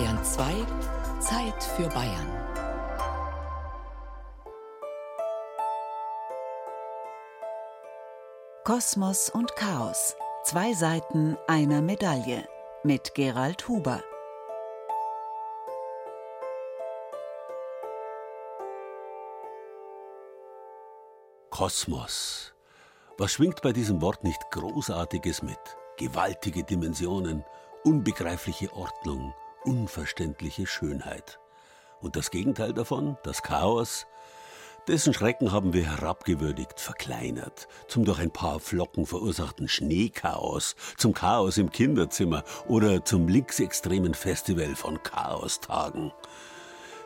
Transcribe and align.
Bayern 0.00 0.24
2 0.24 0.66
Zeit 1.20 1.62
für 1.62 1.86
Bayern. 1.90 2.26
Kosmos 8.64 9.28
und 9.28 9.54
Chaos. 9.56 10.16
Zwei 10.42 10.72
Seiten 10.72 11.36
einer 11.46 11.82
Medaille. 11.82 12.48
Mit 12.82 13.14
Gerald 13.14 13.68
Huber. 13.68 14.02
Kosmos. 21.50 22.54
Was 23.18 23.32
schwingt 23.32 23.60
bei 23.60 23.72
diesem 23.72 24.00
Wort 24.00 24.24
nicht 24.24 24.40
Großartiges 24.50 25.42
mit? 25.42 25.60
Gewaltige 25.98 26.64
Dimensionen, 26.64 27.44
unbegreifliche 27.84 28.72
Ordnung, 28.72 29.34
unverständliche 29.64 30.66
Schönheit. 30.66 31.38
Und 32.00 32.16
das 32.16 32.30
Gegenteil 32.30 32.72
davon, 32.72 33.16
das 33.22 33.42
Chaos, 33.42 34.06
dessen 34.88 35.12
Schrecken 35.14 35.52
haben 35.52 35.72
wir 35.72 35.84
herabgewürdigt, 35.84 36.80
verkleinert, 36.80 37.68
zum 37.86 38.04
durch 38.04 38.18
ein 38.18 38.30
paar 38.30 38.60
Flocken 38.60 39.06
verursachten 39.06 39.68
Schneechaos, 39.68 40.74
zum 40.96 41.12
Chaos 41.12 41.58
im 41.58 41.70
Kinderzimmer 41.70 42.44
oder 42.66 43.04
zum 43.04 43.28
linksextremen 43.28 44.14
Festival 44.14 44.74
von 44.74 45.02
Chaostagen. 45.02 46.12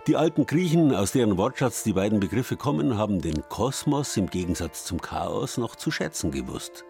Die 0.06 0.16
alten 0.16 0.46
Griechen, 0.46 0.94
aus 0.94 1.12
deren 1.12 1.38
Wortschatz 1.38 1.82
die 1.82 1.94
beiden 1.94 2.20
Begriffe 2.20 2.56
kommen, 2.56 2.98
haben 2.98 3.20
den 3.22 3.42
Kosmos 3.48 4.16
im 4.16 4.28
Gegensatz 4.28 4.84
zum 4.84 5.00
Chaos 5.00 5.56
noch 5.56 5.76
zu 5.76 5.90
schätzen 5.90 6.30
gewusst. 6.30 6.84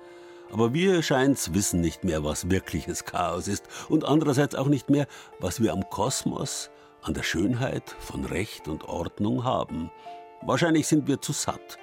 Aber 0.54 0.72
wir 0.72 1.02
scheint's 1.02 1.52
wissen 1.52 1.80
nicht 1.80 2.04
mehr, 2.04 2.22
was 2.22 2.48
wirkliches 2.48 3.04
Chaos 3.04 3.48
ist 3.48 3.64
und 3.88 4.04
andererseits 4.04 4.54
auch 4.54 4.68
nicht 4.68 4.88
mehr, 4.88 5.08
was 5.40 5.60
wir 5.60 5.72
am 5.72 5.90
Kosmos, 5.90 6.70
an 7.02 7.12
der 7.12 7.24
Schönheit 7.24 7.96
von 7.98 8.24
Recht 8.24 8.68
und 8.68 8.84
Ordnung 8.84 9.42
haben. 9.42 9.90
Wahrscheinlich 10.42 10.86
sind 10.86 11.08
wir 11.08 11.20
zu 11.20 11.32
satt, 11.32 11.76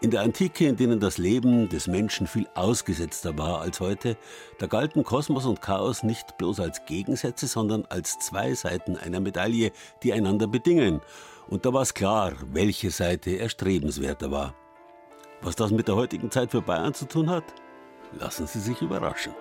in 0.00 0.10
der 0.10 0.22
Antike, 0.22 0.66
in 0.66 0.74
denen 0.74 0.98
das 0.98 1.18
Leben 1.18 1.68
des 1.68 1.86
Menschen 1.86 2.26
viel 2.26 2.48
ausgesetzter 2.56 3.38
war 3.38 3.60
als 3.60 3.78
heute, 3.78 4.16
da 4.58 4.66
galten 4.66 5.04
Kosmos 5.04 5.46
und 5.46 5.62
Chaos 5.62 6.02
nicht 6.02 6.36
bloß 6.36 6.58
als 6.58 6.84
Gegensätze, 6.86 7.46
sondern 7.46 7.84
als 7.90 8.18
zwei 8.18 8.54
Seiten 8.54 8.96
einer 8.96 9.20
Medaille, 9.20 9.70
die 10.02 10.12
einander 10.12 10.48
bedingen. 10.48 11.00
Und 11.46 11.64
da 11.64 11.72
war 11.72 11.82
es 11.82 11.94
klar, 11.94 12.32
welche 12.50 12.90
Seite 12.90 13.38
erstrebenswerter 13.38 14.32
war. 14.32 14.56
Was 15.42 15.54
das 15.54 15.70
mit 15.70 15.86
der 15.86 15.94
heutigen 15.94 16.32
Zeit 16.32 16.50
für 16.50 16.60
Bayern 16.60 16.92
zu 16.92 17.06
tun 17.06 17.30
hat? 17.30 17.44
Lassen 18.12 18.46
Sie 18.46 18.60
sich 18.60 18.82
überraschen. 18.82 19.34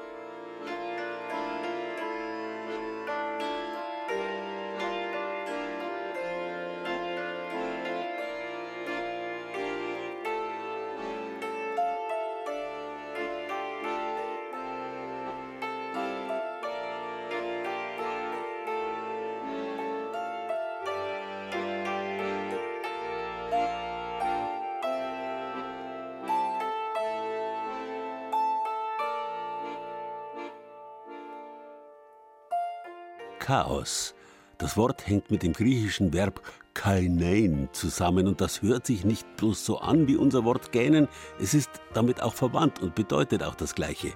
Chaos. 33.49 34.13
Das 34.59 34.77
Wort 34.77 35.07
hängt 35.07 35.31
mit 35.31 35.41
dem 35.41 35.53
griechischen 35.53 36.13
Verb 36.13 36.39
kainein 36.75 37.67
zusammen 37.71 38.27
und 38.27 38.41
das 38.41 38.61
hört 38.61 38.85
sich 38.85 39.05
nicht 39.05 39.25
bloß 39.37 39.65
so 39.65 39.79
an 39.79 40.07
wie 40.07 40.17
unser 40.17 40.45
Wort 40.45 40.71
gähnen, 40.71 41.07
es 41.39 41.55
ist 41.55 41.71
damit 41.95 42.21
auch 42.21 42.35
verwandt 42.35 42.79
und 42.79 42.93
bedeutet 42.93 43.41
auch 43.41 43.55
das 43.55 43.73
gleiche. 43.73 44.13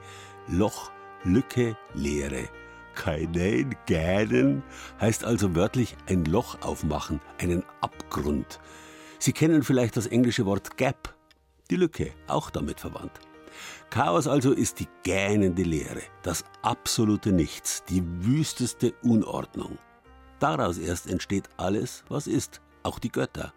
Loch, 0.47 0.91
Lücke, 1.23 1.75
Leere. 1.95 2.47
Kainein, 2.93 3.75
gähnen 3.87 4.61
heißt 5.01 5.25
also 5.25 5.55
wörtlich 5.55 5.97
ein 6.07 6.25
Loch 6.25 6.61
aufmachen, 6.61 7.19
einen 7.39 7.63
Abgrund. 7.81 8.59
Sie 9.17 9.33
kennen 9.33 9.63
vielleicht 9.63 9.97
das 9.97 10.05
englische 10.05 10.45
Wort 10.45 10.77
Gap, 10.77 11.15
die 11.71 11.77
Lücke, 11.77 12.11
auch 12.27 12.51
damit 12.51 12.79
verwandt. 12.79 13.19
Chaos 13.89 14.27
also 14.27 14.51
ist 14.51 14.79
die 14.79 14.87
gähnende 15.03 15.63
Leere, 15.63 16.01
das 16.23 16.43
absolute 16.61 17.31
Nichts, 17.31 17.83
die 17.89 18.03
wüsteste 18.25 18.93
Unordnung. 19.03 19.77
Daraus 20.39 20.77
erst 20.77 21.07
entsteht 21.07 21.49
alles, 21.57 22.03
was 22.09 22.27
ist, 22.27 22.61
auch 22.83 22.99
die 22.99 23.11
Götter. 23.11 23.53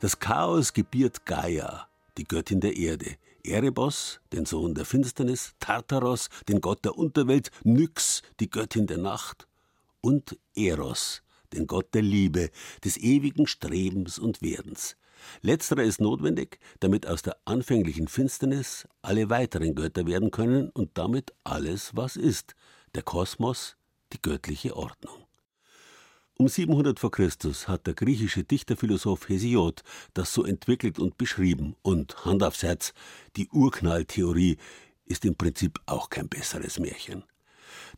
Das 0.00 0.18
Chaos 0.18 0.72
gebiert 0.72 1.24
Gaia, 1.24 1.88
die 2.16 2.24
Göttin 2.24 2.60
der 2.60 2.76
Erde, 2.76 3.16
Erebos, 3.44 4.20
den 4.32 4.44
Sohn 4.44 4.74
der 4.74 4.84
Finsternis, 4.84 5.54
Tartaros, 5.58 6.28
den 6.48 6.60
Gott 6.60 6.84
der 6.84 6.98
Unterwelt, 6.98 7.50
Nyx, 7.64 8.22
die 8.40 8.50
Göttin 8.50 8.86
der 8.86 8.98
Nacht 8.98 9.48
und 10.02 10.38
Eros, 10.54 11.22
den 11.54 11.66
Gott 11.66 11.94
der 11.94 12.02
Liebe, 12.02 12.50
des 12.84 12.98
ewigen 12.98 13.46
Strebens 13.46 14.18
und 14.18 14.42
Werdens. 14.42 14.96
Letzterer 15.42 15.82
ist 15.82 16.00
notwendig, 16.00 16.58
damit 16.80 17.06
aus 17.06 17.22
der 17.22 17.36
anfänglichen 17.44 18.08
Finsternis 18.08 18.88
alle 19.02 19.30
weiteren 19.30 19.74
Götter 19.74 20.06
werden 20.06 20.30
können 20.30 20.70
und 20.70 20.96
damit 20.98 21.32
alles, 21.44 21.94
was 21.94 22.16
ist, 22.16 22.54
der 22.94 23.02
Kosmos, 23.02 23.76
die 24.12 24.22
göttliche 24.22 24.76
Ordnung. 24.76 25.28
Um 26.40 26.46
700 26.46 27.00
v. 27.00 27.10
Chr. 27.10 27.28
hat 27.66 27.88
der 27.88 27.94
griechische 27.94 28.44
Dichterphilosoph 28.44 29.28
Hesiod 29.28 29.82
das 30.14 30.32
so 30.32 30.44
entwickelt 30.44 31.00
und 31.00 31.18
beschrieben 31.18 31.74
und 31.82 32.24
Hand 32.24 32.44
aufs 32.44 32.62
Herz, 32.62 32.92
die 33.36 33.48
Urknalltheorie 33.48 34.56
ist 35.04 35.24
im 35.24 35.34
Prinzip 35.34 35.80
auch 35.86 36.10
kein 36.10 36.28
besseres 36.28 36.78
Märchen. 36.78 37.24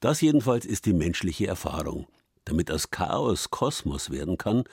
Das 0.01 0.23
jedenfalls 0.23 0.65
ist 0.65 0.87
die 0.87 0.95
menschliche 0.95 1.49
Erfahrung. 1.49 2.07
Damit 2.47 2.71
aus 2.71 2.91
Chaos 2.91 3.51
Kosmos 3.51 4.11
werden 4.11 4.39
kann, 4.39 4.65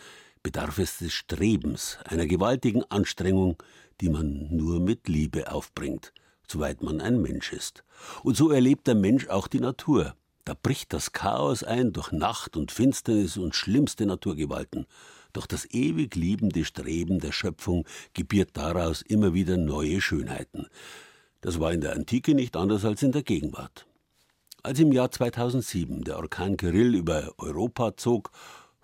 bedarf 0.47 0.78
es 0.78 1.00
des 1.00 1.12
Strebens, 1.12 1.97
einer 2.06 2.25
gewaltigen 2.25 2.81
Anstrengung, 2.84 3.62
die 4.00 4.08
man 4.08 4.47
nur 4.50 4.80
mit 4.80 5.09
Liebe 5.09 5.52
aufbringt, 5.52 6.13
soweit 6.47 6.81
man 6.81 7.02
ein 7.02 7.22
Mensch 7.22 7.52
ist. 7.52 7.84
Und 8.24 8.38
so 8.38 8.50
erlebt 8.52 8.88
der 8.88 8.96
Mensch 8.96 9.28
auch 9.28 9.50
die 9.50 9.59
Natur. 9.59 10.16
Da 10.46 10.53
bricht 10.53 10.94
das 10.94 11.12
Chaos 11.12 11.66
ein 11.66 11.91
durch 11.91 12.13
Nacht 12.13 12.56
und 12.56 12.72
Finsternis 12.72 13.35
und 13.35 13.56
schlimmste 13.56 14.06
Naturgewalten. 14.06 14.85
Doch 15.34 15.47
das 15.47 15.69
ewig 15.72 16.16
liebende 16.16 16.64
Streben 16.64 17.19
der 17.19 17.34
Schöpfung 17.34 17.85
gebiert 18.14 18.52
daraus 18.53 19.02
immer 19.02 19.34
wieder 19.34 19.58
neue 19.58 20.00
Schönheiten. 20.00 20.68
Das 21.41 21.59
war 21.59 21.74
in 21.74 21.81
der 21.81 21.91
Antike 21.91 22.35
nicht 22.35 22.56
anders 22.56 22.85
als 22.85 23.03
in 23.03 23.12
der 23.12 23.24
Gegenwart. 23.24 23.85
Als 24.64 24.79
im 24.79 24.94
Jahr 24.94 25.12
2007 25.12 26.06
der 26.06 26.16
Orkan 26.16 26.56
Kirill 26.56 26.96
über 26.96 27.34
Europa 27.38 27.97
zog 27.97 28.31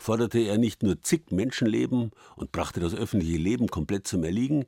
forderte 0.04 0.40
er 0.40 0.58
nicht 0.58 0.84
nur 0.84 1.02
zig 1.02 1.32
Menschenleben 1.32 2.12
und 2.36 2.52
brachte 2.52 2.82
das 2.82 2.94
öffentliche 2.94 3.38
Leben 3.38 3.68
komplett 3.68 4.06
zum 4.06 4.26
Erliegen, 4.26 4.66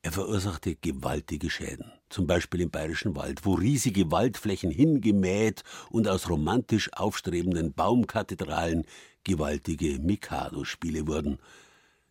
er 0.00 0.12
verursachte 0.12 0.76
gewaltige 0.76 1.50
Schäden, 1.50 1.92
zum 2.08 2.26
Beispiel 2.26 2.62
im 2.62 2.70
Bayerischen 2.70 3.14
Wald, 3.14 3.44
wo 3.44 3.52
riesige 3.52 4.10
Waldflächen 4.10 4.70
hingemäht 4.70 5.62
und 5.90 6.08
aus 6.08 6.30
romantisch 6.30 6.90
aufstrebenden 6.94 7.74
Baumkathedralen 7.74 8.86
gewaltige 9.24 9.98
Mikado-Spiele 9.98 11.06
wurden, 11.06 11.38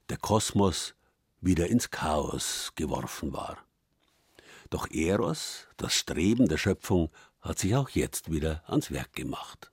der 0.09 0.17
Kosmos 0.17 0.93
wieder 1.41 1.67
ins 1.67 1.89
Chaos 1.89 2.73
geworfen 2.75 3.33
war. 3.33 3.57
Doch 4.69 4.87
Eros, 4.91 5.67
das 5.77 5.95
Streben 5.95 6.47
der 6.47 6.57
Schöpfung, 6.57 7.09
hat 7.41 7.57
sich 7.57 7.75
auch 7.75 7.89
jetzt 7.89 8.31
wieder 8.31 8.63
ans 8.67 8.91
Werk 8.91 9.13
gemacht. 9.13 9.71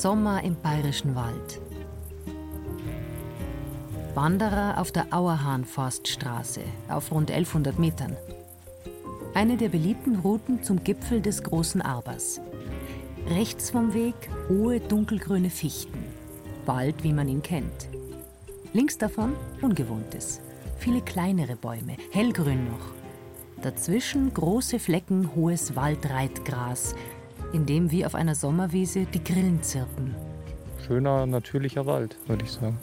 Sommer 0.00 0.42
im 0.42 0.56
Bayerischen 0.56 1.14
Wald. 1.14 1.60
Wanderer 4.14 4.78
auf 4.78 4.90
der 4.90 5.06
Auerhahn-Forststraße 5.12 6.62
auf 6.88 7.12
rund 7.12 7.30
1100 7.30 7.78
Metern. 7.78 8.16
Eine 9.34 9.56
der 9.56 9.68
beliebten 9.68 10.16
Routen 10.16 10.64
zum 10.64 10.82
Gipfel 10.82 11.20
des 11.20 11.44
großen 11.44 11.80
Arbers. 11.80 12.40
Rechts 13.28 13.70
vom 13.70 13.94
Weg 13.94 14.14
hohe 14.48 14.80
dunkelgrüne 14.80 15.48
Fichten. 15.48 16.04
Wald, 16.66 17.04
wie 17.04 17.12
man 17.12 17.28
ihn 17.28 17.42
kennt. 17.42 17.88
Links 18.72 18.98
davon 18.98 19.34
Ungewohntes. 19.62 20.40
Viele 20.76 21.02
kleinere 21.02 21.54
Bäume, 21.54 21.96
hellgrün 22.10 22.64
noch. 22.64 22.94
Dazwischen 23.62 24.34
große 24.34 24.78
Flecken 24.78 25.34
hohes 25.34 25.76
Waldreitgras, 25.76 26.94
in 27.54 27.66
dem 27.66 27.90
wie 27.90 28.04
auf 28.04 28.14
einer 28.14 28.34
Sommerwiese 28.34 29.06
die 29.14 29.22
Grillen 29.22 29.62
zirpen. 29.62 30.14
Schöner, 30.86 31.24
natürlicher 31.24 31.86
Wald, 31.86 32.16
würde 32.26 32.44
ich 32.44 32.50
sagen. 32.50 32.76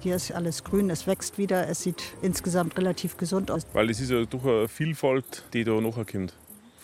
Hier 0.00 0.14
ist 0.14 0.30
alles 0.30 0.62
grün, 0.62 0.90
es 0.90 1.06
wächst 1.08 1.38
wieder, 1.38 1.66
es 1.66 1.82
sieht 1.82 2.02
insgesamt 2.22 2.76
relativ 2.78 3.16
gesund 3.16 3.50
aus. 3.50 3.66
Weil 3.72 3.90
es 3.90 4.00
ist 4.00 4.10
ja 4.10 4.24
doch 4.26 4.44
eine 4.44 4.68
Vielfalt, 4.68 5.44
die 5.54 5.64
da 5.64 5.80
nachkommt. 5.80 6.34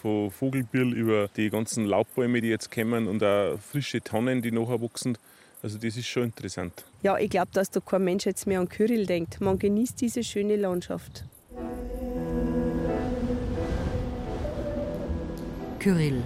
von 0.03 0.31
Vogelbirl 0.31 0.93
über 0.93 1.29
die 1.37 1.49
ganzen 1.51 1.85
Laubbäume, 1.87 2.41
die 2.41 2.49
jetzt 2.49 2.71
kommen 2.73 3.07
und 3.07 3.23
auch 3.23 3.57
frische 3.59 4.01
Tannen, 4.01 4.43
die 4.43 4.51
nachher 4.51 4.81
wachsen. 4.83 5.17
Also 5.63 5.79
das 5.79 5.97
ist 5.97 6.07
schon 6.07 6.25
interessant. 6.25 6.85
Ja, 7.03 7.17
ich 7.19 7.31
glaube, 7.31 7.49
dass 7.53 7.71
da 7.71 7.81
kein 7.81 8.05
Mensch 8.05 8.27
jetzt 8.27 8.47
mehr 8.47 8.61
an 8.61 8.69
Kyrill 8.69 9.07
denkt. 9.07 9.41
Man 9.41 9.59
genießt 9.59 10.01
diese 10.01 10.23
schöne 10.25 10.57
Landschaft. 10.57 11.25
Kyrill, 15.79 16.23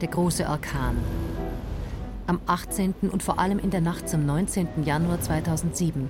der 0.00 0.08
große 0.08 0.48
Orkan. 0.48 0.96
Am 2.26 2.40
18. 2.46 2.94
und 3.10 3.22
vor 3.22 3.38
allem 3.38 3.58
in 3.58 3.70
der 3.70 3.80
Nacht 3.80 4.08
zum 4.08 4.26
19. 4.26 4.84
Januar 4.84 5.20
2007. 5.20 6.08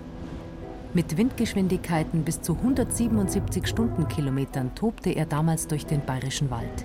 Mit 0.95 1.17
Windgeschwindigkeiten 1.17 2.25
bis 2.25 2.43
zu 2.43 2.55
177 2.55 3.67
Stundenkilometern 3.67 4.75
tobte 4.75 5.11
er 5.11 5.27
damals 5.27 5.69
durch 5.69 5.87
den 5.87 6.05
bayerischen 6.05 6.51
Wald. 6.51 6.85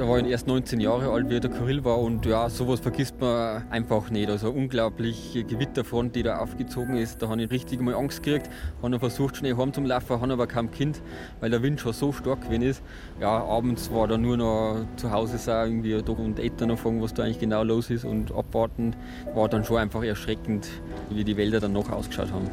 Da 0.00 0.08
war 0.08 0.18
ich 0.18 0.28
erst 0.28 0.46
19 0.46 0.80
Jahre 0.80 1.10
alt, 1.10 1.28
wie 1.28 1.38
der 1.40 1.50
Kyrill 1.50 1.84
war. 1.84 1.98
Und 1.98 2.24
ja, 2.24 2.48
sowas 2.48 2.80
vergisst 2.80 3.20
man 3.20 3.68
einfach 3.68 4.08
nicht. 4.08 4.30
Also 4.30 4.48
unglaubliche 4.48 5.44
Gewitterfront, 5.44 6.16
die 6.16 6.22
da 6.22 6.38
aufgezogen 6.38 6.96
ist. 6.96 7.20
Da 7.20 7.28
habe 7.28 7.42
ich 7.42 7.50
richtig 7.50 7.82
mal 7.82 7.94
Angst 7.94 8.22
gekriegt. 8.22 8.48
Habe 8.82 8.98
versucht, 8.98 9.36
schnell 9.36 9.58
heimzulaufen, 9.58 10.22
habe 10.22 10.32
aber 10.32 10.46
kein 10.46 10.70
Kind, 10.70 11.02
weil 11.40 11.50
der 11.50 11.62
Wind 11.62 11.80
schon 11.80 11.92
so 11.92 12.14
stark 12.14 12.40
gewesen 12.46 12.62
ist. 12.62 12.82
Ja, 13.20 13.44
abends 13.44 13.92
war 13.92 14.08
da 14.08 14.16
nur 14.16 14.38
noch 14.38 14.86
zu 14.96 15.10
Hause 15.10 15.36
sein, 15.36 15.68
irgendwie 15.68 16.00
doch 16.02 16.18
und 16.18 16.38
Eltern 16.38 16.74
fragen, 16.78 17.02
was 17.02 17.12
da 17.12 17.24
eigentlich 17.24 17.40
genau 17.40 17.62
los 17.62 17.90
ist 17.90 18.06
und 18.06 18.32
abwarten. 18.32 18.96
War 19.34 19.50
dann 19.50 19.64
schon 19.64 19.76
einfach 19.76 20.02
erschreckend, 20.02 20.66
wie 21.10 21.24
die 21.24 21.36
Wälder 21.36 21.60
dann 21.60 21.74
noch 21.74 21.90
ausgeschaut 21.90 22.32
haben. 22.32 22.48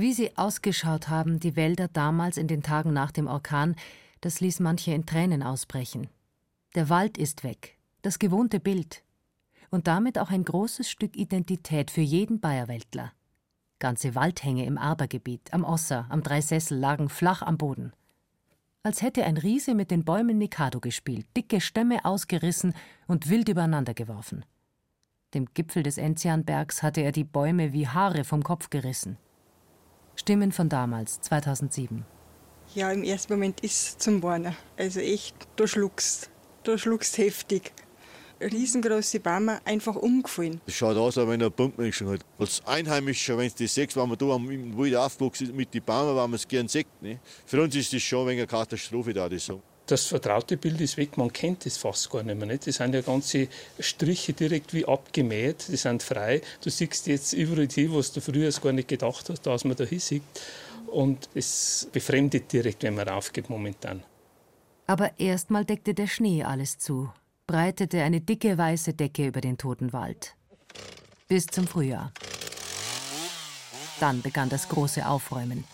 Wie 0.00 0.14
sie 0.14 0.34
ausgeschaut 0.38 1.10
haben, 1.10 1.40
die 1.40 1.56
Wälder 1.56 1.86
damals 1.86 2.38
in 2.38 2.48
den 2.48 2.62
Tagen 2.62 2.94
nach 2.94 3.10
dem 3.10 3.26
Orkan, 3.26 3.76
das 4.22 4.40
ließ 4.40 4.60
manche 4.60 4.94
in 4.94 5.04
Tränen 5.04 5.42
ausbrechen. 5.42 6.08
Der 6.74 6.88
Wald 6.88 7.18
ist 7.18 7.44
weg, 7.44 7.76
das 8.00 8.18
gewohnte 8.18 8.60
Bild. 8.60 9.02
Und 9.70 9.88
damit 9.88 10.18
auch 10.18 10.30
ein 10.30 10.42
großes 10.42 10.88
Stück 10.88 11.18
Identität 11.18 11.90
für 11.90 12.00
jeden 12.00 12.40
Bayerweltler. 12.40 13.12
Ganze 13.78 14.14
Waldhänge 14.14 14.64
im 14.64 14.78
Arbergebiet, 14.78 15.52
am 15.52 15.64
Osser, 15.64 16.06
am 16.08 16.22
Dreisessel 16.22 16.78
lagen 16.78 17.10
flach 17.10 17.42
am 17.42 17.58
Boden. 17.58 17.92
Als 18.82 19.02
hätte 19.02 19.24
ein 19.24 19.36
Riese 19.36 19.74
mit 19.74 19.90
den 19.90 20.06
Bäumen 20.06 20.38
Mikado 20.38 20.80
gespielt, 20.80 21.26
dicke 21.36 21.60
Stämme 21.60 22.06
ausgerissen 22.06 22.72
und 23.06 23.28
wild 23.28 23.50
übereinander 23.50 23.92
geworfen. 23.92 24.46
Dem 25.34 25.44
Gipfel 25.52 25.82
des 25.82 25.98
Enzianbergs 25.98 26.82
hatte 26.82 27.02
er 27.02 27.12
die 27.12 27.24
Bäume 27.24 27.74
wie 27.74 27.86
Haare 27.86 28.24
vom 28.24 28.42
Kopf 28.42 28.70
gerissen. 28.70 29.18
Stimmen 30.20 30.52
von 30.52 30.68
damals, 30.68 31.18
2007. 31.22 32.04
Ja, 32.74 32.92
im 32.92 33.04
ersten 33.04 33.32
Moment 33.32 33.60
ist 33.60 33.72
es 33.72 33.98
zum 33.98 34.22
Warnen. 34.22 34.54
Also 34.76 35.00
echt, 35.00 35.34
du 35.56 35.66
schluckst. 35.66 36.28
Du 36.62 36.76
schluckst 36.76 37.16
heftig. 37.16 37.72
Riesengroße 38.38 39.18
Bäume 39.20 39.60
einfach 39.64 39.96
umgefallen. 39.96 40.60
Es 40.66 40.74
schaut 40.74 40.98
aus, 40.98 41.16
als 41.16 41.26
wenn 41.26 41.42
ein 41.42 41.50
Pumpmenschen 41.50 42.06
halt. 42.06 42.22
Als 42.38 42.62
Einheimischer, 42.66 43.38
wenn 43.38 43.48
du 43.48 43.64
das 43.64 43.74
siehst, 43.74 43.96
wenn 43.96 44.10
man 44.10 44.18
da 44.18 44.36
im 44.36 44.76
Wald 44.76 44.94
aufgewachsen 44.94 45.46
ist 45.46 45.54
mit 45.54 45.72
den 45.72 45.82
Bäumen, 45.82 46.08
wenn 46.08 46.14
man 46.16 46.34
es 46.34 46.46
gern 46.46 46.68
sieht. 46.68 46.86
Ne? 47.00 47.18
Für 47.46 47.62
uns 47.62 47.74
ist 47.74 47.90
das 47.90 48.02
schon 48.02 48.28
ein 48.28 48.36
eine 48.36 48.46
Katastrophe, 48.46 49.14
da 49.14 49.26
ich 49.26 49.42
sagen 49.42 49.62
das 49.90 50.06
vertraute 50.06 50.56
Bild 50.56 50.80
ist 50.80 50.96
weg, 50.96 51.16
man 51.16 51.32
kennt 51.32 51.66
es 51.66 51.76
fast 51.76 52.10
gar 52.10 52.22
nicht 52.22 52.38
mehr. 52.38 52.46
Nicht? 52.46 52.66
Das 52.66 52.76
sind 52.76 52.94
ja 52.94 53.00
ganze 53.00 53.48
Striche 53.78 54.32
direkt 54.32 54.72
wie 54.72 54.86
abgemäht, 54.86 55.66
die 55.68 55.76
sind 55.76 56.02
frei. 56.02 56.40
Du 56.62 56.70
siehst 56.70 57.06
jetzt 57.06 57.32
überall 57.32 57.66
die, 57.66 57.92
was 57.92 58.12
du 58.12 58.20
früher 58.20 58.50
gar 58.50 58.72
nicht 58.72 58.88
gedacht 58.88 59.28
hast, 59.28 59.46
dass 59.46 59.64
man 59.64 59.76
da 59.76 59.86
sieht. 59.86 60.22
Und 60.86 61.28
es 61.34 61.88
befremdet 61.92 62.52
direkt, 62.52 62.82
wenn 62.82 62.94
man 62.94 63.08
raufgeht 63.08 63.50
momentan. 63.50 64.02
Aber 64.86 65.18
erstmal 65.18 65.64
deckte 65.64 65.94
der 65.94 66.08
Schnee 66.08 66.42
alles 66.42 66.78
zu, 66.78 67.12
breitete 67.46 68.02
eine 68.02 68.20
dicke 68.20 68.58
weiße 68.58 68.94
Decke 68.94 69.26
über 69.26 69.40
den 69.40 69.56
toten 69.56 69.92
Wald. 69.92 70.34
Bis 71.28 71.46
zum 71.46 71.66
Frühjahr. 71.66 72.12
Dann 74.00 74.22
begann 74.22 74.48
das 74.48 74.68
große 74.68 75.06
Aufräumen. 75.06 75.64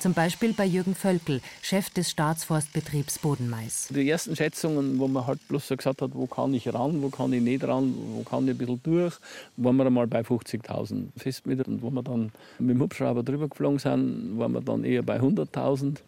Zum 0.00 0.14
Beispiel 0.14 0.54
bei 0.54 0.64
Jürgen 0.64 0.94
Völkel, 0.94 1.42
Chef 1.60 1.90
des 1.90 2.08
Staatsforstbetriebs 2.08 3.18
Bodenmais. 3.18 3.88
Die 3.90 4.08
ersten 4.08 4.34
Schätzungen, 4.34 4.98
wo 4.98 5.06
man 5.06 5.26
halt 5.26 5.46
bloß 5.46 5.68
so 5.68 5.76
gesagt 5.76 6.00
hat, 6.00 6.12
wo 6.14 6.26
kann 6.26 6.54
ich 6.54 6.72
ran, 6.72 7.02
wo 7.02 7.10
kann 7.10 7.30
ich 7.34 7.42
nicht 7.42 7.62
ran, 7.64 7.94
wo 8.14 8.22
kann 8.22 8.44
ich 8.44 8.54
ein 8.54 8.56
bisschen 8.56 8.82
durch, 8.82 9.18
waren 9.58 9.76
wir 9.76 9.84
einmal 9.84 10.06
bei 10.06 10.22
50.000 10.22 11.08
Festmeter. 11.18 11.68
Und 11.68 11.82
wo 11.82 11.90
wir 11.90 12.02
dann 12.02 12.32
mit 12.58 12.76
dem 12.76 12.80
Hubschrauber 12.80 13.22
drüber 13.22 13.48
geflogen 13.48 13.78
sind, 13.78 14.38
waren 14.38 14.52
wir 14.52 14.62
dann 14.62 14.84
eher 14.84 15.02
bei 15.02 15.20
100.000 15.20 15.98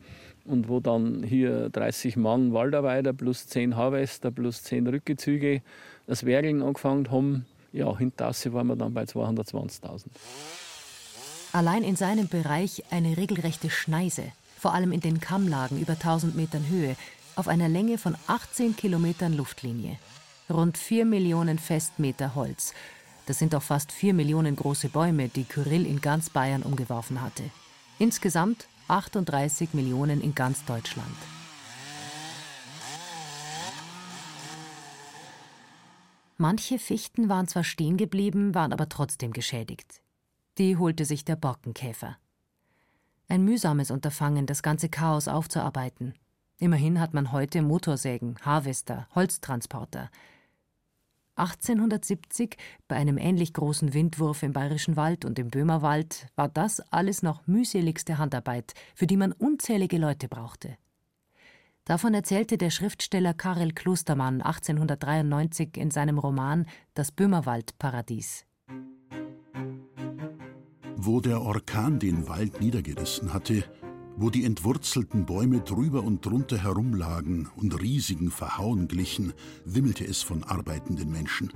und 0.47 0.69
wo 0.71 0.81
dann 0.81 1.23
hier 1.23 1.69
30 1.69 2.17
Mann 2.17 2.55
Waldarbeiter 2.55 3.13
plus 3.13 3.47
10 3.47 3.77
Harvester 3.77 4.31
plus 4.31 4.63
10 4.63 4.87
Rückgezüge 4.87 5.61
das 6.07 6.25
Werkeln 6.25 6.63
angefangen 6.63 7.11
haben, 7.11 7.45
ja, 7.75 7.95
hinter 7.99 8.33
waren 8.53 8.67
wir 8.69 8.77
dann 8.77 8.95
bei 8.95 9.03
220.000. 9.03 10.07
Allein 11.53 11.85
in 11.85 11.97
seinem 11.97 12.29
Bereich 12.29 12.83
eine 12.91 13.19
regelrechte 13.19 13.69
Schneise, 13.69 14.33
vor 14.59 14.73
allem 14.73 14.91
in 14.91 15.01
den 15.01 15.21
Kammlagen 15.21 15.79
über 15.79 15.93
1000 15.93 16.35
Metern 16.35 16.67
Höhe, 16.69 16.97
auf 17.37 17.47
einer 17.47 17.69
Länge 17.69 17.99
von 17.99 18.17
18 18.27 18.75
Kilometern 18.75 19.35
Luftlinie. 19.35 19.99
Rund 20.49 20.79
4 20.79 21.05
Millionen 21.05 21.59
Festmeter 21.59 22.35
Holz. 22.35 22.73
Das 23.27 23.39
sind 23.39 23.55
auch 23.55 23.63
fast 23.63 23.93
4 23.93 24.15
Millionen 24.15 24.57
große 24.57 24.89
Bäume, 24.89 25.29
die 25.29 25.45
Kyrill 25.45 25.87
in 25.87 26.01
ganz 26.01 26.31
Bayern 26.31 26.63
umgeworfen 26.63 27.21
hatte. 27.21 27.45
Insgesamt 27.99 28.67
38 28.89 29.75
Millionen 29.75 30.23
in 30.23 30.35
ganz 30.35 30.65
Deutschland. 30.65 31.17
Manche 36.39 36.79
Fichten 36.79 37.29
waren 37.29 37.47
zwar 37.47 37.63
stehen 37.63 37.99
geblieben, 37.99 38.55
waren 38.55 38.73
aber 38.73 38.89
trotzdem 38.89 39.33
geschädigt. 39.33 40.02
Die 40.59 40.77
holte 40.77 41.07
sich 41.07 41.25
der 41.25 41.37
Borkenkäfer. 41.37 42.19
Ein 43.27 43.43
mühsames 43.43 43.91
Unterfangen, 43.91 44.45
das 44.45 44.63
ganze 44.63 44.91
Chaos 44.91 45.27
aufzuarbeiten. 45.27 46.13
Immerhin 46.59 47.01
hat 47.01 47.15
man 47.15 47.33
heute 47.33 47.63
Motorsägen, 47.63 48.37
Harvester, 48.43 49.09
Holztransporter. 49.15 50.11
1870, 51.37 52.59
bei 52.87 52.97
einem 52.97 53.17
ähnlich 53.17 53.55
großen 53.55 53.95
Windwurf 53.95 54.43
im 54.43 54.53
Bayerischen 54.53 54.97
Wald 54.97 55.25
und 55.25 55.39
im 55.39 55.49
Böhmerwald, 55.49 56.27
war 56.37 56.51
das 56.51 56.81
alles 56.93 57.23
noch 57.23 57.47
mühseligste 57.47 58.19
Handarbeit, 58.19 58.75
für 58.95 59.07
die 59.07 59.17
man 59.17 59.33
unzählige 59.33 59.97
Leute 59.97 60.29
brauchte. 60.29 60.77
Davon 61.87 62.13
erzählte 62.13 62.59
der 62.59 62.69
Schriftsteller 62.69 63.33
Karel 63.33 63.73
Klostermann 63.73 64.43
1893 64.43 65.79
in 65.79 65.91
seinem 65.91 66.19
Roman 66.19 66.67
Das 66.93 67.11
Böhmerwaldparadies 67.11 68.45
wo 71.05 71.21
der 71.21 71.43
Orkan 71.43 71.99
den 71.99 72.29
Wald 72.29 72.61
niedergerissen 72.61 73.33
hatte, 73.33 73.65
wo 74.17 74.31
die 74.31 74.45
entwurzelten 74.45 75.27
Bäume 75.27 75.61
drüber 75.61 76.05
und 76.05 76.25
drunter 76.25 76.59
herumlagen 76.59 77.49
und 77.57 77.81
riesigen 77.81 78.31
Verhauen 78.31 78.87
glichen, 78.87 79.33
wimmelte 79.65 80.05
es 80.05 80.23
von 80.23 80.45
arbeitenden 80.45 81.11
Menschen. 81.11 81.53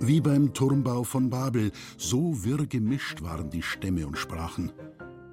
Wie 0.00 0.22
beim 0.22 0.54
Turmbau 0.54 1.04
von 1.04 1.28
Babel, 1.28 1.72
so 1.98 2.42
wirr 2.42 2.66
gemischt 2.66 3.20
waren 3.20 3.50
die 3.50 3.62
Stämme 3.62 4.06
und 4.06 4.16
Sprachen. 4.16 4.72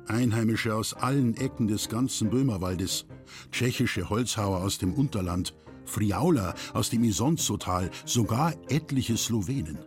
Einheimische 0.07 0.75
aus 0.75 0.93
allen 0.93 1.37
Ecken 1.37 1.67
des 1.67 1.87
ganzen 1.87 2.29
Böhmerwaldes, 2.29 3.05
tschechische 3.51 4.09
Holzhauer 4.09 4.61
aus 4.61 4.77
dem 4.77 4.93
Unterland, 4.93 5.55
Friauler 5.85 6.53
aus 6.73 6.89
dem 6.89 7.03
Isonzotal, 7.05 7.91
sogar 8.05 8.53
etliche 8.67 9.15
Slowenen. 9.15 9.79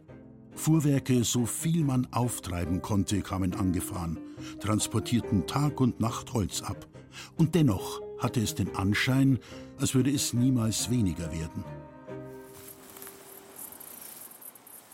Fuhrwerke, 0.58 1.24
so 1.24 1.46
viel 1.46 1.84
man 1.84 2.06
auftreiben 2.10 2.82
konnte, 2.82 3.22
kamen 3.22 3.54
angefahren, 3.54 4.18
transportierten 4.60 5.46
Tag 5.46 5.80
und 5.80 6.00
Nacht 6.00 6.34
Holz 6.34 6.62
ab. 6.62 6.86
Und 7.36 7.54
dennoch 7.54 8.00
hatte 8.18 8.40
es 8.40 8.54
den 8.54 8.74
Anschein, 8.76 9.38
als 9.78 9.94
würde 9.94 10.10
es 10.10 10.32
niemals 10.32 10.90
weniger 10.90 11.32
werden. 11.32 11.64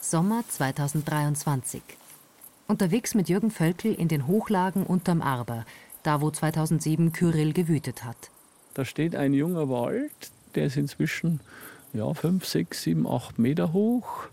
Sommer 0.01 0.45
2023. 0.49 1.83
Unterwegs 2.69 3.15
mit 3.15 3.29
Jürgen 3.29 3.51
Völkel 3.51 3.95
in 3.95 4.09
den 4.09 4.27
Hochlagen 4.27 4.85
unterm 4.85 5.23
Arber, 5.23 5.65
da 6.03 6.21
wo 6.21 6.31
2007 6.31 7.13
Kyrill 7.13 7.53
gewütet 7.53 8.05
hat. 8.05 8.31
Da 8.75 8.85
steht 8.85 9.17
ein 9.17 9.35
junger 9.35 9.69
Wald, 9.69 10.13
der 10.55 10.67
ist 10.67 10.77
inzwischen 10.77 11.41
ja, 11.93 12.13
5, 12.13 12.45
6, 12.45 12.83
7, 12.83 13.07
8 13.07 13.39
Meter 13.39 13.73
hoch. 13.73 14.29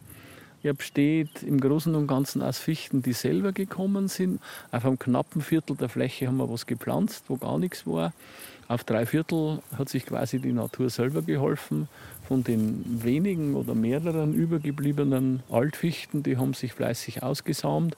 Er 0.63 0.73
besteht 0.73 1.41
im 1.41 1.59
Großen 1.59 1.95
und 1.95 2.05
Ganzen 2.05 2.43
aus 2.43 2.59
Fichten, 2.59 3.01
die 3.01 3.13
selber 3.13 3.51
gekommen 3.51 4.07
sind. 4.07 4.39
Auf 4.71 4.85
einem 4.85 4.99
knappen 4.99 5.41
Viertel 5.41 5.75
der 5.75 5.89
Fläche 5.89 6.27
haben 6.27 6.37
wir 6.37 6.49
was 6.51 6.67
gepflanzt, 6.67 7.25
wo 7.29 7.37
gar 7.37 7.57
nichts 7.57 7.87
war. 7.87 8.13
Auf 8.67 8.83
drei 8.83 9.07
Viertel 9.07 9.59
hat 9.75 9.89
sich 9.89 10.05
quasi 10.05 10.39
die 10.39 10.53
Natur 10.53 10.91
selber 10.91 11.23
geholfen. 11.23 11.89
Von 12.27 12.43
den 12.43 13.03
wenigen 13.03 13.55
oder 13.55 13.73
mehreren 13.73 14.33
übergebliebenen 14.33 15.41
Altfichten, 15.49 16.21
die 16.21 16.37
haben 16.37 16.53
sich 16.53 16.73
fleißig 16.73 17.23
ausgesamt. 17.23 17.97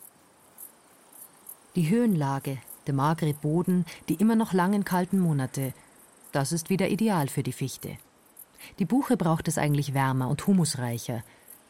Die 1.75 1.89
Höhenlage, 1.89 2.59
der 2.87 2.93
magere 2.93 3.33
Boden, 3.33 3.85
die 4.07 4.15
immer 4.15 4.35
noch 4.35 4.53
langen 4.53 4.85
kalten 4.85 5.19
Monate. 5.19 5.73
Das 6.31 6.53
ist 6.53 6.69
wieder 6.69 6.87
ideal 6.87 7.27
für 7.27 7.43
die 7.43 7.51
Fichte. 7.51 7.97
Die 8.79 8.85
Buche 8.85 9.17
braucht 9.17 9.49
es 9.49 9.57
eigentlich 9.57 9.93
wärmer 9.93 10.29
und 10.29 10.47
humusreicher. 10.47 11.23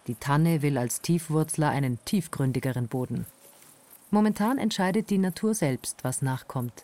Die 0.08 0.16
Tanne 0.16 0.62
will 0.62 0.78
als 0.78 1.02
Tiefwurzler 1.02 1.70
einen 1.70 1.98
tiefgründigeren 2.04 2.88
Boden. 2.88 3.26
Momentan 4.12 4.58
entscheidet 4.58 5.10
die 5.10 5.18
Natur 5.18 5.54
selbst, 5.54 6.04
was 6.04 6.22
nachkommt. 6.22 6.84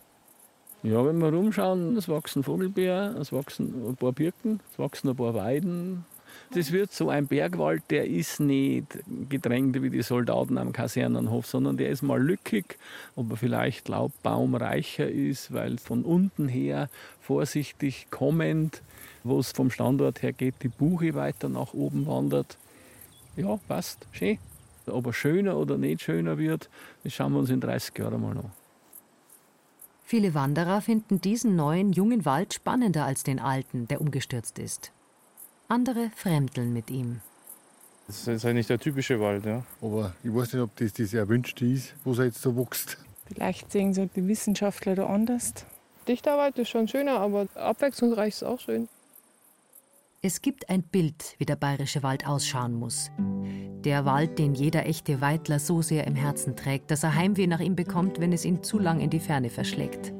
Ja, 0.84 1.06
wenn 1.06 1.18
wir 1.18 1.34
rumschauen, 1.34 1.98
es 1.98 2.08
wachsen 2.08 2.44
Vogelbeeren, 2.44 3.18
es 3.18 3.34
wachsen 3.34 3.90
ein 3.90 3.98
paar 3.98 4.14
Birken, 4.14 4.62
es 4.72 4.80
wachsen 4.80 5.10
ein 5.10 5.16
paar 5.18 5.34
Weiden. 5.34 6.06
Das 6.54 6.72
wird 6.72 6.94
so 6.94 7.10
ein 7.10 7.28
Bergwald, 7.28 7.84
der 7.90 8.08
ist 8.08 8.40
nicht 8.40 8.88
gedrängt 9.28 9.82
wie 9.82 9.90
die 9.90 10.02
Soldaten 10.02 10.58
am 10.58 10.72
Kasernenhof, 10.72 11.46
sondern 11.46 11.76
der 11.76 11.90
ist 11.90 12.02
mal 12.02 12.22
lückig, 12.22 12.78
aber 13.18 13.36
vielleicht 13.36 13.90
laubbaumreicher 13.90 15.10
ist, 15.10 15.54
weil 15.54 15.78
von 15.78 16.04
unten 16.04 16.48
her 16.48 16.90
vorsichtig 17.20 18.08
kommend, 18.10 18.82
wo 19.24 19.40
es 19.40 19.52
vom 19.52 19.70
Standort 19.70 20.22
her 20.22 20.32
geht, 20.32 20.56
die 20.64 20.70
Buche 20.70 21.14
weiter 21.14 21.50
nach 21.50 21.74
oben 21.74 22.08
wandert. 22.08 22.58
Ja, 23.36 23.60
passt, 23.68 24.08
schön. 24.12 24.38
Ob 24.88 25.06
er 25.06 25.14
schöner 25.14 25.58
oder 25.58 25.78
nicht 25.78 26.02
schöner 26.02 26.38
wird, 26.38 26.70
das 27.04 27.14
schauen 27.14 27.34
wir 27.34 27.40
uns 27.40 27.50
in 27.50 27.62
30 27.62 27.98
Jahren 27.98 28.22
mal 28.22 28.38
an. 28.38 28.52
Viele 30.04 30.34
Wanderer 30.34 30.82
finden 30.82 31.22
diesen 31.22 31.56
neuen, 31.56 31.94
jungen 31.94 32.26
Wald 32.26 32.56
spannender 32.56 33.06
als 33.06 33.24
den 33.24 33.40
alten, 33.40 33.88
der 33.88 34.02
umgestürzt 34.02 34.58
ist. 34.58 34.92
Andere 35.68 36.10
fremdeln 36.16 36.74
mit 36.74 36.90
ihm. 36.90 37.22
Das 38.08 38.28
ist 38.28 38.44
halt 38.44 38.56
nicht 38.56 38.72
der 38.72 38.80
typische 38.80 39.20
Wald, 39.20 39.46
ja. 39.46 39.64
Aber 39.84 40.16
ich 40.24 40.34
weiß 40.34 40.54
nicht, 40.54 40.64
ob 40.64 40.76
das 40.78 40.94
das 40.94 41.14
Erwünschte 41.14 41.64
ist, 41.64 41.94
was 42.04 42.18
er 42.18 42.26
jetzt 42.26 42.42
so 42.42 42.58
wächst. 42.58 42.98
Vielleicht 43.28 43.72
sehen 43.72 43.94
so 43.94 44.06
die 44.08 44.28
Wissenschaftler 44.28 44.96
da 44.96 45.06
anders. 45.06 45.54
Dichterwald 46.08 46.58
ist 46.58 46.70
schon 46.70 46.88
schöner, 46.88 47.20
aber 47.20 47.46
abwechslungsreich 47.54 48.30
ist 48.30 48.44
auch 48.44 48.60
schön. 48.60 48.90
Es 50.22 50.42
gibt 50.42 50.70
ein 50.70 50.84
Bild, 50.84 51.36
wie 51.38 51.46
der 51.46 51.56
bayerische 51.56 52.04
Wald 52.04 52.28
ausschauen 52.28 52.74
muss. 52.74 53.10
Der 53.86 54.04
Wald, 54.04 54.38
den 54.38 54.54
jeder 54.54 54.86
echte 54.86 55.22
Weidler 55.22 55.60
so 55.60 55.82
sehr 55.82 56.06
im 56.08 56.16
Herzen 56.16 56.58
trägt, 56.58 56.92
dass 56.92 57.04
er 57.04 57.16
Heimweh 57.16 57.48
nach 57.48 57.62
ihm 57.62 57.78
bekommt, 57.78 58.20
wenn 58.20 58.34
es 58.34 58.44
ihn 58.44 58.62
zu 58.62 58.80
lang 58.80 59.00
in 59.00 59.10
die 59.10 59.22
Ferne 59.22 59.50
verschlägt. 59.50 60.12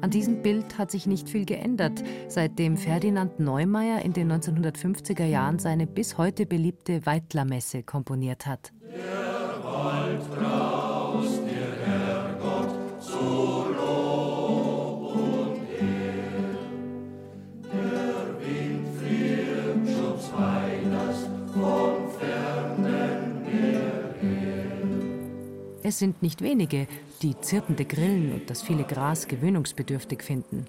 An 0.00 0.10
diesem 0.10 0.42
Bild 0.42 0.78
hat 0.78 0.92
sich 0.92 1.08
nicht 1.08 1.28
viel 1.28 1.44
geändert, 1.44 2.04
seitdem 2.28 2.76
Ferdinand 2.76 3.40
Neumeier 3.40 4.02
in 4.02 4.12
den 4.12 4.30
1950er 4.30 5.24
Jahren 5.24 5.58
seine 5.58 5.88
bis 5.88 6.16
heute 6.16 6.46
beliebte 6.46 7.04
Weidlermesse 7.04 7.82
komponiert 7.82 8.46
hat. 8.46 8.72
Der 8.92 9.64
Wald 9.64 10.83
Es 25.86 25.98
sind 25.98 26.22
nicht 26.22 26.40
wenige, 26.40 26.86
die 27.20 27.38
zirpende 27.42 27.84
Grillen 27.84 28.32
und 28.32 28.48
das 28.48 28.62
viele 28.62 28.84
Gras 28.84 29.28
gewöhnungsbedürftig 29.28 30.22
finden. 30.22 30.64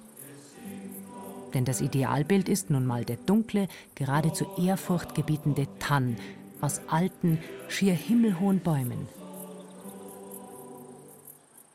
Denn 1.53 1.63
das 1.63 1.79
Idealbild 1.79 2.49
ist 2.49 2.69
nun 2.69 2.85
mal 2.85 3.05
der 3.05 3.15
dunkle, 3.15 3.69
geradezu 3.95 4.45
ehrfurchtgebietende 4.57 5.67
Tann 5.79 6.17
aus 6.59 6.81
alten, 6.89 7.39
schier 7.69 7.93
himmelhohen 7.93 8.59
Bäumen. 8.59 9.07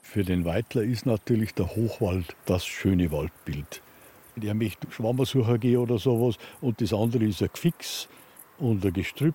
Für 0.02 0.22
den 0.22 0.44
Weitler 0.44 0.82
ist 0.82 1.06
natürlich 1.06 1.54
der 1.54 1.74
Hochwald 1.74 2.36
das 2.44 2.66
schöne 2.66 3.10
Waldbild. 3.10 3.80
Der 4.36 4.52
möchte 4.52 4.86
Schwammersucher 4.90 5.56
gehen 5.56 5.78
oder 5.78 5.98
sowas 5.98 6.36
und 6.60 6.82
das 6.82 6.92
andere 6.92 7.24
ist 7.24 7.42
ein 7.42 7.48
Gefix 7.50 8.06
und 8.58 8.84
ein 8.84 8.92
Gestrüpp 8.92 9.34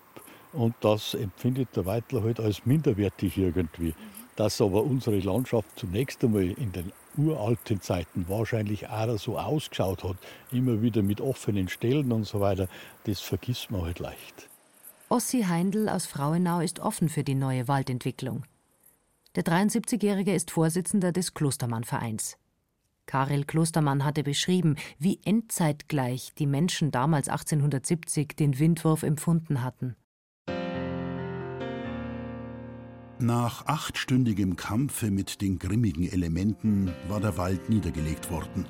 und 0.56 0.74
das 0.80 1.14
empfindet 1.14 1.68
der 1.76 1.86
Weitler 1.86 2.22
halt 2.22 2.40
als 2.40 2.64
minderwertig 2.66 3.36
irgendwie. 3.36 3.94
Dass 4.36 4.60
aber 4.60 4.84
unsere 4.84 5.18
Landschaft 5.18 5.68
zunächst 5.76 6.22
einmal 6.24 6.44
in 6.44 6.72
den 6.72 6.92
uralten 7.16 7.80
Zeiten 7.80 8.26
wahrscheinlich 8.28 8.88
auch 8.88 9.18
so 9.18 9.38
ausgeschaut 9.38 10.04
hat, 10.04 10.16
immer 10.52 10.82
wieder 10.82 11.02
mit 11.02 11.20
offenen 11.20 11.68
Stellen 11.68 12.12
und 12.12 12.24
so 12.24 12.40
weiter, 12.40 12.68
das 13.04 13.20
vergisst 13.20 13.70
man 13.70 13.82
halt 13.82 13.98
leicht. 13.98 14.48
Ossi 15.08 15.42
Heindl 15.42 15.88
aus 15.88 16.06
Frauenau 16.06 16.60
ist 16.60 16.80
offen 16.80 17.08
für 17.08 17.22
die 17.22 17.34
neue 17.34 17.68
Waldentwicklung. 17.68 18.44
Der 19.36 19.44
73-Jährige 19.44 20.34
ist 20.34 20.50
Vorsitzender 20.50 21.12
des 21.12 21.32
Klostermann-Vereins. 21.34 22.36
Karel 23.06 23.44
Klostermann 23.44 24.04
hatte 24.04 24.24
beschrieben, 24.24 24.76
wie 24.98 25.20
endzeitgleich 25.24 26.32
die 26.34 26.46
Menschen 26.46 26.90
damals 26.90 27.28
1870 27.28 28.36
den 28.36 28.58
Windwurf 28.58 29.04
empfunden 29.04 29.62
hatten. 29.62 29.94
Nach 33.18 33.64
achtstündigem 33.64 34.56
Kampfe 34.56 35.10
mit 35.10 35.40
den 35.40 35.58
grimmigen 35.58 36.06
Elementen 36.06 36.92
war 37.08 37.18
der 37.18 37.38
Wald 37.38 37.70
niedergelegt 37.70 38.30
worden. 38.30 38.66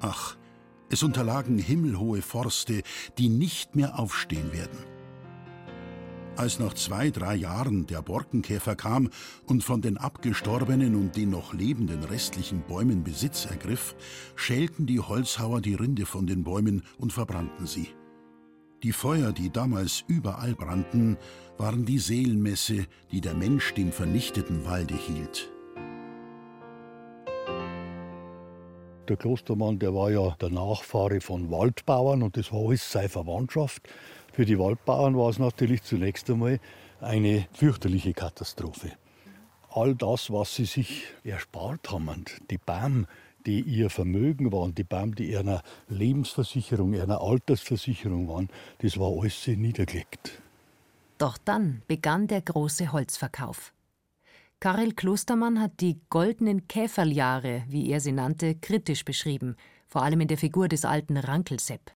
Ach, 0.00 0.36
es 0.90 1.04
unterlagen 1.04 1.56
himmelhohe 1.58 2.20
Forste, 2.20 2.82
die 3.16 3.28
nicht 3.28 3.76
mehr 3.76 3.96
aufstehen 3.98 4.52
werden. 4.52 4.78
Als 6.36 6.58
nach 6.58 6.74
zwei, 6.74 7.10
drei 7.10 7.36
Jahren 7.36 7.86
der 7.86 8.02
Borkenkäfer 8.02 8.74
kam 8.74 9.08
und 9.46 9.62
von 9.62 9.82
den 9.82 9.98
abgestorbenen 9.98 10.96
und 10.96 11.16
den 11.16 11.30
noch 11.30 11.54
lebenden 11.54 12.02
restlichen 12.02 12.62
Bäumen 12.62 13.04
Besitz 13.04 13.46
ergriff, 13.46 13.94
schälten 14.34 14.86
die 14.86 15.00
Holzhauer 15.00 15.60
die 15.60 15.74
Rinde 15.74 16.06
von 16.06 16.26
den 16.26 16.42
Bäumen 16.42 16.82
und 16.98 17.12
verbrannten 17.12 17.66
sie. 17.66 17.88
Die 18.86 18.92
Feuer, 18.92 19.32
die 19.32 19.50
damals 19.50 20.04
überall 20.06 20.54
brannten, 20.54 21.16
waren 21.58 21.84
die 21.84 21.98
Seelenmesse, 21.98 22.86
die 23.10 23.20
der 23.20 23.34
Mensch 23.34 23.74
dem 23.74 23.90
vernichteten 23.90 24.64
Walde 24.64 24.94
hielt. 24.94 25.50
Der 29.08 29.16
Klostermann, 29.16 29.80
der 29.80 29.92
war 29.92 30.12
ja 30.12 30.36
der 30.40 30.50
Nachfahre 30.50 31.20
von 31.20 31.50
Waldbauern 31.50 32.22
und 32.22 32.36
das 32.36 32.52
war 32.52 32.68
alles 32.68 32.92
seine 32.92 33.08
Verwandtschaft. 33.08 33.82
Für 34.32 34.44
die 34.44 34.56
Waldbauern 34.56 35.16
war 35.16 35.30
es 35.30 35.40
natürlich 35.40 35.82
zunächst 35.82 36.30
einmal 36.30 36.60
eine 37.00 37.48
fürchterliche 37.54 38.12
Katastrophe. 38.12 38.92
All 39.68 39.96
das, 39.96 40.30
was 40.30 40.54
sie 40.54 40.64
sich 40.64 41.06
erspart 41.24 41.90
haben, 41.90 42.24
die 42.52 42.58
Bäume, 42.58 43.08
die 43.46 43.60
ihr 43.60 43.90
Vermögen 43.90 44.52
waren, 44.52 44.74
die 44.74 44.84
Bäume, 44.84 45.14
die 45.14 45.30
ihrer 45.30 45.62
Lebensversicherung, 45.88 46.94
ihrer 46.94 47.20
Altersversicherung 47.20 48.28
waren, 48.28 48.48
das 48.78 48.98
war 48.98 49.10
alles 49.10 49.46
niedergelegt. 49.46 50.42
Doch 51.18 51.38
dann 51.38 51.82
begann 51.86 52.26
der 52.26 52.42
große 52.42 52.92
Holzverkauf. 52.92 53.72
Karel 54.58 54.92
Klostermann 54.92 55.60
hat 55.60 55.80
die 55.80 56.00
goldenen 56.10 56.66
Käferljahre, 56.66 57.64
wie 57.68 57.90
er 57.90 58.00
sie 58.00 58.12
nannte, 58.12 58.54
kritisch 58.54 59.04
beschrieben, 59.04 59.56
vor 59.86 60.02
allem 60.02 60.20
in 60.20 60.28
der 60.28 60.38
Figur 60.38 60.68
des 60.68 60.84
alten 60.84 61.16
Rankelsepp. 61.16 61.92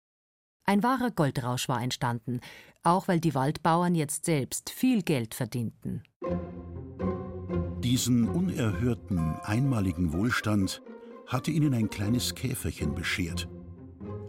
Ein 0.65 0.83
wahrer 0.83 1.11
Goldrausch 1.11 1.69
war 1.69 1.83
entstanden, 1.83 2.41
auch 2.83 3.09
weil 3.09 3.21
die 3.21 3.35
Waldbauern 3.35 3.95
jetzt 3.95 4.25
selbst 4.25 4.71
viel 4.71 5.03
Geld 5.03 5.35
verdienten. 5.35 6.03
Diesen 7.85 8.29
unerhörten, 8.29 9.37
einmaligen 9.43 10.13
Wohlstand 10.13 10.83
hatte 11.27 11.51
ihnen 11.51 11.75
ein 11.75 11.91
kleines 11.91 12.35
Käferchen 12.35 12.95
beschert. 12.95 13.49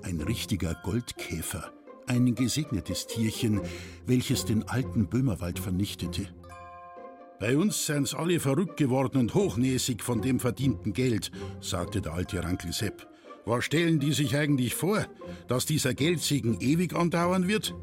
Ein 0.01 0.22
richtiger 0.22 0.75
Goldkäfer, 0.84 1.72
ein 2.08 2.36
gesegnetes 2.36 3.08
Tierchen, 3.08 3.62
welches 4.06 4.46
den 4.46 4.68
alten 4.68 5.08
Böhmerwald 5.08 5.60
vernichtete. 5.60 6.27
Bei 7.39 7.56
uns 7.56 7.86
sind's 7.86 8.16
alle 8.16 8.39
verrückt 8.39 8.77
geworden 8.77 9.20
und 9.20 9.36
hochnäsig 9.36 10.01
von 10.01 10.22
dem 10.22 10.39
verdienten 10.39 10.94
Geld, 10.94 11.32
sagte 11.62 12.01
der 12.01 12.13
alte 12.13 12.44
Rankel 12.44 12.74
Sepp. 12.74 13.08
Was 13.46 13.63
stellen 13.63 14.00
die 14.00 14.12
sich 14.12 14.36
eigentlich 14.36 14.74
vor? 14.74 15.06
Dass 15.48 15.66
dieser 15.66 15.94
Geldsegen 15.94 16.60
ewig 16.60 16.96
andauern 16.96 17.48
wird? 17.48 17.75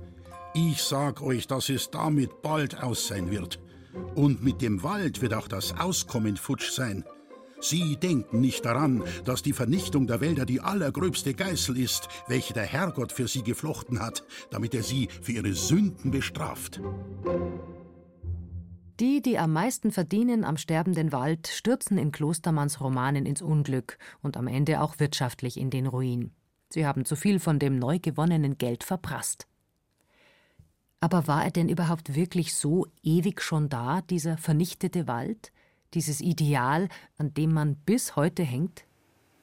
Ich 0.55 0.83
sag 0.83 1.23
euch, 1.23 1.47
dass 1.47 1.69
es 1.69 1.91
damit 1.91 2.43
bald 2.43 2.83
aus 2.83 3.07
sein 3.07 3.31
wird. 3.31 3.61
Und 4.15 4.43
mit 4.43 4.61
dem 4.61 4.83
Wald 4.83 5.23
wird 5.23 5.35
auch 5.35 5.49
das 5.49 5.79
Auskommen 5.79 6.37
futsch 6.37 6.71
sein. 6.71 7.05
Sie 7.65 7.97
denken 7.97 8.43
nicht 8.43 8.67
daran, 8.67 9.03
dass 9.25 9.41
die 9.41 9.55
Vernichtung 9.55 10.07
der 10.07 10.21
Wälder 10.21 10.45
die 10.45 10.61
allergröbste 10.61 11.33
Geißel 11.33 11.79
ist, 11.79 12.09
welche 12.29 12.53
der 12.53 12.65
Herrgott 12.65 13.11
für 13.11 13.27
sie 13.27 13.43
geflochten 13.43 14.01
hat, 14.01 14.23
damit 14.51 14.75
er 14.75 14.83
sie 14.83 15.09
für 15.23 15.33
ihre 15.33 15.55
Sünden 15.55 16.11
bestraft. 16.11 16.83
Die, 19.01 19.23
die 19.23 19.39
am 19.39 19.55
meisten 19.55 19.93
verdienen 19.93 20.45
am 20.45 20.59
sterbenden 20.59 21.11
Wald, 21.11 21.47
stürzen 21.47 21.97
in 21.97 22.13
Klostermanns 22.13 22.83
Romanen 22.83 23.25
ins 23.25 23.41
Unglück 23.41 23.97
und 24.21 24.37
am 24.37 24.47
Ende 24.47 24.83
auch 24.83 24.99
wirtschaftlich 24.99 25.59
in 25.59 25.71
den 25.71 25.87
Ruin. 25.87 26.33
Sie 26.69 26.87
haben 26.87 27.07
zu 27.07 27.17
viel 27.17 27.41
von 27.41 27.59
dem 27.59 27.79
neu 27.79 27.99
gewonnenen 27.99 28.59
Geld 28.59 28.85
verprasst. 28.85 29.47
Aber 31.01 31.27
war 31.29 31.45
er 31.45 31.51
denn 31.51 31.71
überhaupt 31.71 32.15
wirklich 32.15 32.55
so 32.55 32.89
ewig 33.03 33.41
schon 33.41 33.71
da, 33.71 34.03
dieser 34.03 34.37
vernichtete 34.37 35.09
Wald? 35.09 35.51
Dieses 35.95 36.21
Ideal, 36.21 36.89
an 37.19 37.33
dem 37.35 37.53
man 37.53 37.77
bis 37.77 38.17
heute 38.17 38.43
hängt? 38.43 38.85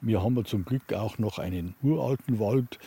Wir 0.01 0.22
haben 0.22 0.43
zum 0.46 0.65
Glück 0.65 0.91
auch 0.93 1.17
noch 1.17 1.39
einen 1.39 1.75
uralten 1.81 2.39
Wald, 2.39 2.77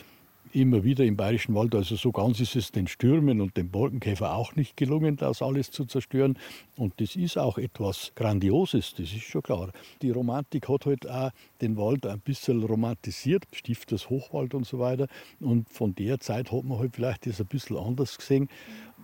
immer 0.51 0.83
wieder 0.83 1.03
im 1.03 1.17
Bayerischen 1.17 1.55
Wald. 1.55 1.73
Also 1.75 1.95
so 1.95 2.11
ganz 2.11 2.39
ist 2.39 2.55
es 2.55 2.71
den 2.71 2.87
Stürmen 2.87 3.41
und 3.41 3.57
dem 3.57 3.69
Borkenkäfer 3.69 4.35
auch 4.35 4.55
nicht 4.55 4.77
gelungen, 4.77 5.17
das 5.17 5.41
alles 5.41 5.71
zu 5.71 5.85
zerstören. 5.85 6.37
Und 6.77 6.93
das 7.01 7.15
ist 7.15 7.37
auch 7.37 7.57
etwas 7.57 8.11
Grandioses, 8.15 8.93
das 8.93 9.11
ist 9.11 9.23
schon 9.23 9.41
klar. 9.41 9.71
Die 10.01 10.11
Romantik 10.11 10.69
hat 10.69 10.85
halt 10.85 11.09
auch 11.09 11.31
den 11.61 11.75
Wald 11.77 12.05
ein 12.05 12.19
bisschen 12.19 12.63
romantisiert, 12.63 13.45
Stifters 13.51 14.09
Hochwald 14.09 14.53
und 14.53 14.65
so 14.65 14.79
weiter. 14.79 15.07
Und 15.39 15.69
von 15.69 15.95
der 15.95 16.19
Zeit 16.19 16.51
hat 16.51 16.63
man 16.63 16.79
halt 16.79 16.95
vielleicht 16.95 17.25
das 17.25 17.41
ein 17.41 17.47
bisschen 17.47 17.77
anders 17.77 18.17
gesehen. 18.17 18.47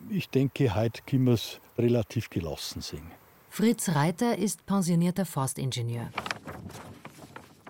Ich 0.09 0.29
denke, 0.29 0.75
heute 0.75 1.01
können 1.03 1.25
wir 1.25 1.33
es 1.33 1.59
relativ 1.77 2.29
gelassen 2.29 2.81
sehen. 2.81 3.21
Fritz 3.53 3.89
Reiter 3.89 4.37
ist 4.37 4.65
pensionierter 4.65 5.25
Forstingenieur. 5.25 6.09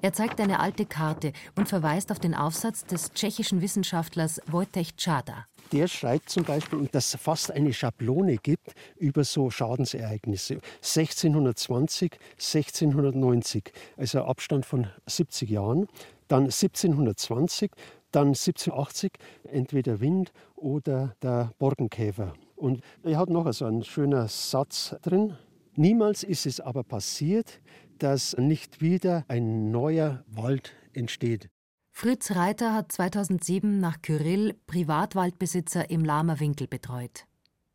Er 0.04 0.14
zeigt 0.14 0.40
eine 0.40 0.60
alte 0.60 0.86
Karte 0.86 1.34
und 1.56 1.68
verweist 1.68 2.12
auf 2.12 2.20
den 2.20 2.36
Aufsatz 2.36 2.86
des 2.86 3.14
tschechischen 3.14 3.62
Wissenschaftlers 3.62 4.40
Wojtek 4.46 4.96
Czada. 4.96 5.48
Der 5.72 5.88
schreibt 5.88 6.30
zum 6.30 6.44
Beispiel, 6.44 6.88
dass 6.92 7.16
es 7.16 7.20
fast 7.20 7.50
eine 7.50 7.74
Schablone 7.74 8.38
gibt 8.38 8.76
über 8.98 9.24
so 9.24 9.50
Schadensereignisse. 9.50 10.60
1620, 10.84 12.12
1690, 12.34 13.74
also 13.98 14.24
Abstand 14.26 14.68
von 14.68 14.86
70 15.08 15.50
Jahren. 15.50 15.88
Dann 16.28 16.44
1720, 16.44 17.72
dann 18.12 18.28
1780, 18.28 19.14
entweder 19.52 20.00
Wind 20.00 20.32
oder 20.56 21.16
der 21.24 21.54
Borkenkäfer. 21.58 22.34
Und 22.56 22.82
er 23.02 23.18
hat 23.18 23.32
noch 23.32 23.52
so 23.52 23.66
einen 23.66 23.84
schönen 23.84 24.28
Satz 24.28 24.96
drin. 25.02 25.38
Niemals 25.76 26.24
ist 26.24 26.46
es 26.46 26.60
aber 26.60 26.84
passiert, 26.84 27.62
dass 27.98 28.36
nicht 28.38 28.82
wieder 28.82 29.26
ein 29.28 29.72
neuer 29.72 30.24
Wald 30.28 30.74
entsteht. 30.94 31.50
Fritz 31.92 32.32
Reiter 32.32 32.74
hat 32.74 32.92
2007 32.92 33.80
nach 33.80 34.02
Kyrill 34.02 34.56
Privatwaldbesitzer 34.68 35.90
im 35.90 36.04
Lahmer 36.04 36.40
Winkel 36.40 36.68
betreut. 36.68 37.26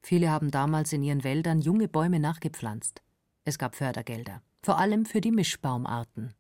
Viele 0.03 0.31
haben 0.31 0.50
damals 0.50 0.93
in 0.93 1.03
ihren 1.03 1.25
Wäldern 1.25 1.61
junge 1.61 1.88
Bäume 1.88 2.21
nachgepflanzt. 2.21 3.03
Es 3.45 3.59
gab 3.59 3.75
Fördergelder, 3.75 4.43
vor 4.62 4.79
allem 4.79 5.05
für 5.07 5.21
die 5.21 5.33
Mischbaumarten 5.33 6.35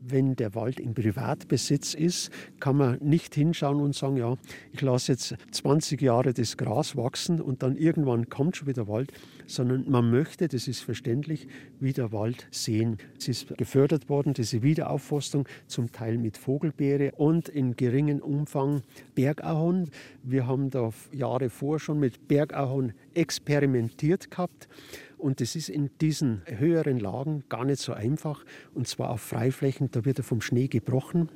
wenn 0.00 0.34
der 0.34 0.54
Wald 0.54 0.80
im 0.80 0.94
Privatbesitz 0.94 1.94
ist, 1.94 2.30
kann 2.58 2.76
man 2.76 2.98
nicht 3.00 3.34
hinschauen 3.34 3.80
und 3.80 3.94
sagen, 3.94 4.16
ja, 4.16 4.36
ich 4.72 4.80
lasse 4.80 5.12
jetzt 5.12 5.36
20 5.50 6.00
Jahre 6.00 6.32
das 6.32 6.56
Gras 6.56 6.96
wachsen 6.96 7.40
und 7.40 7.62
dann 7.62 7.76
irgendwann 7.76 8.28
kommt 8.28 8.56
schon 8.56 8.68
wieder 8.68 8.88
Wald, 8.88 9.12
sondern 9.46 9.90
man 9.90 10.10
möchte, 10.10 10.48
das 10.48 10.68
ist 10.68 10.80
verständlich, 10.80 11.46
wieder 11.78 12.12
Wald 12.12 12.46
sehen. 12.50 12.98
Es 13.18 13.28
ist 13.28 13.56
gefördert 13.58 14.08
worden, 14.08 14.32
diese 14.32 14.62
Wiederaufforstung, 14.62 15.46
zum 15.66 15.92
Teil 15.92 16.18
mit 16.18 16.36
Vogelbeere 16.36 17.12
und 17.16 17.48
in 17.48 17.76
geringem 17.76 18.20
Umfang 18.20 18.82
Bergahorn. 19.14 19.90
Wir 20.22 20.46
haben 20.46 20.70
da 20.70 20.90
Jahre 21.12 21.50
vor 21.50 21.78
schon 21.78 21.98
mit 22.00 22.28
Bergahorn 22.28 22.92
experimentiert 23.14 24.30
gehabt 24.30 24.68
und 25.20 25.40
das 25.40 25.54
ist 25.54 25.68
in 25.68 25.90
diesen 26.00 26.42
höheren 26.46 26.98
Lagen 26.98 27.44
gar 27.48 27.64
nicht 27.64 27.80
so 27.80 27.92
einfach. 27.92 28.44
Und 28.74 28.88
zwar 28.88 29.10
auf 29.10 29.20
Freiflächen, 29.20 29.90
da 29.90 30.04
wird 30.04 30.18
er 30.18 30.24
vom 30.24 30.40
Schnee 30.40 30.68
gebrochen, 30.68 31.28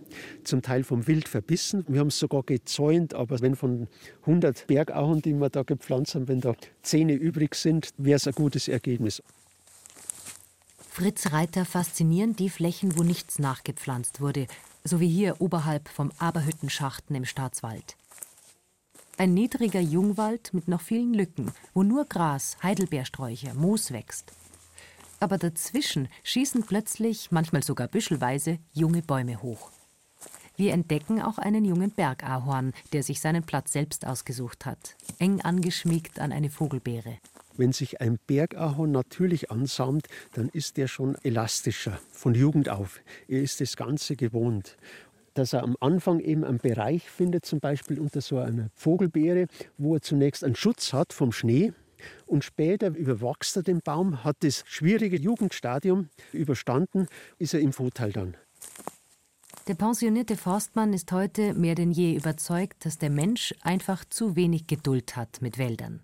zum 0.43 0.63
Teil 0.63 0.85
vom 0.85 1.07
Wild 1.07 1.29
verbissen. 1.29 1.85
Wir 1.89 2.01
haben 2.01 2.09
es 2.09 2.19
sogar 2.19 2.43
gezäunt, 2.43 3.15
aber 3.15 3.41
wenn 3.41 3.57
von 3.57 3.89
100 4.23 4.67
Bergauen, 4.67 5.23
die 5.23 5.35
wir 5.35 5.51
da 5.51 5.63
gepflanzt 5.63 6.15
haben, 6.15 6.29
wenn 6.29 6.41
da 6.41 6.55
10 6.83 7.09
übrig 7.11 7.55
sind, 7.55 7.91
wäre 7.99 8.17
es 8.17 8.27
ein 8.27 8.35
gutes 8.35 8.69
Ergebnis. 8.69 9.23
Fritz 10.91 11.33
Reiter 11.33 11.65
faszinieren 11.65 12.37
die 12.37 12.51
Flächen, 12.51 12.97
wo 12.97 13.03
nichts 13.03 13.39
nachgepflanzt 13.39 14.21
wurde, 14.21 14.47
so 14.85 15.01
wie 15.01 15.09
hier 15.09 15.41
oberhalb 15.41 15.89
vom 15.89 16.13
Aberhüttenschachten 16.19 17.17
im 17.17 17.25
Staatswald. 17.25 17.97
Ein 19.17 19.33
niedriger 19.33 19.81
Jungwald 19.81 20.53
mit 20.53 20.67
noch 20.67 20.81
vielen 20.81 21.15
Lücken, 21.15 21.53
wo 21.73 21.85
nur 21.85 22.05
Gras, 22.05 22.57
Heidelbeersträucher, 22.65 23.55
Moos 23.55 23.93
wächst. 23.93 24.33
Aber 25.21 25.39
dazwischen 25.39 26.09
schießen 26.25 26.65
plötzlich, 26.65 27.31
manchmal 27.31 27.63
sogar 27.63 27.87
büschelweise, 27.87 28.59
junge 28.73 29.03
Bäume 29.03 29.41
hoch. 29.41 29.71
Wir 30.57 30.73
entdecken 30.73 31.23
auch 31.23 31.39
einen 31.39 31.65
jungen 31.65 31.93
Bergahorn, 31.93 32.73
der 32.93 33.05
sich 33.05 33.21
seinen 33.21 33.45
Platz 33.45 33.73
selbst 33.73 34.05
ausgesucht 34.05 34.67
hat, 34.67 34.97
eng 35.21 35.41
angeschmiegt 35.41 36.19
an 36.19 36.33
eine 36.33 36.51
Vogelbeere. 36.51 37.19
Wenn 37.57 37.73
sich 37.73 38.01
ein 38.01 38.19
Bergahorn 38.27 38.91
natürlich 38.91 39.53
ansamt, 39.53 40.09
dann 40.33 40.49
ist 40.49 40.77
er 40.77 40.89
schon 40.89 41.17
elastischer 41.23 42.01
von 42.11 42.35
Jugend 42.35 42.69
auf. 42.69 43.01
Er 43.29 43.43
ist 43.43 43.61
das 43.61 43.77
Ganze 43.77 44.17
gewohnt 44.17 44.77
dass 45.35 45.53
er 45.53 45.63
am 45.63 45.77
Anfang 45.81 46.21
eben 46.21 46.45
einen 46.45 46.59
Bereich 46.59 47.11
findet, 47.11 47.45
zum 47.45 47.61
Beispiel 47.61 48.01
unter 48.01 48.21
so 48.21 48.39
einer 48.39 48.71
Vogelbeere, 48.75 49.47
wo 49.77 49.95
er 49.95 50.01
zunächst 50.01 50.45
einen 50.45 50.57
Schutz 50.57 50.93
hat 50.93 51.13
vom 51.13 51.33
Schnee. 51.33 51.73
Und 52.27 52.45
später 52.45 52.89
überwachst 52.89 53.57
er 53.57 53.63
den 53.63 53.81
Baum, 53.81 54.25
hat 54.25 54.37
das 54.41 54.63
schwierige 54.67 55.17
Jugendstadium 55.17 56.09
überstanden, 56.33 57.09
ist 57.39 57.55
er 57.55 57.61
im 57.61 57.73
Vorteil 57.73 58.13
dann. 58.13 58.37
Der 59.67 59.75
pensionierte 59.75 60.37
Forstmann 60.37 60.93
ist 60.93 61.11
heute 61.13 61.55
mehr 61.55 61.75
denn 61.75 61.91
je 61.91 62.15
überzeugt, 62.15 62.85
dass 62.85 62.99
der 62.99 63.09
Mensch 63.09 63.55
einfach 63.63 64.05
zu 64.05 64.37
wenig 64.37 64.67
Geduld 64.67 65.17
hat 65.17 65.41
mit 65.41 65.57
Wäldern. 65.57 66.03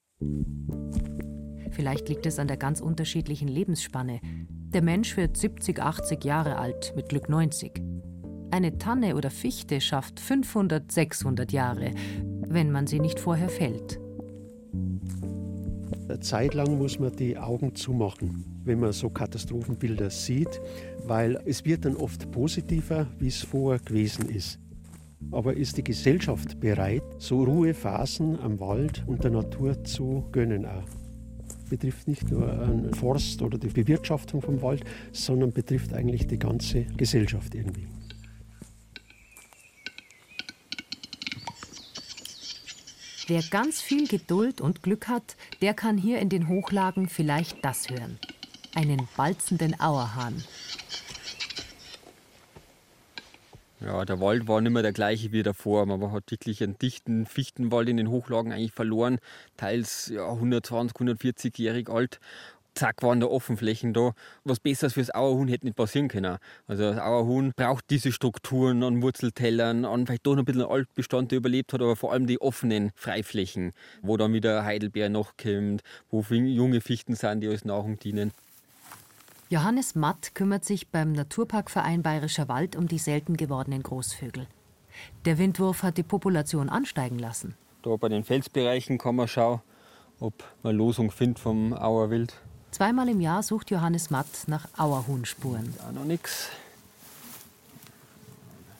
Vielleicht 1.70 2.08
liegt 2.08 2.24
es 2.24 2.38
an 2.38 2.48
der 2.48 2.56
ganz 2.56 2.80
unterschiedlichen 2.80 3.48
Lebensspanne. 3.48 4.20
Der 4.48 4.82
Mensch 4.82 5.16
wird 5.16 5.36
70, 5.36 5.80
80 5.80 6.24
Jahre 6.24 6.56
alt, 6.56 6.94
mit 6.96 7.10
Glück 7.10 7.28
90. 7.28 7.82
Eine 8.52 8.78
Tanne 8.78 9.14
oder 9.14 9.30
Fichte 9.30 9.80
schafft 9.80 10.18
500, 10.18 10.90
600 10.90 11.52
Jahre, 11.52 11.92
wenn 12.48 12.72
man 12.72 12.88
sie 12.88 12.98
nicht 12.98 13.20
vorher 13.20 13.48
fällt. 13.48 14.00
Eine 16.08 16.18
Zeit 16.18 16.54
lang 16.54 16.76
muss 16.76 16.98
man 16.98 17.14
die 17.14 17.38
Augen 17.38 17.76
zumachen, 17.76 18.44
wenn 18.64 18.80
man 18.80 18.92
so 18.92 19.08
Katastrophenbilder 19.08 20.10
sieht, 20.10 20.60
weil 21.06 21.40
es 21.44 21.64
wird 21.64 21.84
dann 21.84 21.94
oft 21.94 22.32
positiver, 22.32 23.06
wie 23.20 23.28
es 23.28 23.42
vorher 23.42 23.78
gewesen 23.78 24.28
ist. 24.28 24.58
Aber 25.30 25.56
ist 25.56 25.76
die 25.76 25.84
Gesellschaft 25.84 26.58
bereit, 26.58 27.04
so 27.18 27.44
Ruhephasen 27.44 28.40
am 28.40 28.58
Wald 28.58 29.04
und 29.06 29.22
der 29.22 29.30
Natur 29.30 29.84
zu 29.84 30.24
gönnen 30.32 30.66
auch? 30.66 30.88
Betrifft 31.68 32.08
nicht 32.08 32.28
nur 32.28 32.50
einen 32.50 32.92
Forst 32.94 33.42
oder 33.42 33.58
die 33.58 33.68
Bewirtschaftung 33.68 34.42
vom 34.42 34.60
Wald, 34.60 34.82
sondern 35.12 35.52
betrifft 35.52 35.94
eigentlich 35.94 36.26
die 36.26 36.38
ganze 36.38 36.82
Gesellschaft 36.96 37.54
irgendwie. 37.54 37.86
Wer 43.30 43.42
ganz 43.42 43.80
viel 43.80 44.08
Geduld 44.08 44.60
und 44.60 44.82
Glück 44.82 45.06
hat, 45.06 45.36
der 45.62 45.72
kann 45.72 45.96
hier 45.96 46.18
in 46.18 46.28
den 46.30 46.48
Hochlagen 46.48 47.08
vielleicht 47.08 47.64
das 47.64 47.88
hören. 47.88 48.18
Einen 48.74 49.06
balzenden 49.16 49.78
Auerhahn. 49.78 50.42
Ja, 53.78 54.04
der 54.04 54.18
Wald 54.18 54.48
war 54.48 54.60
nicht 54.60 54.72
mehr 54.72 54.82
der 54.82 54.92
gleiche 54.92 55.30
wie 55.30 55.44
davor. 55.44 55.86
Man 55.86 56.10
hat 56.10 56.28
wirklich 56.32 56.60
einen 56.60 56.76
dichten 56.76 57.24
Fichtenwald 57.24 57.88
in 57.88 57.98
den 57.98 58.10
Hochlagen 58.10 58.50
eigentlich 58.52 58.72
verloren, 58.72 59.20
teils 59.56 60.08
ja, 60.08 60.28
120, 60.28 60.96
140-jährig 60.96 61.88
alt 61.88 62.18
zack, 62.74 63.02
waren 63.02 63.20
da 63.20 63.26
Offenflächen 63.26 63.92
da. 63.92 64.12
Was 64.44 64.60
Besseres 64.60 64.94
fürs 64.94 65.10
Auerhuhn 65.10 65.48
hätte 65.48 65.66
nicht 65.66 65.76
passieren 65.76 66.08
können. 66.08 66.38
Also 66.66 66.82
das 66.84 66.98
Auerhuhn 66.98 67.52
braucht 67.56 67.84
diese 67.90 68.12
Strukturen 68.12 68.82
an 68.82 69.02
Wurzeltellern, 69.02 69.84
an 69.84 70.06
vielleicht 70.06 70.26
doch 70.26 70.34
noch 70.34 70.42
ein 70.42 70.44
bisschen 70.44 70.62
Altbestand, 70.62 71.30
der 71.30 71.38
überlebt 71.38 71.72
hat, 71.72 71.82
aber 71.82 71.96
vor 71.96 72.12
allem 72.12 72.26
die 72.26 72.40
offenen 72.40 72.90
Freiflächen, 72.94 73.72
wo 74.02 74.16
dann 74.16 74.32
wieder 74.32 74.64
Heidelbeer 74.64 75.08
nachkommt, 75.08 75.82
wo 76.10 76.20
junge 76.30 76.80
Fichten 76.80 77.14
sind, 77.14 77.40
die 77.40 77.48
als 77.48 77.64
Nahrung 77.64 77.98
dienen. 77.98 78.32
Johannes 79.48 79.96
Matt 79.96 80.36
kümmert 80.36 80.64
sich 80.64 80.88
beim 80.88 81.12
Naturparkverein 81.12 82.02
Bayerischer 82.02 82.46
Wald 82.46 82.76
um 82.76 82.86
die 82.86 82.98
selten 82.98 83.36
gewordenen 83.36 83.82
Großvögel. 83.82 84.46
Der 85.24 85.38
Windwurf 85.38 85.82
hat 85.82 85.96
die 85.96 86.02
Population 86.04 86.68
ansteigen 86.68 87.18
lassen. 87.18 87.56
Da 87.82 87.96
bei 87.96 88.08
den 88.08 88.22
Felsbereichen 88.22 88.98
kann 88.98 89.16
man 89.16 89.26
schauen, 89.26 89.60
ob 90.20 90.34
man 90.62 90.76
Losung 90.76 91.10
findet 91.10 91.40
vom 91.40 91.72
Auerwild. 91.72 92.34
Zweimal 92.70 93.08
im 93.08 93.20
Jahr 93.20 93.42
sucht 93.42 93.70
Johannes 93.70 94.10
Matt 94.10 94.26
nach 94.46 94.68
Auerhuhnspuren. 94.78 95.74
Da 95.78 95.92
noch 95.92 96.04
nichts. 96.04 96.48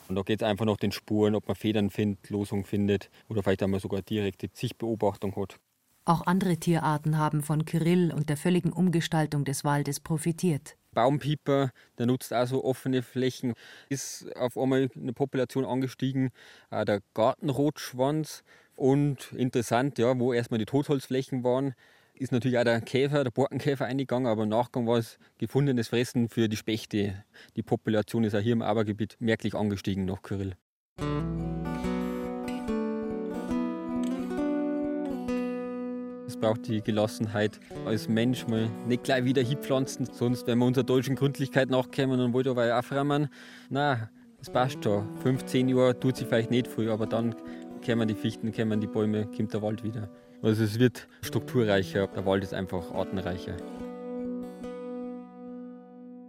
Und 0.07 0.15
da 0.15 0.23
geht 0.23 0.41
es 0.41 0.47
einfach 0.47 0.65
nach 0.65 0.77
den 0.77 0.91
Spuren, 0.91 1.35
ob 1.35 1.47
man 1.47 1.55
Federn 1.55 1.89
findet, 1.89 2.29
Losung 2.29 2.65
findet 2.65 3.09
oder 3.29 3.43
vielleicht 3.43 3.63
einmal 3.63 3.79
sogar 3.79 4.01
direkte 4.01 4.49
Sichtbeobachtung 4.53 5.35
hat. 5.35 5.57
Auch 6.03 6.25
andere 6.25 6.57
Tierarten 6.57 7.17
haben 7.17 7.43
von 7.43 7.63
Kyrill 7.63 8.11
und 8.11 8.27
der 8.29 8.37
völligen 8.37 8.73
Umgestaltung 8.73 9.45
des 9.45 9.63
Waldes 9.63 9.99
profitiert. 9.99 10.75
Baumpieper, 10.93 11.71
der 11.97 12.07
nutzt 12.07 12.33
also 12.33 12.63
offene 12.63 13.01
Flächen, 13.01 13.53
ist 13.87 14.35
auf 14.35 14.57
einmal 14.57 14.89
eine 14.95 15.13
Population 15.13 15.63
angestiegen. 15.63 16.31
Auch 16.69 16.83
der 16.83 17.01
Gartenrotschwanz 17.13 18.43
und 18.75 19.31
interessant, 19.33 19.99
ja, 19.99 20.19
wo 20.19 20.33
erstmal 20.33 20.57
die 20.57 20.65
Totholzflächen 20.65 21.43
waren, 21.43 21.75
ist 22.13 22.31
natürlich 22.31 22.57
auch 22.57 22.63
der 22.63 22.81
Käfer, 22.81 23.23
der 23.23 23.31
Borkenkäfer 23.31 23.85
eingegangen, 23.85 24.27
aber 24.27 24.43
im 24.43 24.49
Nachgang 24.49 24.87
war 24.87 24.97
es 24.97 25.17
gefundenes 25.37 25.89
Fressen 25.89 26.29
für 26.29 26.47
die 26.47 26.57
Spechte. 26.57 27.23
Die 27.55 27.63
Population 27.63 28.23
ist 28.23 28.35
auch 28.35 28.39
hier 28.39 28.53
im 28.53 28.61
Auergebiet 28.61 29.17
merklich 29.19 29.55
angestiegen 29.55 30.05
nach 30.05 30.21
Kyrill. 30.21 30.55
Es 36.27 36.37
braucht 36.37 36.67
die 36.67 36.81
Gelassenheit 36.81 37.59
als 37.85 38.07
Mensch 38.07 38.47
mal 38.47 38.69
nicht 38.87 39.03
gleich 39.03 39.25
wieder 39.25 39.41
hinpflanzen, 39.41 40.07
sonst 40.11 40.47
wenn 40.47 40.59
wir 40.59 40.65
unserer 40.65 40.85
deutschen 40.85 41.15
Gründlichkeit 41.15 41.69
nachkommen 41.69 42.19
und 42.19 42.33
wollen 42.33 42.47
aber 42.47 42.77
aufräumen, 42.77 43.29
na, 43.69 44.09
es 44.39 44.49
passt 44.49 44.83
schon. 44.83 45.07
15 45.17 45.69
Jahre 45.69 45.99
tut 45.99 46.17
sich 46.17 46.27
vielleicht 46.27 46.49
nicht 46.49 46.67
viel, 46.67 46.89
aber 46.89 47.05
dann 47.05 47.35
kommen 47.85 48.07
die 48.07 48.15
Fichten, 48.15 48.51
kommen 48.51 48.79
die 48.79 48.87
Bäume, 48.87 49.27
kommt 49.35 49.53
der 49.53 49.61
Wald 49.61 49.83
wieder. 49.83 50.09
Also 50.41 50.63
es 50.63 50.79
wird 50.79 51.07
strukturreicher, 51.21 52.07
der 52.07 52.25
Wald 52.25 52.43
ist 52.43 52.53
einfach 52.53 52.91
artenreicher. 52.91 53.55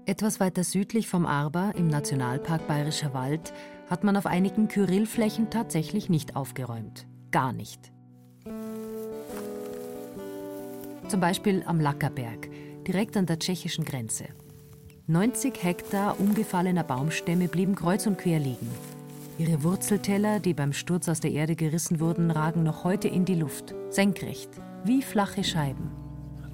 Etwas 0.04 0.40
weiter 0.40 0.64
südlich 0.64 1.08
vom 1.08 1.24
Arber 1.24 1.72
im 1.76 1.88
Nationalpark 1.88 2.66
Bayerischer 2.66 3.14
Wald 3.14 3.52
hat 3.88 4.04
man 4.04 4.16
auf 4.16 4.26
einigen 4.26 4.68
Kyrillflächen 4.68 5.48
tatsächlich 5.48 6.10
nicht 6.10 6.36
aufgeräumt. 6.36 7.06
Gar 7.30 7.52
nicht. 7.52 7.92
Zum 11.08 11.20
Beispiel 11.20 11.62
am 11.66 11.80
Lackerberg, 11.80 12.50
direkt 12.86 13.16
an 13.16 13.26
der 13.26 13.38
tschechischen 13.38 13.84
Grenze. 13.84 14.24
90 15.06 15.62
Hektar 15.62 16.20
umgefallener 16.20 16.84
Baumstämme 16.84 17.48
blieben 17.48 17.74
kreuz 17.74 18.06
und 18.06 18.18
quer 18.18 18.38
liegen. 18.38 18.68
Ihre 19.38 19.62
Wurzelteller, 19.62 20.40
die 20.40 20.52
beim 20.52 20.74
Sturz 20.74 21.08
aus 21.08 21.20
der 21.20 21.32
Erde 21.32 21.56
gerissen 21.56 22.00
wurden, 22.00 22.30
ragen 22.30 22.62
noch 22.62 22.84
heute 22.84 23.08
in 23.08 23.24
die 23.24 23.34
Luft, 23.34 23.74
senkrecht, 23.88 24.50
wie 24.84 25.00
flache 25.02 25.42
Scheiben. 25.42 25.90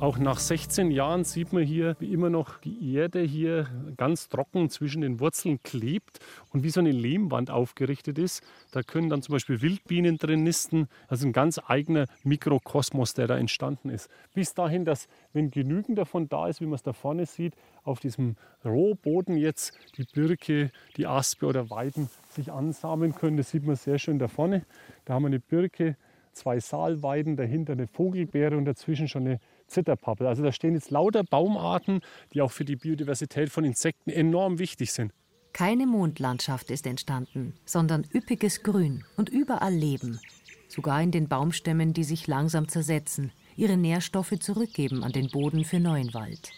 Auch 0.01 0.17
nach 0.17 0.39
16 0.39 0.93
Jahren 0.93 1.25
sieht 1.25 1.53
man 1.53 1.65
hier, 1.65 1.97
wie 1.99 2.13
immer 2.13 2.31
noch 2.31 2.59
die 2.61 2.95
Erde 2.95 3.21
hier 3.21 3.67
ganz 3.97 4.29
trocken 4.29 4.71
zwischen 4.71 5.03
den 5.03 5.19
Wurzeln 5.19 5.61
klebt 5.61 6.21
und 6.53 6.63
wie 6.63 6.71
so 6.71 6.79
eine 6.79 6.93
Lehmwand 6.93 7.51
aufgerichtet 7.51 8.17
ist. 8.17 8.45
Da 8.71 8.85
können 8.85 9.09
dann 9.09 9.23
zum 9.23 9.33
Beispiel 9.33 9.61
Wildbienen 9.61 10.17
drin 10.17 10.45
nisten. 10.45 10.87
Also 11.09 11.27
ein 11.27 11.33
ganz 11.33 11.61
eigener 11.67 12.07
Mikrokosmos, 12.23 13.15
der 13.15 13.27
da 13.27 13.37
entstanden 13.39 13.91
ist. 13.91 14.09
Bis 14.35 14.55
dahin, 14.55 14.85
dass, 14.85 15.09
wenn 15.33 15.51
genügend 15.51 15.99
davon 15.99 16.29
da 16.29 16.47
ist, 16.47 16.61
wie 16.61 16.67
man 16.67 16.75
es 16.75 16.85
da 16.85 16.93
vorne 16.93 17.27
sieht, 17.27 17.55
auf 17.83 17.99
diesem 17.99 18.37
Rohboden 18.65 19.37
jetzt 19.37 19.73
die 19.97 20.05
Birke, 20.05 20.71
die 20.97 21.09
Aspe 21.09 21.45
oder 21.45 21.71
Weiden 21.71 22.09
sich 22.39 22.53
ansamen 22.53 23.15
können. 23.15 23.37
Das 23.37 23.51
sieht 23.51 23.67
man 23.67 23.77
sehr 23.77 23.99
schön 23.99 24.19
da 24.19 24.29
vorne. 24.29 24.65
Da 25.05 25.15
haben 25.15 25.25
wir 25.25 25.29
eine 25.29 25.41
Birke, 25.41 25.97
zwei 26.33 26.61
Saalweiden, 26.61 27.37
dahinter 27.37 27.73
eine 27.73 27.87
Vogelbeere 27.87 28.57
und 28.57 28.65
dazwischen 28.65 29.09
schon 29.09 29.27
eine 29.27 29.41
Zitterpappel. 29.67 30.27
Also 30.27 30.43
da 30.43 30.53
stehen 30.53 30.75
jetzt 30.75 30.91
lauter 30.91 31.25
Baumarten, 31.25 32.01
die 32.33 32.41
auch 32.41 32.53
für 32.53 32.65
die 32.65 32.77
Biodiversität 32.77 33.51
von 33.51 33.65
Insekten 33.65 34.11
enorm 34.11 34.59
wichtig 34.59 34.93
sind. 34.93 35.13
Keine 35.53 35.87
Mondlandschaft 35.87 36.71
ist 36.71 36.87
entstanden, 36.87 37.55
sondern 37.65 38.07
üppiges 38.15 38.63
Grün 38.63 39.05
und 39.17 39.29
überall 39.29 39.75
Leben. 39.75 40.21
Sogar 40.69 41.03
in 41.03 41.11
den 41.11 41.29
Baumstämmen, 41.29 41.93
die 41.93 42.05
sich 42.05 42.27
langsam 42.27 42.69
zersetzen, 42.69 43.33
ihre 43.57 43.77
Nährstoffe 43.77 44.39
zurückgeben 44.39 45.03
an 45.03 45.13
den 45.13 45.29
Boden 45.31 45.65
für 45.65 45.81
neuen 45.81 46.15
Wald. 46.15 46.53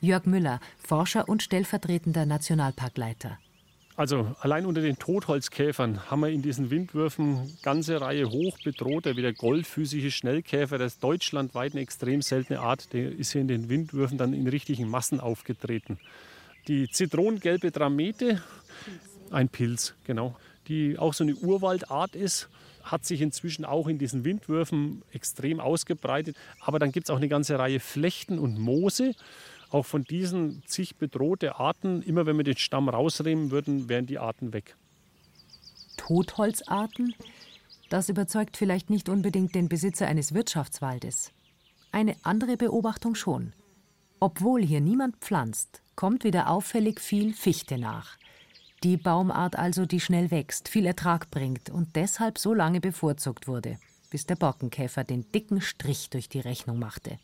Jörg 0.00 0.26
Müller, 0.26 0.60
Forscher 0.78 1.28
und 1.28 1.42
stellvertretender 1.42 2.26
Nationalparkleiter. 2.26 3.38
Also 3.94 4.34
allein 4.40 4.64
unter 4.64 4.80
den 4.80 4.98
Totholzkäfern 4.98 6.10
haben 6.10 6.20
wir 6.20 6.30
in 6.30 6.40
diesen 6.40 6.70
Windwürfen 6.70 7.58
ganze 7.62 8.00
Reihe 8.00 8.30
hochbedrohter, 8.30 9.16
wie 9.16 9.22
der 9.22 9.34
goldfüßige 9.34 10.14
Schnellkäfer, 10.14 10.78
das 10.78 10.94
ist 10.94 11.04
deutschlandweit 11.04 11.72
eine 11.72 11.82
extrem 11.82 12.22
seltene 12.22 12.60
Art, 12.60 12.92
der 12.94 13.12
ist 13.12 13.32
hier 13.32 13.42
in 13.42 13.48
den 13.48 13.68
Windwürfen 13.68 14.16
dann 14.16 14.32
in 14.32 14.48
richtigen 14.48 14.88
Massen 14.88 15.20
aufgetreten. 15.20 15.98
Die 16.68 16.88
zitronengelbe 16.88 17.70
Dramete, 17.70 18.42
ein 19.30 19.50
Pilz, 19.50 19.94
genau, 20.04 20.36
die 20.68 20.98
auch 20.98 21.12
so 21.12 21.24
eine 21.24 21.34
Urwaldart 21.34 22.16
ist, 22.16 22.48
hat 22.82 23.04
sich 23.04 23.20
inzwischen 23.20 23.64
auch 23.64 23.88
in 23.88 23.98
diesen 23.98 24.24
Windwürfen 24.24 25.02
extrem 25.12 25.60
ausgebreitet. 25.60 26.36
Aber 26.60 26.78
dann 26.78 26.92
gibt 26.92 27.06
es 27.06 27.10
auch 27.10 27.16
eine 27.16 27.28
ganze 27.28 27.58
Reihe 27.58 27.78
Flechten 27.78 28.38
und 28.38 28.58
Moose. 28.58 29.14
Auch 29.72 29.86
von 29.86 30.04
diesen 30.04 30.62
zig 30.66 30.96
bedrohte 30.96 31.56
Arten, 31.56 32.02
immer 32.02 32.26
wenn 32.26 32.36
wir 32.36 32.44
den 32.44 32.58
Stamm 32.58 32.90
rausnehmen 32.90 33.50
würden, 33.50 33.88
wären 33.88 34.04
die 34.04 34.18
Arten 34.18 34.52
weg. 34.52 34.76
Totholzarten? 35.96 37.14
Das 37.88 38.10
überzeugt 38.10 38.58
vielleicht 38.58 38.90
nicht 38.90 39.08
unbedingt 39.08 39.54
den 39.54 39.70
Besitzer 39.70 40.06
eines 40.06 40.34
Wirtschaftswaldes. 40.34 41.32
Eine 41.90 42.16
andere 42.22 42.58
Beobachtung 42.58 43.14
schon. 43.14 43.54
Obwohl 44.20 44.62
hier 44.62 44.82
niemand 44.82 45.16
pflanzt, 45.16 45.80
kommt 45.96 46.22
wieder 46.24 46.50
auffällig 46.50 47.00
viel 47.00 47.32
Fichte 47.32 47.78
nach. 47.78 48.18
Die 48.84 48.98
Baumart 48.98 49.56
also, 49.56 49.86
die 49.86 50.00
schnell 50.00 50.30
wächst, 50.30 50.68
viel 50.68 50.84
Ertrag 50.84 51.30
bringt 51.30 51.70
und 51.70 51.96
deshalb 51.96 52.38
so 52.38 52.52
lange 52.52 52.80
bevorzugt 52.80 53.48
wurde, 53.48 53.78
bis 54.10 54.26
der 54.26 54.36
Borkenkäfer 54.36 55.02
den 55.04 55.32
dicken 55.32 55.62
Strich 55.62 56.10
durch 56.10 56.28
die 56.28 56.40
Rechnung 56.40 56.78
machte. 56.78 57.18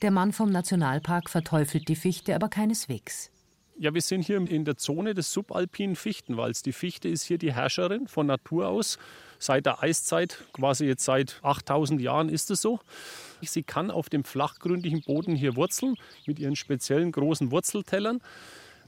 Der 0.00 0.12
Mann 0.12 0.32
vom 0.32 0.50
Nationalpark 0.50 1.28
verteufelt 1.28 1.88
die 1.88 1.96
Fichte 1.96 2.36
aber 2.36 2.48
keineswegs. 2.48 3.32
Ja, 3.76 3.94
wir 3.94 4.00
sind 4.00 4.22
hier 4.22 4.36
in 4.36 4.64
der 4.64 4.76
Zone 4.76 5.12
des 5.12 5.32
subalpinen 5.32 5.96
Fichtenwalds. 5.96 6.62
Die 6.62 6.72
Fichte 6.72 7.08
ist 7.08 7.24
hier 7.24 7.38
die 7.38 7.52
Herrscherin 7.52 8.06
von 8.06 8.26
Natur 8.26 8.68
aus. 8.68 8.98
Seit 9.40 9.66
der 9.66 9.82
Eiszeit, 9.82 10.44
quasi 10.52 10.86
jetzt 10.86 11.04
seit 11.04 11.40
8000 11.42 12.00
Jahren 12.00 12.28
ist 12.28 12.50
es 12.52 12.60
so. 12.62 12.78
Sie 13.40 13.64
kann 13.64 13.90
auf 13.90 14.08
dem 14.08 14.22
flachgründigen 14.22 15.02
Boden 15.02 15.34
hier 15.34 15.56
wurzeln 15.56 15.96
mit 16.26 16.38
ihren 16.38 16.54
speziellen 16.54 17.10
großen 17.10 17.50
Wurzeltellern. 17.50 18.20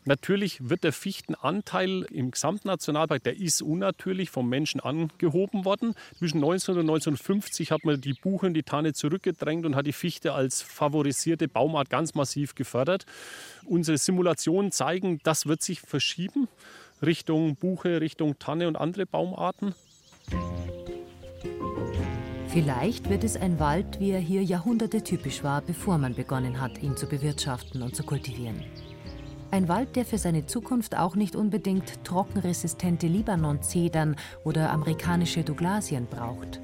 Natürlich 0.04 0.68
wird 0.68 0.84
der 0.84 0.92
Fichtenanteil 0.92 2.06
im 2.10 2.30
Gesamtnationalpark, 2.30 3.22
der 3.22 3.36
ist 3.36 3.60
unnatürlich 3.60 4.30
vom 4.30 4.48
Menschen 4.48 4.80
angehoben 4.80 5.64
worden. 5.64 5.94
Zwischen 6.18 6.38
1900 6.38 6.84
und 6.84 6.90
1950 6.90 7.70
hat 7.70 7.84
man 7.84 8.00
die 8.00 8.14
Buche 8.14 8.46
und 8.46 8.54
die 8.54 8.62
Tanne 8.62 8.94
zurückgedrängt 8.94 9.66
und 9.66 9.76
hat 9.76 9.86
die 9.86 9.92
Fichte 9.92 10.32
als 10.32 10.62
favorisierte 10.62 11.48
Baumart 11.48 11.90
ganz 11.90 12.14
massiv 12.14 12.54
gefördert. 12.54 13.04
Unsere 13.66 13.98
Simulationen 13.98 14.72
zeigen, 14.72 15.20
das 15.22 15.46
wird 15.46 15.62
sich 15.62 15.80
verschieben 15.80 16.48
Richtung 17.02 17.56
Buche, 17.56 18.00
Richtung 18.00 18.38
Tanne 18.38 18.68
und 18.68 18.76
andere 18.76 19.06
Baumarten. 19.06 19.74
Vielleicht 22.48 23.08
wird 23.08 23.22
es 23.22 23.36
ein 23.36 23.60
Wald, 23.60 24.00
wie 24.00 24.10
er 24.10 24.18
hier 24.18 24.42
Jahrhunderte 24.42 25.02
typisch 25.02 25.44
war, 25.44 25.60
bevor 25.62 25.98
man 25.98 26.14
begonnen 26.14 26.60
hat, 26.60 26.82
ihn 26.82 26.96
zu 26.96 27.06
bewirtschaften 27.06 27.82
und 27.82 27.94
zu 27.94 28.02
kultivieren. 28.02 28.64
Ein 29.52 29.68
Wald, 29.68 29.96
der 29.96 30.04
für 30.04 30.18
seine 30.18 30.46
Zukunft 30.46 30.96
auch 30.96 31.16
nicht 31.16 31.34
unbedingt 31.34 32.04
trockenresistente 32.04 33.08
Libanon-Zedern 33.08 34.14
oder 34.44 34.70
amerikanische 34.70 35.42
Douglasien 35.42 36.06
braucht. 36.06 36.60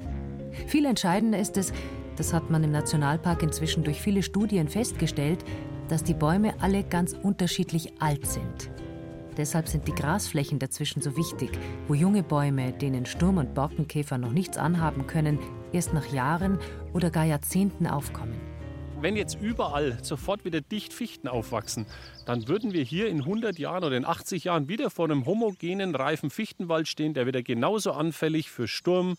Viel 0.67 0.85
entscheidender 0.85 1.37
ist 1.37 1.57
es, 1.57 1.73
das 2.15 2.33
hat 2.33 2.49
man 2.49 2.63
im 2.63 2.71
Nationalpark 2.71 3.43
inzwischen 3.43 3.83
durch 3.83 4.01
viele 4.01 4.23
Studien 4.23 4.69
festgestellt, 4.69 5.43
dass 5.89 6.05
die 6.05 6.13
Bäume 6.13 6.53
alle 6.61 6.83
ganz 6.83 7.11
unterschiedlich 7.11 7.91
alt 7.99 8.25
sind. 8.25 8.71
Deshalb 9.35 9.67
sind 9.67 9.85
die 9.87 9.93
Grasflächen 9.93 10.57
dazwischen 10.57 11.01
so 11.01 11.17
wichtig, 11.17 11.51
wo 11.89 11.93
junge 11.93 12.23
Bäume, 12.23 12.71
denen 12.71 13.05
Sturm- 13.05 13.37
und 13.37 13.53
Borkenkäfer 13.53 14.17
noch 14.17 14.31
nichts 14.31 14.57
anhaben 14.57 15.07
können, 15.07 15.39
erst 15.73 15.93
nach 15.93 16.07
Jahren 16.07 16.57
oder 16.93 17.11
gar 17.11 17.25
Jahrzehnten 17.25 17.85
aufkommen 17.85 18.46
wenn 18.99 19.15
jetzt 19.15 19.39
überall 19.39 19.97
sofort 20.01 20.43
wieder 20.43 20.61
dicht 20.61 20.91
Fichten 20.91 21.27
aufwachsen, 21.27 21.85
dann 22.25 22.47
würden 22.47 22.73
wir 22.73 22.83
hier 22.83 23.07
in 23.07 23.19
100 23.19 23.59
Jahren 23.59 23.83
oder 23.83 23.95
in 23.95 24.05
80 24.05 24.45
Jahren 24.45 24.67
wieder 24.69 24.89
vor 24.89 25.05
einem 25.05 25.25
homogenen, 25.25 25.93
reifen 25.93 26.29
Fichtenwald 26.29 26.87
stehen, 26.87 27.13
der 27.13 27.27
wieder 27.27 27.43
genauso 27.43 27.91
anfällig 27.91 28.49
für 28.49 28.67
Sturm, 28.67 29.17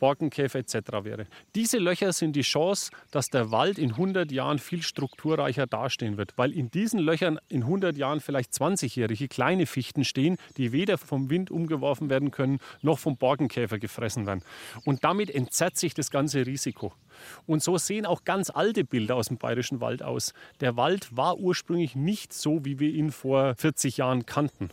Borkenkäfer 0.00 0.58
etc. 0.58 0.74
wäre. 1.04 1.26
Diese 1.54 1.78
Löcher 1.78 2.12
sind 2.12 2.34
die 2.34 2.42
Chance, 2.42 2.90
dass 3.12 3.28
der 3.28 3.52
Wald 3.52 3.78
in 3.78 3.92
100 3.92 4.32
Jahren 4.32 4.58
viel 4.58 4.82
strukturreicher 4.82 5.68
dastehen 5.68 6.16
wird, 6.16 6.36
weil 6.36 6.50
in 6.50 6.72
diesen 6.72 6.98
Löchern 6.98 7.38
in 7.48 7.62
100 7.62 7.96
Jahren 7.96 8.20
vielleicht 8.20 8.50
20-jährige 8.50 9.28
kleine 9.28 9.66
Fichten 9.66 10.04
stehen, 10.04 10.36
die 10.56 10.72
weder 10.72 10.98
vom 10.98 11.30
Wind 11.30 11.52
umgeworfen 11.52 12.10
werden 12.10 12.32
können, 12.32 12.58
noch 12.82 12.98
vom 12.98 13.16
Borkenkäfer 13.16 13.78
gefressen 13.78 14.26
werden. 14.26 14.42
Und 14.84 15.04
damit 15.04 15.30
entzerrt 15.30 15.76
sich 15.76 15.94
das 15.94 16.10
ganze 16.10 16.46
Risiko. 16.46 16.92
Und 17.46 17.62
so 17.62 17.78
sehen 17.78 18.06
auch 18.06 18.24
ganz 18.24 18.50
alte 18.50 18.84
Bilder 18.84 19.16
aus 19.16 19.28
dem 19.28 19.36
bayerischen 19.36 19.80
Wald 19.80 20.02
aus. 20.02 20.32
Der 20.60 20.76
Wald 20.76 21.14
war 21.16 21.38
ursprünglich 21.38 21.94
nicht 21.94 22.32
so, 22.32 22.64
wie 22.64 22.80
wir 22.80 22.90
ihn 22.90 23.12
vor 23.12 23.54
40 23.56 23.98
Jahren 23.98 24.26
kannten. 24.26 24.70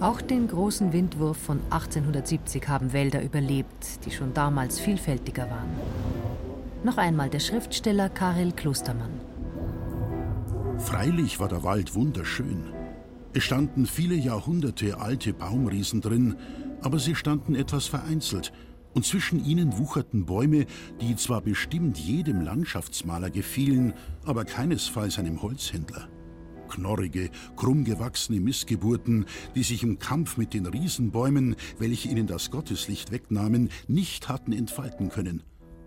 Auch 0.00 0.20
den 0.20 0.46
großen 0.46 0.92
Windwurf 0.92 1.36
von 1.36 1.58
1870 1.70 2.68
haben 2.68 2.92
Wälder 2.92 3.20
überlebt, 3.20 4.04
die 4.04 4.12
schon 4.12 4.32
damals 4.32 4.78
vielfältiger 4.78 5.50
waren. 5.50 5.70
Noch 6.84 6.98
einmal 6.98 7.28
der 7.28 7.40
Schriftsteller 7.40 8.08
Karel 8.08 8.52
Klostermann. 8.52 9.10
Freilich 10.78 11.40
war 11.40 11.48
der 11.48 11.64
Wald 11.64 11.96
wunderschön. 11.96 12.62
Es 13.32 13.42
standen 13.42 13.86
viele 13.86 14.14
Jahrhunderte 14.14 15.00
alte 15.00 15.32
Baumriesen 15.32 16.00
drin, 16.00 16.36
aber 16.80 17.00
sie 17.00 17.16
standen 17.16 17.56
etwas 17.56 17.86
vereinzelt 17.86 18.52
Und 18.94 19.04
zwischen 19.04 19.44
ihnen 19.44 19.78
wucherten 19.78 20.26
Bäume, 20.26 20.66
die 21.00 21.14
zwar 21.16 21.40
bestimmt 21.40 21.98
jedem 21.98 22.40
Landschaftsmaler 22.40 23.30
gefielen, 23.30 23.92
aber 24.24 24.44
keinesfalls 24.44 25.18
einem 25.18 25.42
Holzhändler. 25.42 26.08
Knorrige, 26.68 27.30
krumm 27.56 27.84
gewachsene 27.84 28.40
Missgeburten, 28.40 29.26
die 29.54 29.62
sich 29.62 29.82
im 29.82 29.98
Kampf 29.98 30.36
mit 30.36 30.54
den 30.54 30.66
Riesenbäumen, 30.66 31.56
welche 31.78 32.08
ihnen 32.08 32.26
das 32.26 32.50
Gotteslicht 32.50 33.10
wegnahmen, 33.10 33.70
nicht 33.86 34.28
hatten 34.28 34.52
entfalten 34.52 35.08
können. 35.08 35.42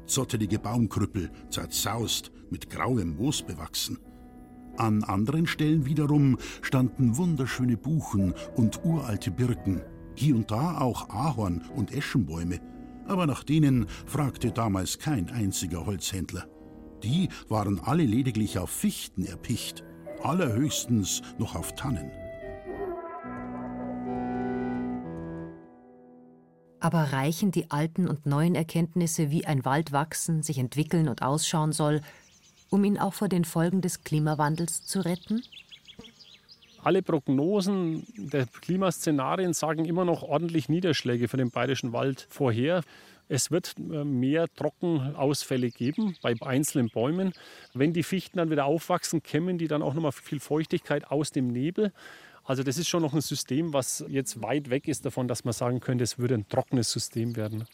Zottelige 0.05 0.59
Baumkrüppel, 0.59 1.31
zerzaust, 1.49 2.31
mit 2.49 2.69
grauem 2.69 3.15
Moos 3.15 3.41
bewachsen. 3.41 3.97
An 4.77 5.03
anderen 5.03 5.47
Stellen 5.47 5.85
wiederum 5.85 6.37
standen 6.61 7.17
wunderschöne 7.17 7.77
Buchen 7.77 8.33
und 8.55 8.83
uralte 8.83 9.31
Birken, 9.31 9.81
hier 10.15 10.35
und 10.35 10.51
da 10.51 10.79
auch 10.79 11.09
Ahorn- 11.09 11.61
und 11.75 11.93
Eschenbäume, 11.93 12.59
aber 13.07 13.27
nach 13.27 13.43
denen 13.43 13.87
fragte 14.05 14.51
damals 14.51 14.99
kein 14.99 15.29
einziger 15.29 15.85
Holzhändler. 15.85 16.47
Die 17.03 17.29
waren 17.49 17.79
alle 17.79 18.05
lediglich 18.05 18.59
auf 18.59 18.69
Fichten 18.69 19.25
erpicht, 19.25 19.83
allerhöchstens 20.23 21.21
noch 21.37 21.55
auf 21.55 21.75
Tannen. 21.75 22.11
Aber 26.79 27.13
reichen 27.13 27.51
die 27.51 27.69
alten 27.69 28.07
und 28.07 28.25
neuen 28.25 28.55
Erkenntnisse, 28.55 29.29
wie 29.29 29.45
ein 29.45 29.65
Wald 29.65 29.91
wachsen, 29.91 30.41
sich 30.41 30.57
entwickeln 30.57 31.07
und 31.09 31.21
ausschauen 31.21 31.73
soll, 31.73 32.01
um 32.71 32.83
ihn 32.83 32.97
auch 32.97 33.13
vor 33.13 33.29
den 33.29 33.45
Folgen 33.45 33.81
des 33.81 34.03
Klimawandels 34.03 34.83
zu 34.83 35.01
retten? 35.01 35.43
Alle 36.83 37.03
Prognosen 37.03 38.07
der 38.17 38.47
Klimaszenarien 38.47 39.53
sagen 39.53 39.85
immer 39.85 40.05
noch 40.05 40.23
ordentlich 40.23 40.67
Niederschläge 40.67 41.27
für 41.27 41.37
den 41.37 41.51
bayerischen 41.51 41.93
Wald 41.93 42.25
vorher. 42.29 42.81
Es 43.31 43.49
wird 43.49 43.75
äh, 43.77 44.03
mehr 44.03 44.53
Trockenausfälle 44.55 45.71
geben 45.71 46.17
bei 46.21 46.35
einzelnen 46.41 46.89
Bäumen. 46.89 47.31
Wenn 47.73 47.93
die 47.93 48.03
Fichten 48.03 48.39
dann 48.39 48.51
wieder 48.51 48.65
aufwachsen, 48.65 49.23
kämmen 49.23 49.57
die 49.57 49.69
dann 49.69 49.81
auch 49.81 49.93
noch 49.93 50.01
mal 50.01 50.11
viel 50.11 50.41
Feuchtigkeit 50.41 51.09
aus 51.09 51.31
dem 51.31 51.47
Nebel. 51.47 51.93
Also 52.43 52.63
das 52.63 52.77
ist 52.77 52.89
schon 52.89 53.01
noch 53.01 53.13
ein 53.13 53.21
System, 53.21 53.71
was 53.71 54.03
jetzt 54.09 54.41
weit 54.41 54.69
weg 54.69 54.89
ist 54.89 55.05
davon, 55.05 55.29
dass 55.29 55.45
man 55.45 55.53
sagen 55.53 55.79
könnte, 55.79 56.03
es 56.03 56.19
würde 56.19 56.33
ein 56.33 56.49
trockenes 56.49 56.91
System 56.91 57.37
werden. 57.37 57.65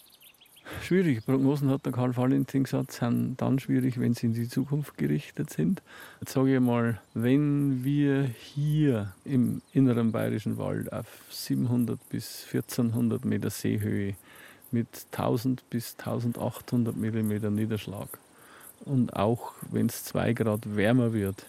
Schwierig. 0.84 1.26
Prognosen 1.26 1.72
hat 1.72 1.88
der 1.88 1.94
Karl 1.94 2.16
Valentin 2.16 2.66
gesagt, 2.66 2.92
sind 2.92 3.38
dann 3.38 3.58
schwierig, 3.58 4.00
wenn 4.00 4.14
sie 4.14 4.28
in 4.28 4.34
die 4.34 4.50
Zukunft 4.50 4.96
gerichtet 4.96 5.50
sind. 5.50 5.82
Jetzt 6.20 6.34
sage 6.34 6.54
ich 6.54 6.60
mal, 6.60 7.02
wenn 7.16 7.84
wir 7.84 8.30
hier 8.54 9.12
im 9.26 9.64
inneren 9.74 10.12
bayerischen 10.12 10.60
Wald 10.60 10.94
auf 10.94 11.08
700 11.32 11.98
bis 12.10 12.46
1400 12.52 13.26
Meter 13.26 13.50
Seehöhe 13.50 14.14
mit 14.72 14.88
1000 15.12 15.70
bis 15.70 15.96
1800 15.98 16.96
Millimeter 16.96 17.50
Niederschlag 17.50 18.08
und 18.86 19.16
auch 19.16 19.54
wenn 19.72 19.88
es 19.88 20.04
zwei 20.04 20.34
Grad 20.34 20.76
wärmer 20.76 21.14
wird, 21.14 21.46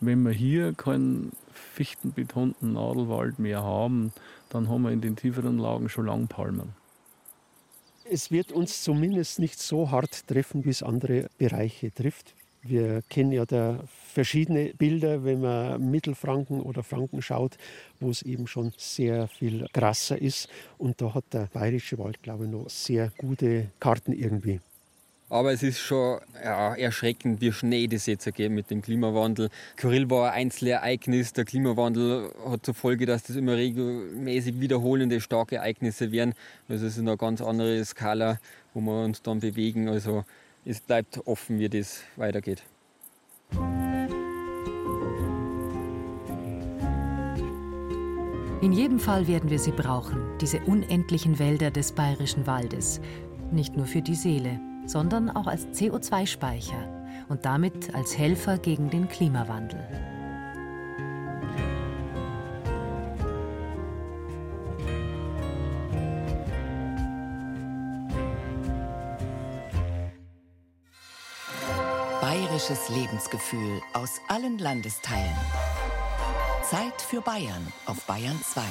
wenn 0.00 0.22
wir 0.22 0.32
hier 0.32 0.72
keinen 0.74 1.32
fichtenbetonten 1.52 2.72
Nadelwald 2.72 3.38
mehr 3.38 3.62
haben, 3.62 4.12
dann 4.50 4.68
haben 4.68 4.82
wir 4.82 4.90
in 4.90 5.00
den 5.00 5.16
tieferen 5.16 5.58
Lagen 5.58 5.88
schon 5.88 6.06
lang 6.06 6.26
Palmen. 6.26 6.70
Es 8.04 8.30
wird 8.30 8.52
uns 8.52 8.82
zumindest 8.82 9.38
nicht 9.38 9.58
so 9.58 9.90
hart 9.90 10.26
treffen, 10.26 10.64
wie 10.64 10.70
es 10.70 10.82
andere 10.82 11.30
Bereiche 11.38 11.92
trifft. 11.92 12.34
Wir 12.66 13.02
kennen 13.10 13.32
ja 13.32 13.44
da 13.44 13.80
verschiedene 14.12 14.72
Bilder, 14.74 15.24
wenn 15.24 15.40
man 15.40 15.90
Mittelfranken 15.90 16.60
oder 16.60 16.82
Franken 16.82 17.20
schaut, 17.20 17.56
wo 18.00 18.10
es 18.10 18.22
eben 18.22 18.46
schon 18.46 18.72
sehr 18.78 19.28
viel 19.28 19.66
krasser 19.72 20.20
ist. 20.20 20.48
Und 20.78 21.00
da 21.00 21.14
hat 21.14 21.24
der 21.32 21.48
Bayerische 21.52 21.98
Wald, 21.98 22.22
glaube 22.22 22.44
ich, 22.44 22.50
noch 22.50 22.70
sehr 22.70 23.12
gute 23.18 23.70
Karten 23.80 24.12
irgendwie. 24.12 24.60
Aber 25.30 25.52
es 25.52 25.62
ist 25.62 25.80
schon 25.80 26.20
ja, 26.42 26.74
erschreckend, 26.74 27.40
wie 27.40 27.50
schnell 27.50 27.88
das 27.88 28.06
jetzt 28.06 28.32
geht 28.34 28.52
mit 28.52 28.70
dem 28.70 28.82
Klimawandel. 28.82 29.50
Kyrill 29.76 30.08
war 30.08 30.32
ein 30.32 30.42
Einzelereignis. 30.42 31.32
Der 31.32 31.44
Klimawandel 31.44 32.30
hat 32.46 32.64
zur 32.64 32.74
Folge, 32.74 33.04
dass 33.04 33.24
das 33.24 33.36
immer 33.36 33.56
regelmäßig 33.56 34.60
wiederholende 34.60 35.20
starke 35.20 35.56
Ereignisse 35.56 36.12
werden. 36.12 36.34
Also 36.68 36.86
es 36.86 36.94
ist 36.94 37.00
eine 37.00 37.16
ganz 37.16 37.40
andere 37.40 37.84
Skala, 37.84 38.38
wo 38.74 38.80
wir 38.80 39.04
uns 39.04 39.22
dann 39.22 39.40
bewegen. 39.40 39.88
Also 39.88 40.24
es 40.64 40.80
bleibt 40.80 41.26
offen, 41.26 41.58
wie 41.58 41.68
das 41.68 42.02
weitergeht. 42.16 42.62
In 48.60 48.72
jedem 48.72 48.98
Fall 48.98 49.28
werden 49.28 49.50
wir 49.50 49.58
sie 49.58 49.72
brauchen, 49.72 50.38
diese 50.40 50.60
unendlichen 50.60 51.38
Wälder 51.38 51.70
des 51.70 51.92
bayerischen 51.92 52.46
Waldes. 52.46 53.00
Nicht 53.52 53.76
nur 53.76 53.84
für 53.84 54.00
die 54.00 54.14
Seele, 54.14 54.58
sondern 54.86 55.28
auch 55.28 55.46
als 55.46 55.66
CO2-Speicher 55.66 57.04
und 57.28 57.44
damit 57.44 57.94
als 57.94 58.16
Helfer 58.16 58.56
gegen 58.56 58.88
den 58.88 59.08
Klimawandel. 59.08 60.13
Bayerisches 72.54 72.88
Lebensgefühl 72.88 73.82
aus 73.94 74.20
allen 74.28 74.60
Landesteilen. 74.60 75.34
Zeit 76.62 77.02
für 77.02 77.20
Bayern 77.20 77.72
auf 77.84 78.00
Bayern 78.04 78.40
2. 78.44 78.62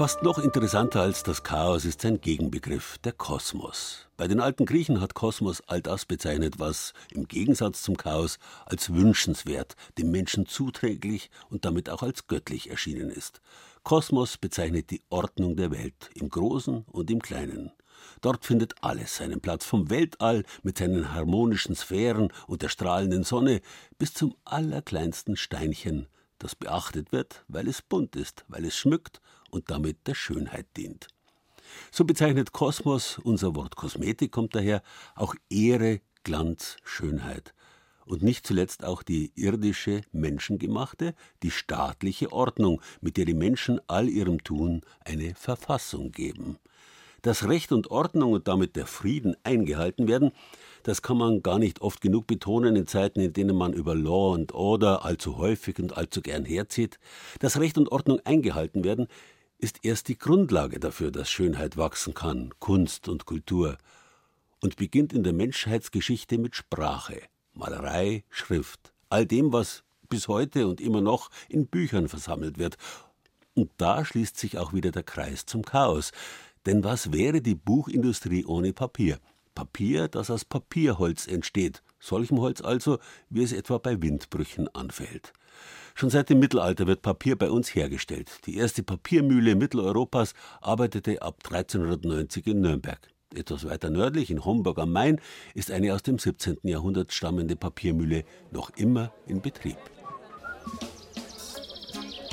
Fast 0.00 0.22
noch 0.22 0.38
interessanter 0.38 1.02
als 1.02 1.24
das 1.24 1.42
Chaos 1.42 1.84
ist 1.84 2.00
sein 2.00 2.22
Gegenbegriff, 2.22 2.96
der 3.04 3.12
Kosmos. 3.12 4.06
Bei 4.16 4.28
den 4.28 4.40
alten 4.40 4.64
Griechen 4.64 4.98
hat 4.98 5.12
Kosmos 5.12 5.60
all 5.66 5.82
das 5.82 6.06
bezeichnet, 6.06 6.58
was 6.58 6.94
im 7.10 7.28
Gegensatz 7.28 7.82
zum 7.82 7.98
Chaos 7.98 8.38
als 8.64 8.94
wünschenswert, 8.94 9.76
dem 9.98 10.10
Menschen 10.10 10.46
zuträglich 10.46 11.28
und 11.50 11.66
damit 11.66 11.90
auch 11.90 12.02
als 12.02 12.28
göttlich 12.28 12.70
erschienen 12.70 13.10
ist. 13.10 13.42
Kosmos 13.82 14.38
bezeichnet 14.38 14.90
die 14.90 15.02
Ordnung 15.10 15.54
der 15.54 15.70
Welt, 15.70 16.08
im 16.14 16.30
Großen 16.30 16.86
und 16.90 17.10
im 17.10 17.20
Kleinen. 17.20 17.70
Dort 18.22 18.46
findet 18.46 18.82
alles 18.82 19.16
seinen 19.16 19.42
Platz, 19.42 19.66
vom 19.66 19.90
Weltall 19.90 20.44
mit 20.62 20.78
seinen 20.78 21.12
harmonischen 21.12 21.76
Sphären 21.76 22.32
und 22.46 22.62
der 22.62 22.70
strahlenden 22.70 23.22
Sonne 23.22 23.60
bis 23.98 24.14
zum 24.14 24.34
allerkleinsten 24.46 25.36
Steinchen, 25.36 26.06
das 26.38 26.54
beachtet 26.54 27.12
wird, 27.12 27.44
weil 27.48 27.68
es 27.68 27.82
bunt 27.82 28.16
ist, 28.16 28.46
weil 28.48 28.64
es 28.64 28.74
schmückt 28.74 29.20
und 29.50 29.70
damit 29.70 30.06
der 30.06 30.14
Schönheit 30.14 30.66
dient. 30.76 31.08
So 31.90 32.04
bezeichnet 32.04 32.52
Kosmos, 32.52 33.18
unser 33.22 33.54
Wort 33.54 33.76
Kosmetik 33.76 34.32
kommt 34.32 34.54
daher, 34.54 34.82
auch 35.14 35.34
Ehre, 35.48 36.00
Glanz, 36.24 36.76
Schönheit. 36.84 37.54
Und 38.04 38.22
nicht 38.22 38.46
zuletzt 38.46 38.84
auch 38.84 39.02
die 39.02 39.32
irdische, 39.36 40.02
menschengemachte, 40.10 41.14
die 41.42 41.50
staatliche 41.50 42.32
Ordnung, 42.32 42.80
mit 43.00 43.16
der 43.16 43.24
die 43.24 43.34
Menschen 43.34 43.80
all 43.86 44.08
ihrem 44.08 44.42
Tun 44.42 44.82
eine 45.04 45.34
Verfassung 45.34 46.10
geben. 46.10 46.58
Dass 47.22 47.46
Recht 47.46 47.70
und 47.70 47.90
Ordnung 47.90 48.32
und 48.32 48.48
damit 48.48 48.76
der 48.76 48.86
Frieden 48.86 49.36
eingehalten 49.44 50.08
werden, 50.08 50.32
das 50.82 51.02
kann 51.02 51.18
man 51.18 51.42
gar 51.42 51.58
nicht 51.58 51.82
oft 51.82 52.00
genug 52.00 52.26
betonen 52.26 52.76
in 52.76 52.86
Zeiten, 52.86 53.20
in 53.20 53.34
denen 53.34 53.54
man 53.54 53.74
über 53.74 53.94
Law 53.94 54.34
and 54.34 54.52
Order 54.52 55.04
allzu 55.04 55.36
häufig 55.36 55.78
und 55.78 55.96
allzu 55.96 56.22
gern 56.22 56.46
herzieht. 56.46 56.98
Dass 57.38 57.60
Recht 57.60 57.76
und 57.76 57.92
Ordnung 57.92 58.20
eingehalten 58.24 58.84
werden, 58.84 59.06
ist 59.60 59.84
erst 59.84 60.08
die 60.08 60.18
Grundlage 60.18 60.80
dafür, 60.80 61.10
dass 61.10 61.30
Schönheit 61.30 61.76
wachsen 61.76 62.14
kann, 62.14 62.50
Kunst 62.58 63.08
und 63.08 63.26
Kultur, 63.26 63.78
und 64.60 64.76
beginnt 64.76 65.12
in 65.12 65.22
der 65.22 65.32
Menschheitsgeschichte 65.32 66.38
mit 66.38 66.56
Sprache, 66.56 67.22
Malerei, 67.54 68.24
Schrift, 68.30 68.92
all 69.08 69.26
dem, 69.26 69.52
was 69.52 69.84
bis 70.08 70.28
heute 70.28 70.66
und 70.66 70.80
immer 70.80 71.00
noch 71.00 71.30
in 71.48 71.66
Büchern 71.66 72.08
versammelt 72.08 72.58
wird, 72.58 72.76
Und 73.54 73.70
da 73.76 74.04
schließt 74.04 74.38
sich 74.38 74.58
auch 74.58 74.72
wieder 74.72 74.90
der 74.90 75.02
Kreis 75.02 75.44
zum 75.44 75.64
Chaos. 75.64 76.12
Denn 76.66 76.84
was 76.84 77.12
wäre 77.12 77.40
die 77.40 77.54
Buchindustrie 77.54 78.44
ohne 78.44 78.72
Papier? 78.72 79.18
Papier, 79.54 80.08
das 80.08 80.30
aus 80.30 80.44
Papierholz 80.44 81.26
entsteht, 81.26 81.82
solchem 81.98 82.38
Holz 82.38 82.60
also, 82.60 82.98
wie 83.28 83.42
es 83.42 83.52
etwa 83.52 83.78
bei 83.78 84.00
Windbrüchen 84.00 84.68
anfällt. 84.74 85.32
Schon 86.00 86.08
seit 86.08 86.30
dem 86.30 86.38
Mittelalter 86.38 86.86
wird 86.86 87.02
Papier 87.02 87.36
bei 87.36 87.50
uns 87.50 87.74
hergestellt. 87.74 88.30
Die 88.46 88.56
erste 88.56 88.82
Papiermühle 88.82 89.54
Mitteleuropas 89.54 90.32
arbeitete 90.62 91.20
ab 91.20 91.36
1390 91.44 92.46
in 92.46 92.62
Nürnberg. 92.62 92.98
Etwas 93.34 93.66
weiter 93.66 93.90
nördlich, 93.90 94.30
in 94.30 94.42
Homburg 94.42 94.78
am 94.78 94.92
Main, 94.92 95.20
ist 95.54 95.70
eine 95.70 95.92
aus 95.92 96.02
dem 96.02 96.18
17. 96.18 96.56
Jahrhundert 96.62 97.12
stammende 97.12 97.54
Papiermühle 97.54 98.24
noch 98.50 98.70
immer 98.76 99.12
in 99.26 99.42
Betrieb. 99.42 99.76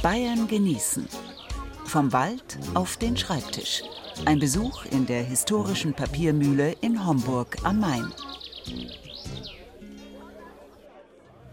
Bayern 0.02 0.48
genießen. 0.48 1.06
Vom 1.84 2.14
Wald 2.14 2.58
auf 2.74 2.96
den 2.96 3.18
Schreibtisch. 3.18 3.84
Ein 4.24 4.40
Besuch 4.40 4.86
in 4.86 5.06
der 5.08 5.24
historischen 5.24 5.94
Papiermühle 5.94 6.74
in 6.80 7.06
Homburg 7.06 7.58
am 7.64 7.82
Main. 7.82 8.14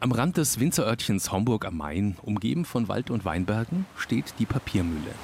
Am 0.04 0.12
Rand 0.12 0.36
des 0.36 0.60
Winzerörtchens 0.60 1.32
Homburg 1.32 1.64
am 1.64 1.78
Main, 1.78 2.18
umgeben 2.20 2.66
von 2.66 2.88
Wald 2.88 3.10
und 3.10 3.24
Weinbergen, 3.24 3.86
steht 3.96 4.34
die 4.38 4.44
Papiermühle. 4.44 5.14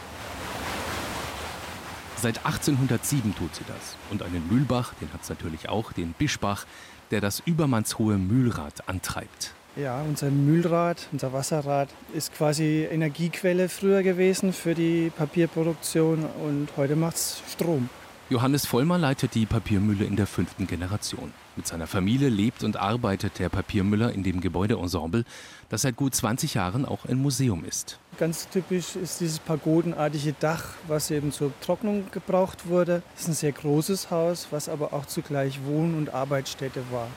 Seit 2.17 2.47
1807 2.47 3.35
tut 3.35 3.55
sie 3.55 3.65
das. 3.69 3.99
Und 4.11 4.23
einen 4.23 4.49
Mühlbach, 4.49 4.95
den 4.95 5.13
hat 5.13 5.21
es 5.21 5.29
natürlich 5.29 5.69
auch, 5.69 5.93
den 5.93 6.15
Bischbach, 6.15 6.65
der 7.11 7.21
das 7.21 7.43
übermannshohe 7.45 8.17
Mühlrad 8.17 8.89
antreibt. 8.89 9.53
Ja, 9.77 10.01
unser 10.01 10.31
Mühlrad, 10.31 11.09
unser 11.13 11.35
Wasserrad 11.35 11.91
ist 12.15 12.33
quasi 12.33 12.89
Energiequelle 12.91 13.69
früher 13.69 14.03
gewesen 14.03 14.55
für 14.55 14.75
die 14.75 15.13
Papierproduktion 15.15 16.25
und 16.25 16.69
heute 16.79 16.97
macht 16.97 17.17
es 17.17 17.43
Strom. 17.53 17.91
Johannes 18.31 18.65
Vollmer 18.65 18.97
leitet 18.97 19.35
die 19.35 19.45
Papiermühle 19.45 20.05
in 20.05 20.15
der 20.15 20.29
fünften 20.29 20.69
Generation. 20.69 21.33
Mit 21.57 21.67
seiner 21.67 21.89
Familie 21.89 22.29
lebt 22.29 22.63
und 22.63 22.77
arbeitet 22.77 23.41
der 23.41 23.49
Papiermüller 23.49 24.13
in 24.13 24.23
dem 24.23 24.41
Gebäudeensemble, 24.41 25.25
das 25.69 25.83
seit 25.83 25.97
gut 25.97 26.15
20 26.15 26.55
Jahren 26.55 26.85
auch 26.85 27.07
ein 27.07 27.17
Museum 27.17 27.65
ist. 27.65 27.99
Ganz 28.21 28.49
typisch 28.49 28.95
ist 28.95 29.21
dieses 29.21 29.41
pagodenartige 29.41 30.33
Dach, 30.39 30.75
was 30.87 31.11
eben 31.11 31.33
zur 31.33 31.53
Trocknung 31.61 32.05
gebraucht 32.13 32.69
wurde. 32.69 33.03
Es 33.17 33.23
ist 33.23 33.29
ein 33.29 33.35
sehr 33.35 33.53
großes 33.53 34.13
Haus, 34.13 34.47
was 34.53 34.69
aber 34.69 34.93
auch 34.93 35.07
zugleich 35.07 35.59
Wohn- 35.65 35.97
und 35.97 36.15
Arbeitsstätte 36.15 36.85
war. 36.93 37.09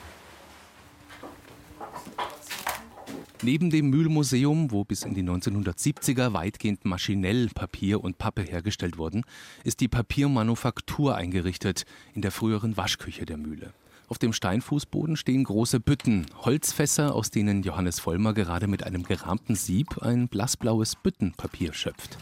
Neben 3.42 3.70
dem 3.70 3.90
Mühlmuseum, 3.90 4.70
wo 4.70 4.84
bis 4.84 5.02
in 5.02 5.14
die 5.14 5.22
1970er 5.22 6.32
weitgehend 6.32 6.84
maschinell 6.84 7.48
Papier 7.48 8.02
und 8.02 8.16
Pappe 8.16 8.42
hergestellt 8.42 8.96
wurden, 8.96 9.24
ist 9.64 9.80
die 9.80 9.88
Papiermanufaktur 9.88 11.14
eingerichtet 11.16 11.84
in 12.14 12.22
der 12.22 12.30
früheren 12.30 12.76
Waschküche 12.76 13.26
der 13.26 13.36
Mühle. 13.36 13.74
Auf 14.08 14.18
dem 14.18 14.32
Steinfußboden 14.32 15.16
stehen 15.16 15.44
große 15.44 15.80
Bütten, 15.80 16.26
Holzfässer, 16.42 17.14
aus 17.14 17.30
denen 17.30 17.62
Johannes 17.62 17.98
Vollmer 17.98 18.34
gerade 18.34 18.66
mit 18.66 18.84
einem 18.84 19.02
gerahmten 19.02 19.56
Sieb 19.56 20.02
ein 20.02 20.28
blassblaues 20.28 20.96
Büttenpapier 20.96 21.72
schöpft. 21.72 22.18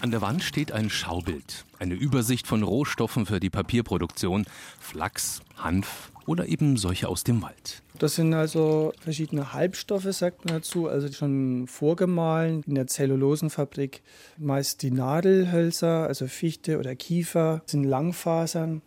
An 0.00 0.10
der 0.10 0.20
Wand 0.20 0.42
steht 0.42 0.70
ein 0.70 0.90
Schaubild, 0.90 1.64
eine 1.78 1.94
Übersicht 1.94 2.46
von 2.46 2.62
Rohstoffen 2.62 3.26
für 3.26 3.40
die 3.40 3.50
Papierproduktion, 3.50 4.44
Flachs, 4.78 5.40
Hanf 5.56 6.10
oder 6.26 6.46
eben 6.48 6.76
solche 6.76 7.08
aus 7.08 7.24
dem 7.24 7.42
Wald. 7.42 7.82
Das 7.98 8.16
sind 8.16 8.34
also 8.34 8.92
verschiedene 9.00 9.52
Halbstoffe, 9.52 10.12
sagt 10.12 10.44
man 10.44 10.54
dazu, 10.54 10.88
also 10.88 11.12
schon 11.12 11.66
vorgemahlen 11.68 12.62
in 12.66 12.74
der 12.74 12.86
Zellulosenfabrik. 12.86 14.02
Meist 14.36 14.82
die 14.82 14.90
Nadelhölzer, 14.90 16.06
also 16.06 16.26
Fichte 16.26 16.78
oder 16.78 16.96
Kiefer, 16.96 17.62
sind 17.66 17.84
Langfasern. 17.84 18.82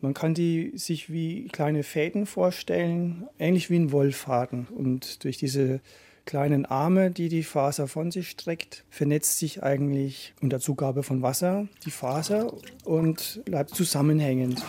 Man 0.00 0.14
kann 0.14 0.34
die 0.34 0.72
sich 0.74 1.10
wie 1.12 1.48
kleine 1.48 1.82
Fäden 1.82 2.26
vorstellen, 2.26 3.28
ähnlich 3.38 3.70
wie 3.70 3.76
ein 3.76 3.92
Wollfaden. 3.92 4.66
Und 4.66 5.24
durch 5.24 5.38
diese 5.38 5.80
kleinen 6.24 6.66
Arme, 6.66 7.10
die 7.10 7.28
die 7.28 7.42
Faser 7.42 7.88
von 7.88 8.10
sich 8.10 8.28
streckt, 8.28 8.84
vernetzt 8.90 9.38
sich 9.38 9.62
eigentlich 9.62 10.34
unter 10.42 10.60
Zugabe 10.60 11.02
von 11.02 11.22
Wasser 11.22 11.68
die 11.84 11.90
Faser 11.90 12.52
und 12.84 13.40
bleibt 13.44 13.74
zusammenhängend. 13.74 14.62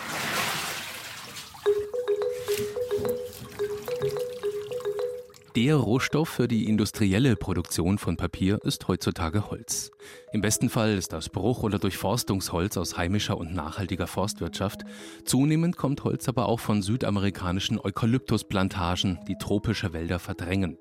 Der 5.59 5.75
Rohstoff 5.75 6.29
für 6.29 6.47
die 6.47 6.69
industrielle 6.69 7.35
Produktion 7.35 7.97
von 7.97 8.15
Papier 8.15 8.59
ist 8.63 8.87
heutzutage 8.87 9.51
Holz. 9.51 9.91
Im 10.31 10.39
besten 10.39 10.69
Fall 10.69 10.93
ist 10.93 11.11
das 11.11 11.27
Bruch- 11.27 11.63
oder 11.63 11.79
Durchforstungsholz 11.79 12.77
aus 12.77 12.95
heimischer 12.95 13.37
und 13.37 13.53
nachhaltiger 13.53 14.07
Forstwirtschaft. 14.07 14.85
Zunehmend 15.25 15.75
kommt 15.75 16.05
Holz 16.05 16.29
aber 16.29 16.47
auch 16.47 16.61
von 16.61 16.81
südamerikanischen 16.81 17.77
Eukalyptusplantagen, 17.77 19.19
die 19.27 19.35
tropische 19.37 19.91
Wälder 19.91 20.19
verdrängen. 20.19 20.77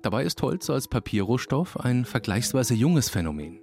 Dabei 0.00 0.22
ist 0.22 0.40
Holz 0.42 0.70
als 0.70 0.86
Papierrohstoff 0.86 1.80
ein 1.80 2.04
vergleichsweise 2.04 2.74
junges 2.74 3.08
Phänomen. 3.08 3.58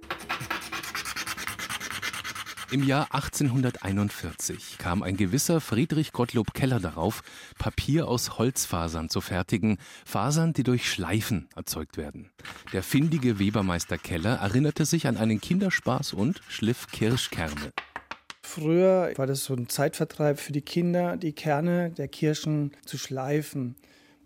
Im 2.70 2.82
Jahr 2.82 3.14
1841 3.14 4.76
kam 4.76 5.02
ein 5.02 5.16
gewisser 5.16 5.58
Friedrich 5.62 6.12
Gottlob 6.12 6.52
Keller 6.52 6.80
darauf, 6.80 7.22
Papier 7.58 8.06
aus 8.06 8.36
Holzfasern 8.36 9.08
zu 9.08 9.22
fertigen, 9.22 9.78
Fasern, 10.04 10.52
die 10.52 10.64
durch 10.64 10.90
Schleifen 10.90 11.48
erzeugt 11.56 11.96
werden. 11.96 12.30
Der 12.74 12.82
findige 12.82 13.38
Webermeister 13.38 13.96
Keller 13.96 14.34
erinnerte 14.34 14.84
sich 14.84 15.06
an 15.06 15.16
einen 15.16 15.40
Kinderspaß 15.40 16.12
und 16.12 16.42
schliff 16.46 16.88
Kirschkerne. 16.88 17.72
Früher 18.42 19.12
war 19.16 19.26
das 19.26 19.44
so 19.44 19.54
ein 19.54 19.70
Zeitvertreib 19.70 20.38
für 20.38 20.52
die 20.52 20.60
Kinder, 20.60 21.16
die 21.16 21.32
Kerne 21.32 21.90
der 21.90 22.08
Kirschen 22.08 22.72
zu 22.84 22.98
schleifen. 22.98 23.76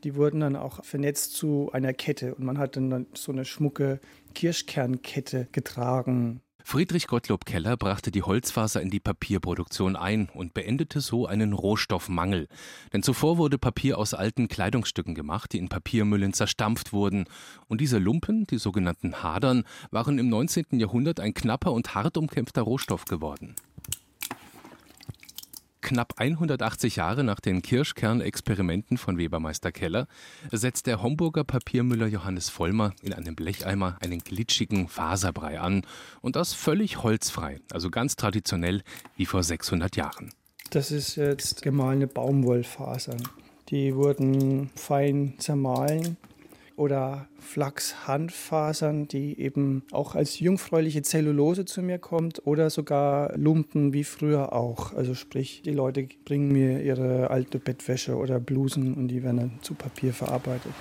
Die 0.03 0.17
wurden 0.17 0.41
dann 0.41 0.57
auch 0.57 0.85
vernetzt 0.85 1.37
zu 1.37 1.71
einer 1.73 1.93
Kette 1.93 2.35
und 2.35 2.45
man 2.45 2.59
hat 2.59 2.75
dann 2.75 3.07
so 3.15 3.31
eine 3.31 3.45
schmucke 3.45 4.01
Kirschkernkette 4.35 5.47
getragen. 5.53 6.41
Friedrich 6.65 7.07
Gottlob 7.07 7.45
Keller 7.45 7.77
brachte 7.77 8.11
die 8.11 8.23
Holzfaser 8.23 8.81
in 8.81 8.91
die 8.91 9.01
Papierproduktion 9.01 9.97
ein 9.97 10.29
und 10.33 10.55
beendete 10.55 11.01
so 11.01 11.27
einen 11.27 11.53
Rohstoffmangel. 11.53 12.49
Denn 12.93 13.03
zuvor 13.03 13.39
wurde 13.39 13.59
Papier 13.59 13.99
aus 13.99 14.15
alten 14.15 14.49
Kleidungsstücken 14.49 15.15
gemacht, 15.15 15.53
die 15.53 15.59
in 15.59 15.69
Papiermüllen 15.69 16.33
zerstampft 16.33 16.93
wurden. 16.93 17.25
Und 17.69 17.81
diese 17.81 17.99
Lumpen, 17.99 18.47
die 18.47 18.59
sogenannten 18.59 19.23
Hadern, 19.23 19.65
waren 19.91 20.19
im 20.19 20.29
19. 20.29 20.67
Jahrhundert 20.73 21.21
ein 21.21 21.35
knapper 21.35 21.73
und 21.73 21.95
hart 21.95 22.17
umkämpfter 22.17 22.63
Rohstoff 22.63 23.05
geworden. 23.05 23.55
Knapp 25.83 26.15
180 26.17 26.97
Jahre 26.97 27.25
nach 27.25 27.41
den 27.41 27.61
Kirschkernexperimenten 27.61 28.97
von 28.97 29.19
Webermeister 29.19 29.73
Keller 29.73 30.07
setzt 30.51 30.87
der 30.87 31.03
Homburger 31.03 31.45
Papiermüller 31.45 32.07
Johannes 32.07 32.49
Vollmer 32.49 32.95
in 33.03 33.13
einem 33.13 33.35
Blecheimer 33.35 33.99
einen 34.01 34.21
glitschigen 34.21 34.89
Faserbrei 34.89 35.61
an 35.61 35.83
und 36.21 36.37
das 36.37 36.55
völlig 36.55 37.03
holzfrei, 37.03 37.61
also 37.73 37.91
ganz 37.91 38.17
traditionell 38.17 38.83
wie 39.17 39.27
vor 39.27 39.43
600 39.43 39.97
Jahren. 39.97 40.33
Das 40.71 40.91
ist 40.91 41.17
jetzt 41.17 41.63
gemahlene 41.63 42.07
Baumwollfasern. 42.07 43.23
Die 43.69 43.95
wurden 43.95 44.71
fein 44.75 45.35
zermahlen 45.39 46.17
oder 46.77 47.29
Flachs-Hanffasern, 47.39 49.09
die 49.09 49.39
eben 49.39 49.83
auch 49.93 50.15
als 50.15 50.41
jungfräuliche 50.41 51.03
Zellulose 51.03 51.65
zu 51.65 51.83
mir 51.83 51.99
kommt 51.99 52.47
oder 52.47 52.71
sogar 52.71 53.37
Lumpen 53.37 53.93
wie 53.93 54.05
früher 54.05 54.53
auch. 54.53 54.93
Also 54.95 55.15
sprich, 55.15 55.63
die 55.65 55.73
Leute 55.73 56.09
bringen 56.25 56.53
mir 56.53 56.83
ihre 56.83 57.31
alte 57.31 57.59
Bettwäsche 57.59 58.17
oder 58.17 58.41
Blusen 58.41 58.95
und 58.95 59.09
die 59.09 59.23
werden 59.23 59.37
dann 59.37 59.59
zu 59.63 59.75
Papier 59.75 60.13
verarbeitet. 60.13 60.73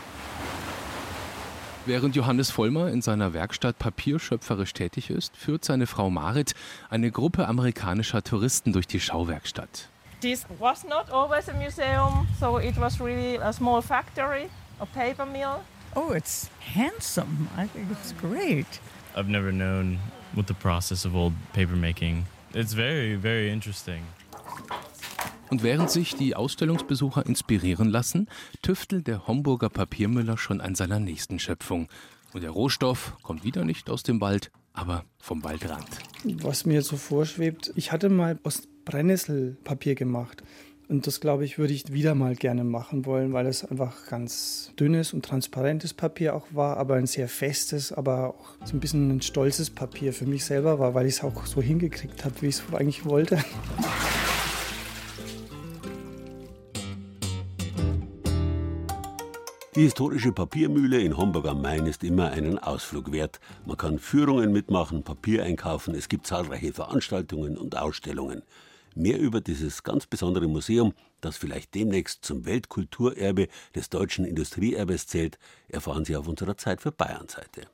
Während 1.88 2.16
Johannes 2.16 2.52
Vollmer 2.52 2.90
in 2.92 3.02
seiner 3.02 3.34
Werkstatt 3.34 3.80
papierschöpferisch 3.80 4.74
tätig 4.74 5.10
ist, 5.10 5.36
führt 5.36 5.66
seine 5.66 5.88
Frau 5.88 6.12
Marit 6.12 6.54
eine 6.92 7.10
Gruppe 7.10 7.48
amerikanischer 7.48 8.22
Touristen 8.22 8.72
durch 8.72 8.86
die 8.86 9.00
Schauwerkstatt. 9.00 9.90
This 10.22 10.46
was 10.60 10.84
not 10.84 11.10
always 11.12 11.50
a 11.50 11.54
museum, 11.54 12.28
so 12.40 12.60
it 12.60 12.80
was 12.80 13.02
really 13.02 13.40
a 13.40 13.52
small 13.52 13.82
factory, 13.82 14.48
a 14.80 14.86
paper 14.86 15.26
mill. 15.26 15.58
Oh, 15.94 16.14
it's 16.14 16.50
handsome. 16.74 17.50
I 17.58 17.68
think 17.68 17.92
it's 17.92 18.14
great. 18.14 18.80
I've 19.16 19.28
never 19.28 19.52
known 19.52 20.00
what 20.34 20.48
the 20.48 20.54
process 20.54 21.06
of 21.06 21.16
old 21.16 21.34
paper 21.52 21.76
making. 21.76 22.26
It's 22.54 22.74
very, 22.74 23.18
very 23.18 23.52
interesting. 23.52 24.04
Und 25.50 25.64
während 25.64 25.90
sich 25.92 26.16
die 26.16 26.34
Ausstellungsbesucher 26.34 27.26
inspirieren 27.26 27.90
lassen, 27.90 28.30
tüftelt 28.62 29.06
der 29.06 29.28
Homburger 29.28 29.70
Papiermüller 29.70 30.38
schon 30.38 30.62
an 30.62 30.76
seiner 30.76 31.02
nächsten 31.02 31.40
Schöpfung. 31.40 31.90
Und 32.32 32.42
der 32.42 32.52
Rohstoff 32.52 33.18
kommt 33.22 33.44
wieder 33.44 33.66
nicht 33.66 33.90
aus 33.90 34.04
dem 34.04 34.22
Wald, 34.22 34.50
aber 34.72 35.04
vom 35.20 35.44
Waldrand. 35.44 35.90
Was 36.24 36.66
mir 36.66 36.82
so 36.84 36.96
vorschwebt, 36.96 37.74
ich 37.76 37.92
hatte 37.92 38.08
mal 38.08 38.40
aus 38.44 38.64
Brennnesselpapier 38.86 39.96
gemacht. 39.96 40.42
Und 40.92 41.08
das, 41.08 41.22
glaube 41.22 41.46
ich, 41.46 41.58
würde 41.58 41.72
ich 41.72 41.94
wieder 41.94 42.16
mal 42.16 42.36
gerne 42.36 42.66
machen 42.66 43.06
wollen, 43.06 43.32
weil 43.32 43.48
es 43.48 43.64
einfach 43.64 44.08
ganz 44.10 44.74
dünnes 44.78 45.14
und 45.14 45.24
transparentes 45.24 45.94
Papier 45.94 46.36
auch 46.36 46.48
war, 46.52 46.76
aber 46.76 46.96
ein 46.96 47.08
sehr 47.08 47.30
festes, 47.30 47.94
aber 47.94 48.32
auch 48.32 48.66
so 48.66 48.76
ein 48.76 48.82
bisschen 48.82 49.10
ein 49.10 49.22
stolzes 49.22 49.70
Papier 49.70 50.12
für 50.12 50.26
mich 50.26 50.44
selber 50.44 50.80
war, 50.80 50.94
weil 50.94 51.06
ich 51.06 51.14
es 51.14 51.24
auch 51.24 51.46
so 51.46 51.62
hingekriegt 51.62 52.26
habe, 52.26 52.36
wie 52.42 52.48
ich 52.48 52.56
es 52.56 52.64
eigentlich 52.74 53.06
wollte. 53.06 53.38
Die 59.74 59.84
historische 59.84 60.34
Papiermühle 60.34 61.00
in 61.00 61.16
Homburg 61.16 61.48
am 61.48 61.62
Main 61.62 61.86
ist 61.86 62.04
immer 62.04 62.32
einen 62.32 62.60
Ausflug 62.60 63.14
wert. 63.14 63.40
Man 63.66 63.78
kann 63.78 63.98
Führungen 63.98 64.52
mitmachen, 64.52 65.04
Papier 65.04 65.44
einkaufen, 65.44 65.96
es 65.96 66.10
gibt 66.10 66.28
zahlreiche 66.28 66.74
Veranstaltungen 66.74 67.58
und 67.58 67.78
Ausstellungen. 67.78 68.42
Mehr 68.96 69.20
über 69.20 69.42
dieses 69.42 69.84
ganz 69.84 70.06
besondere 70.06 70.48
Museum, 70.48 70.94
das 71.22 71.38
vielleicht 71.38 71.74
demnächst 71.76 72.26
zum 72.26 72.46
Weltkulturerbe 72.46 73.48
des 73.74 73.90
deutschen 73.90 74.26
Industrieerbes 74.26 75.08
zählt, 75.08 75.40
erfahren 75.70 76.06
Sie 76.06 76.16
auf 76.16 76.28
unserer 76.28 76.58
Zeit 76.58 76.82
für 76.82 76.92
Bayern 76.92 77.28
Seite. 77.28 77.68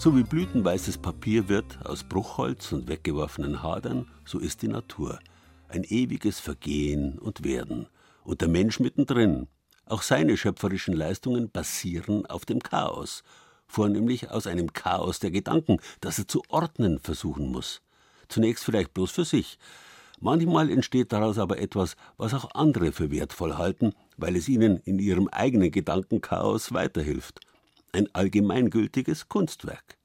So 0.00 0.16
wie 0.16 0.22
blütenweißes 0.22 0.96
Papier 0.96 1.50
wird 1.50 1.78
aus 1.84 2.04
Bruchholz 2.04 2.72
und 2.72 2.88
weggeworfenen 2.88 3.62
Hadern, 3.62 4.10
so 4.24 4.38
ist 4.38 4.62
die 4.62 4.68
Natur. 4.68 5.18
Ein 5.68 5.84
ewiges 5.84 6.40
Vergehen 6.40 7.18
und 7.18 7.44
Werden. 7.44 7.86
Und 8.24 8.40
der 8.40 8.48
Mensch 8.48 8.80
mittendrin. 8.80 9.46
Auch 9.84 10.00
seine 10.00 10.38
schöpferischen 10.38 10.94
Leistungen 10.94 11.50
basieren 11.50 12.24
auf 12.24 12.46
dem 12.46 12.60
Chaos. 12.60 13.24
Vornehmlich 13.66 14.30
aus 14.30 14.46
einem 14.46 14.72
Chaos 14.72 15.18
der 15.18 15.32
Gedanken, 15.32 15.76
das 16.00 16.18
er 16.18 16.26
zu 16.26 16.40
ordnen 16.48 16.98
versuchen 16.98 17.52
muss. 17.52 17.82
Zunächst 18.30 18.64
vielleicht 18.64 18.94
bloß 18.94 19.10
für 19.10 19.26
sich. 19.26 19.58
Manchmal 20.18 20.70
entsteht 20.70 21.12
daraus 21.12 21.36
aber 21.36 21.58
etwas, 21.58 21.94
was 22.16 22.32
auch 22.32 22.54
andere 22.54 22.92
für 22.92 23.10
wertvoll 23.10 23.58
halten, 23.58 23.92
weil 24.16 24.34
es 24.36 24.48
ihnen 24.48 24.78
in 24.78 24.98
ihrem 24.98 25.28
eigenen 25.28 25.70
Gedankenchaos 25.70 26.72
weiterhilft 26.72 27.40
ein 27.92 28.08
allgemeingültiges 28.14 29.28
Kunstwerk. 29.28 29.98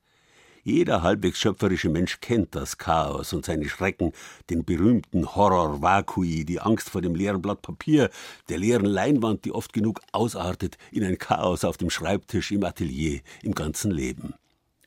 Jeder 0.68 1.04
halbwegs 1.04 1.38
schöpferische 1.38 1.90
Mensch 1.90 2.20
kennt 2.22 2.56
das 2.56 2.80
Chaos 2.80 3.34
und 3.34 3.46
seine 3.46 3.70
Schrecken, 3.70 4.14
den 4.50 4.66
berühmten 4.66 5.36
Horror 5.36 5.84
vacui, 5.84 6.44
die 6.44 6.60
Angst 6.60 6.90
vor 6.90 7.04
dem 7.04 7.14
leeren 7.14 7.40
Blatt 7.40 7.62
Papier, 7.62 8.10
der 8.50 8.58
leeren 8.58 8.88
Leinwand, 8.88 9.46
die 9.46 9.52
oft 9.52 9.74
genug 9.74 10.02
ausartet 10.12 10.80
in 10.92 11.04
ein 11.04 11.20
Chaos 11.20 11.64
auf 11.64 11.78
dem 11.78 11.92
Schreibtisch, 11.92 12.52
im 12.52 12.64
Atelier, 12.64 13.22
im 13.44 13.54
ganzen 13.54 13.92
Leben. 13.92 14.34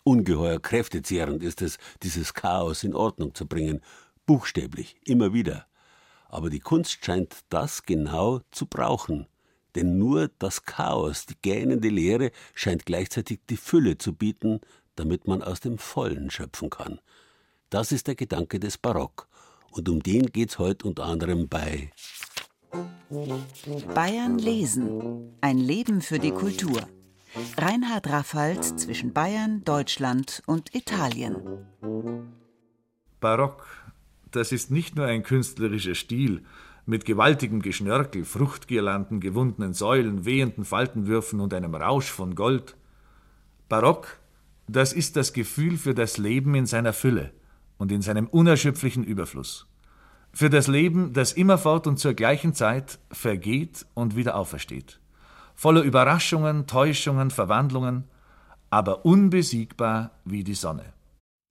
Ungeheuer 0.03 0.59
kräftezehrend 0.59 1.45
ist 1.45 1.63
es, 1.63 1.79
dieses 2.03 2.35
Chaos 2.35 2.83
in 2.83 2.97
Ordnung 2.97 3.37
zu 3.37 3.47
bringen, 3.47 3.81
buchstäblich, 4.27 4.97
immer 5.05 5.33
wieder. 5.33 5.67
Aber 6.29 6.51
die 6.51 6.59
Kunst 6.59 7.05
scheint 7.05 7.37
das 7.51 7.85
genau 7.85 8.41
zu 8.51 8.67
brauchen, 8.67 9.29
denn 9.75 9.99
nur 9.99 10.31
das 10.39 10.65
Chaos, 10.65 11.27
die 11.27 11.37
gähnende 11.41 11.89
Leere, 11.89 12.31
scheint 12.55 12.87
gleichzeitig 12.87 13.41
die 13.49 13.57
Fülle 13.57 13.99
zu 13.99 14.15
bieten, 14.15 14.61
damit 14.97 15.27
man 15.27 15.43
aus 15.43 15.61
dem 15.61 15.79
Vollen 15.79 16.31
schöpfen 16.31 16.71
kann. 16.71 17.01
Das 17.71 17.93
ist 17.93 18.07
der 18.07 18.15
Gedanke 18.15 18.59
des 18.59 18.79
Barock. 18.79 19.29
Und 19.71 19.89
um 19.89 20.03
den 20.03 20.27
geht's 20.27 20.59
heute 20.59 20.87
unter 20.87 21.05
anderem 21.05 21.49
bei 21.49 21.91
Bayern 23.95 24.39
lesen. 24.39 25.37
Ein 25.41 25.59
Leben 25.59 26.01
für 26.01 26.19
die 26.19 26.33
Kultur. 26.33 26.89
Reinhard 27.57 28.09
Raffalt 28.09 28.65
zwischen 28.65 29.13
Bayern, 29.13 29.63
Deutschland 29.65 30.43
und 30.47 30.75
Italien. 30.75 31.37
Barock, 33.21 33.67
das 34.31 34.53
ist 34.53 34.71
nicht 34.71 34.97
nur 34.97 35.07
ein 35.07 35.23
künstlerischer 35.23 35.95
Stil, 35.95 36.45
mit 36.89 37.05
gewaltigem 37.05 37.61
Geschnörkel, 37.61 38.25
Fruchtgirlanden, 38.25 39.21
gewundenen 39.21 39.75
Säulen, 39.75 40.25
wehenden 40.25 40.65
Faltenwürfen 40.65 41.39
und 41.41 41.53
einem 41.53 41.75
Rausch 41.75 42.11
von 42.11 42.35
Gold. 42.35 42.77
Barock, 43.69 44.19
das 44.67 44.95
ist 44.95 45.15
das 45.17 45.35
Gefühl 45.35 45.77
für 45.77 45.95
das 45.95 46.17
Leben 46.17 46.55
in 46.55 46.65
seiner 46.65 46.95
Fülle 46.95 47.33
und 47.77 47.93
in 47.93 48.01
seinem 48.01 48.27
unerschöpflichen 48.27 49.05
Überfluss. 49.05 49.67
Für 50.33 50.49
das 50.49 50.67
Leben, 50.67 51.13
das 51.13 51.35
immerfort 51.35 51.87
und 51.87 51.99
zur 51.99 52.15
gleichen 52.15 52.55
Zeit 52.55 52.99
vergeht 53.13 53.85
und 53.93 54.17
wieder 54.17 54.35
aufersteht. 54.35 54.99
Voller 55.55 55.83
Überraschungen, 55.83 56.67
Täuschungen, 56.67 57.31
Verwandlungen, 57.31 58.05
aber 58.71 59.05
unbesiegbar 59.05 60.13
wie 60.25 60.43
die 60.43 60.55
Sonne. 60.55 60.95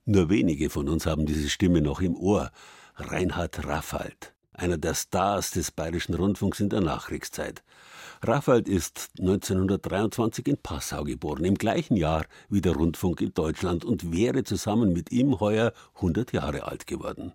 Nur 0.06 0.30
wenige 0.30 0.72
von 0.72 0.90
uns 0.90 1.06
haben 1.06 1.28
diese 1.28 1.50
Stimme 1.50 1.82
noch 1.82 2.02
im 2.02 2.16
Ohr. 2.16 2.50
Reinhard 2.96 3.68
Raffald 3.68 4.34
einer 4.58 4.78
der 4.78 4.94
Stars 4.94 5.52
des 5.52 5.72
Bayerischen 5.72 6.16
Rundfunks 6.16 6.60
in 6.60 6.70
der 6.70 6.82
Nachkriegszeit. 6.82 7.64
Raffald 8.24 8.68
ist 8.68 9.12
1923 9.20 10.48
in 10.48 10.58
Passau 10.58 11.04
geboren, 11.04 11.46
im 11.46 11.56
gleichen 11.56 11.96
Jahr 11.96 12.26
wie 12.50 12.62
der 12.62 12.74
Rundfunk 12.74 13.22
in 13.22 13.34
Deutschland 13.34 13.86
und 13.86 14.12
wäre 14.12 14.44
zusammen 14.44 14.92
mit 14.92 15.12
ihm 15.12 15.40
heuer 15.40 15.72
100 15.96 16.34
Jahre 16.34 16.64
alt 16.66 16.88
geworden. 16.88 17.34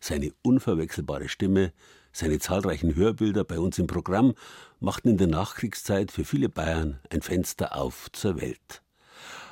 Seine 0.00 0.32
unverwechselbare 0.42 1.28
Stimme, 1.28 1.72
seine 2.12 2.40
zahlreichen 2.40 2.96
Hörbilder 2.96 3.44
bei 3.44 3.58
uns 3.60 3.78
im 3.78 3.86
Programm 3.86 4.34
machten 4.80 5.08
in 5.08 5.18
der 5.18 5.28
Nachkriegszeit 5.28 6.10
für 6.10 6.24
viele 6.24 6.48
Bayern 6.48 7.00
ein 7.10 7.22
Fenster 7.22 7.76
auf 7.76 8.08
zur 8.12 8.40
Welt. 8.40 8.82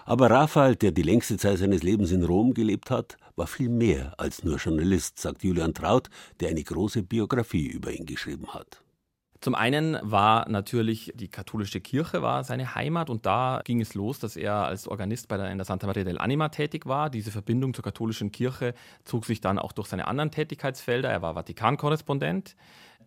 Aber 0.09 0.31
Raphael, 0.31 0.77
der 0.77 0.93
die 0.93 1.03
längste 1.03 1.37
Zeit 1.37 1.59
seines 1.59 1.83
Lebens 1.83 2.13
in 2.13 2.23
Rom 2.23 2.55
gelebt 2.55 2.93
hat, 2.93 3.17
war 3.35 3.49
viel 3.49 3.69
mehr 3.69 4.15
als 4.19 4.45
nur 4.45 4.57
Journalist, 4.57 5.19
sagt 5.19 5.43
Julian 5.43 5.75
Traut, 5.75 6.11
der 6.39 6.51
eine 6.51 6.63
große 6.63 7.03
Biografie 7.03 7.67
über 7.67 7.91
ihn 7.91 8.07
geschrieben 8.07 8.55
hat. 8.55 8.83
Zum 9.41 9.57
einen 9.57 9.99
war 10.03 10.49
natürlich 10.49 11.13
die 11.17 11.27
katholische 11.27 11.81
Kirche 11.81 12.23
war 12.23 12.45
seine 12.45 12.77
Heimat 12.77 13.11
und 13.11 13.27
da 13.27 13.61
ging 13.65 13.81
es 13.81 13.95
los, 13.95 14.21
dass 14.21 14.37
er 14.37 14.55
als 14.55 14.87
Organist 14.87 15.27
bei 15.27 15.37
der, 15.37 15.51
in 15.51 15.59
der 15.59 15.65
Santa 15.65 15.89
Maria 15.89 16.05
del 16.05 16.19
Anima 16.19 16.51
tätig 16.51 16.87
war. 16.87 17.11
Diese 17.11 17.33
Verbindung 17.33 17.75
zur 17.75 17.85
katholischen 17.85 18.31
Kirche 18.31 18.75
zog 19.05 19.25
sich 19.25 19.41
dann 19.41 19.59
auch 19.59 19.73
durch 19.73 19.89
seine 19.89 20.07
anderen 20.07 20.31
Tätigkeitsfelder. 20.31 21.11
Er 21.11 21.21
war 21.21 21.35
Vatikankorrespondent. 21.35 22.55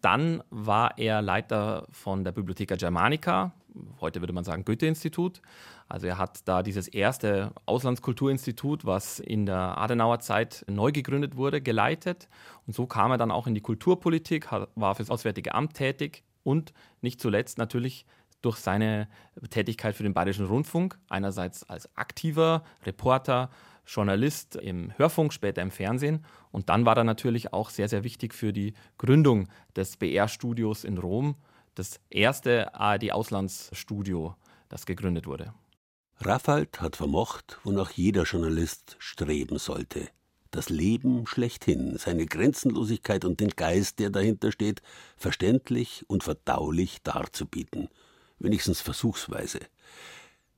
Dann 0.01 0.43
war 0.49 0.97
er 0.97 1.21
Leiter 1.21 1.87
von 1.91 2.25
der 2.25 2.33
Bibliotheca 2.33 2.75
Germanica, 2.75 3.53
heute 4.01 4.21
würde 4.21 4.33
man 4.33 4.43
sagen 4.43 4.65
Goethe-Institut. 4.65 5.41
Also 5.89 6.05
er 6.05 6.19
hat 6.19 6.47
da 6.47 6.61
dieses 6.61 6.87
erste 6.87 7.51
Auslandskulturinstitut, 7.65 8.85
was 8.85 9.19
in 9.19 9.47
der 9.47 9.77
Adenauer 9.79 10.19
Zeit 10.19 10.63
neu 10.69 10.91
gegründet 10.91 11.35
wurde, 11.35 11.61
geleitet. 11.61 12.29
Und 12.67 12.75
so 12.75 12.85
kam 12.85 13.11
er 13.11 13.17
dann 13.17 13.31
auch 13.31 13.47
in 13.47 13.55
die 13.55 13.61
Kulturpolitik, 13.61 14.49
war 14.75 14.95
fürs 14.95 15.09
Auswärtige 15.09 15.55
Amt 15.55 15.73
tätig 15.73 16.23
und 16.43 16.73
nicht 17.01 17.19
zuletzt 17.19 17.57
natürlich 17.57 18.05
durch 18.43 18.57
seine 18.57 19.09
Tätigkeit 19.49 19.95
für 19.95 20.03
den 20.03 20.13
Bayerischen 20.13 20.45
Rundfunk, 20.45 20.97
einerseits 21.09 21.67
als 21.67 21.89
aktiver 21.97 22.63
Reporter, 22.85 23.49
Journalist 23.85 24.55
im 24.55 24.95
Hörfunk, 24.97 25.33
später 25.33 25.63
im 25.63 25.71
Fernsehen. 25.71 26.23
Und 26.51 26.69
dann 26.69 26.85
war 26.85 26.95
er 26.95 27.03
natürlich 27.03 27.51
auch 27.51 27.71
sehr, 27.71 27.89
sehr 27.89 28.03
wichtig 28.03 28.35
für 28.35 28.53
die 28.53 28.73
Gründung 28.99 29.47
des 29.75 29.97
BR-Studios 29.97 30.83
in 30.83 30.99
Rom, 30.99 31.35
das 31.73 31.99
erste 32.11 32.75
ARD-Auslandsstudio, 32.75 34.35
das 34.69 34.85
gegründet 34.85 35.25
wurde. 35.25 35.53
Raffald 36.21 36.81
hat 36.81 36.97
vermocht, 36.97 37.59
wonach 37.63 37.91
jeder 37.91 38.23
Journalist 38.23 38.97
streben 38.99 39.57
sollte. 39.57 40.09
das 40.51 40.69
Leben 40.69 41.27
schlechthin, 41.27 41.97
seine 41.97 42.25
Grenzenlosigkeit 42.25 43.23
und 43.23 43.39
den 43.39 43.51
Geist, 43.51 43.99
der 43.99 44.09
dahinter 44.09 44.51
steht, 44.51 44.81
verständlich 45.15 46.03
und 46.07 46.23
verdaulich 46.23 47.03
darzubieten, 47.03 47.87
wenigstens 48.39 48.81
versuchsweise. 48.81 49.59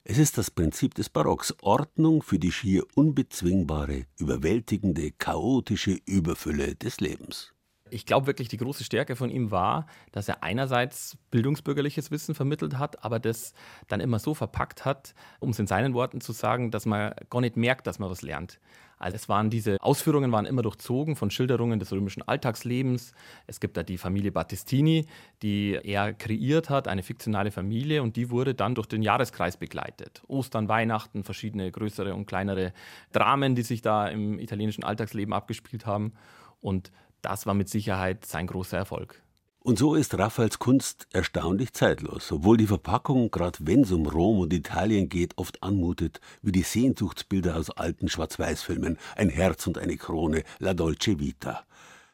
Es 0.04 0.18
ist 0.18 0.38
das 0.38 0.50
Prinzip 0.50 0.96
des 0.96 1.10
Barocks, 1.10 1.54
Ordnung 1.62 2.24
für 2.24 2.40
die 2.40 2.52
schier 2.52 2.86
unbezwingbare, 2.96 4.06
überwältigende, 4.18 5.12
chaotische 5.12 6.00
Überfülle 6.06 6.76
des 6.76 7.02
Lebens. 7.02 7.54
Ich 7.92 8.06
glaube 8.06 8.26
wirklich, 8.26 8.48
die 8.48 8.58
große 8.58 8.86
Stärke 8.86 9.18
von 9.18 9.30
ihm 9.30 9.52
war, 9.52 9.86
dass 10.14 10.30
er 10.30 10.44
einerseits 10.44 11.18
bildungsbürgerliches 11.30 12.10
Wissen 12.10 12.34
vermittelt 12.34 12.78
hat, 12.78 13.04
aber 13.04 13.20
das 13.20 13.54
dann 13.90 14.00
immer 14.00 14.18
so 14.18 14.34
verpackt 14.34 14.86
hat, 14.86 15.14
um 15.40 15.50
es 15.50 15.60
in 15.60 15.68
seinen 15.68 15.94
Worten 15.94 16.22
zu 16.22 16.32
sagen, 16.32 16.72
dass 16.72 16.86
man 16.86 17.14
gar 17.30 17.42
nicht 17.42 17.58
merkt, 17.58 17.88
dass 17.88 18.00
man 18.00 18.10
was 18.10 18.22
lernt. 18.22 18.60
Also 18.98 19.16
es 19.16 19.28
waren 19.28 19.50
diese 19.50 19.82
Ausführungen 19.82 20.32
waren 20.32 20.46
immer 20.46 20.62
durchzogen 20.62 21.16
von 21.16 21.32
Schilderungen 21.32 21.80
des 21.80 21.92
römischen 21.92 22.22
Alltagslebens. 22.22 23.14
Es 23.48 23.60
gibt 23.60 23.76
da 23.76 23.82
die 23.82 23.98
Familie 23.98 24.32
Battistini, 24.32 25.08
die 25.42 25.78
er 25.84 26.14
kreiert 26.14 26.70
hat, 26.70 26.88
eine 26.88 27.02
fiktionale 27.02 27.50
Familie 27.50 28.04
und 28.04 28.16
die 28.16 28.30
wurde 28.30 28.54
dann 28.54 28.76
durch 28.76 28.86
den 28.86 29.02
Jahreskreis 29.02 29.58
begleitet. 29.58 30.22
Ostern, 30.28 30.70
Weihnachten, 30.70 31.24
verschiedene 31.24 31.72
größere 31.72 32.14
und 32.14 32.28
kleinere 32.28 32.74
Dramen, 33.12 33.56
die 33.56 33.64
sich 33.64 33.82
da 33.82 34.08
im 34.08 34.38
italienischen 34.38 34.84
Alltagsleben 34.84 35.34
abgespielt 35.34 35.88
haben 35.88 36.14
und 36.62 36.92
das 37.22 37.46
war 37.46 37.54
mit 37.54 37.70
Sicherheit 37.70 38.26
sein 38.26 38.48
großer 38.48 38.78
Erfolg. 38.78 39.22
Und 39.64 39.78
so 39.78 39.94
ist 39.94 40.18
Raffaels 40.18 40.58
Kunst 40.58 41.08
erstaunlich 41.14 41.74
zeitlos, 41.74 42.32
obwohl 42.32 42.58
die 42.58 42.66
Verpackung, 42.66 43.30
gerade 43.30 43.60
wenn 43.62 43.82
es 43.82 43.92
um 43.92 44.08
Rom 44.08 44.40
und 44.40 44.52
Italien 44.54 45.08
geht, 45.08 45.38
oft 45.38 45.62
anmutet 45.62 46.20
wie 46.42 46.52
die 46.52 46.64
Sehnsuchtsbilder 46.64 47.56
aus 47.56 47.70
alten 47.70 48.10
Schwarz-Weiß-Filmen, 48.10 48.98
ein 49.16 49.30
Herz 49.30 49.68
und 49.68 49.78
eine 49.78 49.98
Krone, 49.98 50.44
La 50.58 50.74
Dolce 50.74 51.20
Vita. 51.20 51.64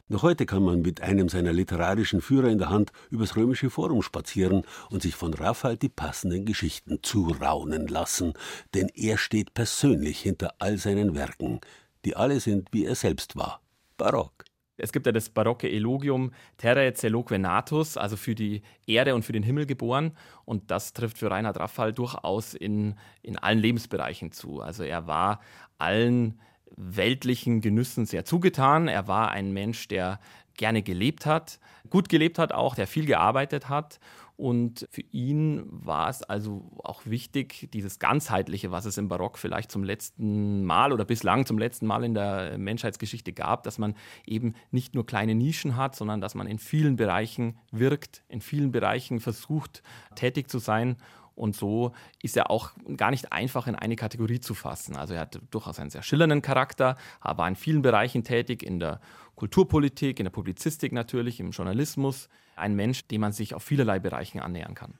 Noch 0.09 0.23
heute 0.23 0.45
kann 0.45 0.61
man 0.61 0.81
mit 0.81 0.99
einem 0.99 1.29
seiner 1.29 1.53
literarischen 1.53 2.19
Führer 2.19 2.49
in 2.49 2.57
der 2.57 2.69
Hand 2.69 2.91
übers 3.09 3.37
römische 3.37 3.69
Forum 3.69 4.01
spazieren 4.01 4.63
und 4.89 5.01
sich 5.01 5.15
von 5.15 5.33
Raphael 5.33 5.77
die 5.77 5.89
passenden 5.89 6.45
Geschichten 6.45 6.99
zuraunen 7.01 7.87
lassen, 7.87 8.33
denn 8.73 8.89
er 8.93 9.17
steht 9.17 9.53
persönlich 9.53 10.19
hinter 10.19 10.55
all 10.59 10.77
seinen 10.77 11.15
Werken, 11.15 11.61
die 12.03 12.17
alle 12.17 12.41
sind, 12.41 12.73
wie 12.73 12.83
er 12.83 12.95
selbst 12.95 13.37
war, 13.37 13.61
barock. 13.95 14.46
Es 14.77 14.91
gibt 14.91 15.05
ja 15.05 15.11
das 15.11 15.29
barocke 15.29 15.69
Elogium 15.69 16.31
Terrae 16.57 16.93
celoque 16.93 17.39
natus, 17.39 17.97
also 17.97 18.15
für 18.15 18.35
die 18.35 18.61
Erde 18.85 19.15
und 19.15 19.23
für 19.23 19.33
den 19.33 19.43
Himmel 19.43 19.65
geboren. 19.65 20.11
Und 20.45 20.71
das 20.71 20.93
trifft 20.93 21.17
für 21.17 21.31
Reinhard 21.31 21.59
Raffal 21.59 21.93
durchaus 21.93 22.53
in, 22.53 22.95
in 23.21 23.37
allen 23.37 23.59
Lebensbereichen 23.59 24.31
zu. 24.31 24.61
Also 24.61 24.83
er 24.83 25.07
war 25.07 25.41
allen 25.77 26.39
weltlichen 26.75 27.61
Genüssen 27.61 28.05
sehr 28.05 28.25
zugetan. 28.25 28.87
Er 28.87 29.07
war 29.07 29.31
ein 29.31 29.51
Mensch, 29.51 29.87
der 29.87 30.19
gerne 30.55 30.81
gelebt 30.81 31.25
hat, 31.25 31.59
gut 31.89 32.09
gelebt 32.09 32.39
hat 32.39 32.51
auch, 32.51 32.75
der 32.75 32.87
viel 32.87 33.05
gearbeitet 33.05 33.69
hat 33.69 33.99
und 34.37 34.87
für 34.91 35.01
ihn 35.11 35.63
war 35.67 36.09
es 36.09 36.21
also 36.21 36.69
auch 36.83 37.01
wichtig, 37.05 37.69
dieses 37.73 37.97
Ganzheitliche, 37.97 38.69
was 38.69 38.85
es 38.85 38.99
im 38.99 39.07
Barock 39.07 39.39
vielleicht 39.39 39.71
zum 39.71 39.83
letzten 39.83 40.63
Mal 40.63 40.93
oder 40.93 41.05
bislang 41.05 41.47
zum 41.47 41.57
letzten 41.57 41.87
Mal 41.87 42.03
in 42.03 42.13
der 42.13 42.55
Menschheitsgeschichte 42.59 43.33
gab, 43.33 43.63
dass 43.63 43.79
man 43.79 43.95
eben 44.27 44.53
nicht 44.69 44.93
nur 44.93 45.07
kleine 45.07 45.33
Nischen 45.33 45.75
hat, 45.75 45.95
sondern 45.95 46.21
dass 46.21 46.35
man 46.35 46.45
in 46.45 46.59
vielen 46.59 46.97
Bereichen 46.97 47.57
wirkt, 47.71 48.23
in 48.29 48.41
vielen 48.41 48.71
Bereichen 48.71 49.19
versucht, 49.19 49.81
tätig 50.13 50.51
zu 50.51 50.59
sein. 50.59 50.97
Und 51.37 51.55
so 51.55 51.93
ist 52.21 52.35
er 52.35 52.49
auch 52.49 52.71
gar 52.97 53.11
nicht 53.11 53.31
einfach 53.31 53.67
in 53.67 53.75
eine 53.75 53.95
Kategorie 53.95 54.39
zu 54.39 54.55
fassen. 54.55 54.95
Also 54.95 55.13
er 55.13 55.21
hat 55.21 55.39
durchaus 55.51 55.79
einen 55.79 55.91
sehr 55.91 56.01
schillernden 56.01 56.41
Charakter, 56.41 56.97
aber 57.21 57.47
in 57.47 57.55
vielen 57.55 57.83
Bereichen 57.83 58.23
tätig, 58.23 58.63
in 58.63 58.79
der 58.79 58.99
Kulturpolitik, 59.35 60.19
in 60.19 60.25
der 60.25 60.31
Publizistik 60.31 60.91
natürlich, 60.91 61.39
im 61.39 61.51
Journalismus. 61.51 62.27
Ein 62.55 62.75
Mensch, 62.75 63.07
dem 63.07 63.21
man 63.21 63.33
sich 63.33 63.53
auf 63.53 63.63
vielerlei 63.63 63.99
Bereichen 63.99 64.39
annähern 64.39 64.73
kann. 64.73 64.95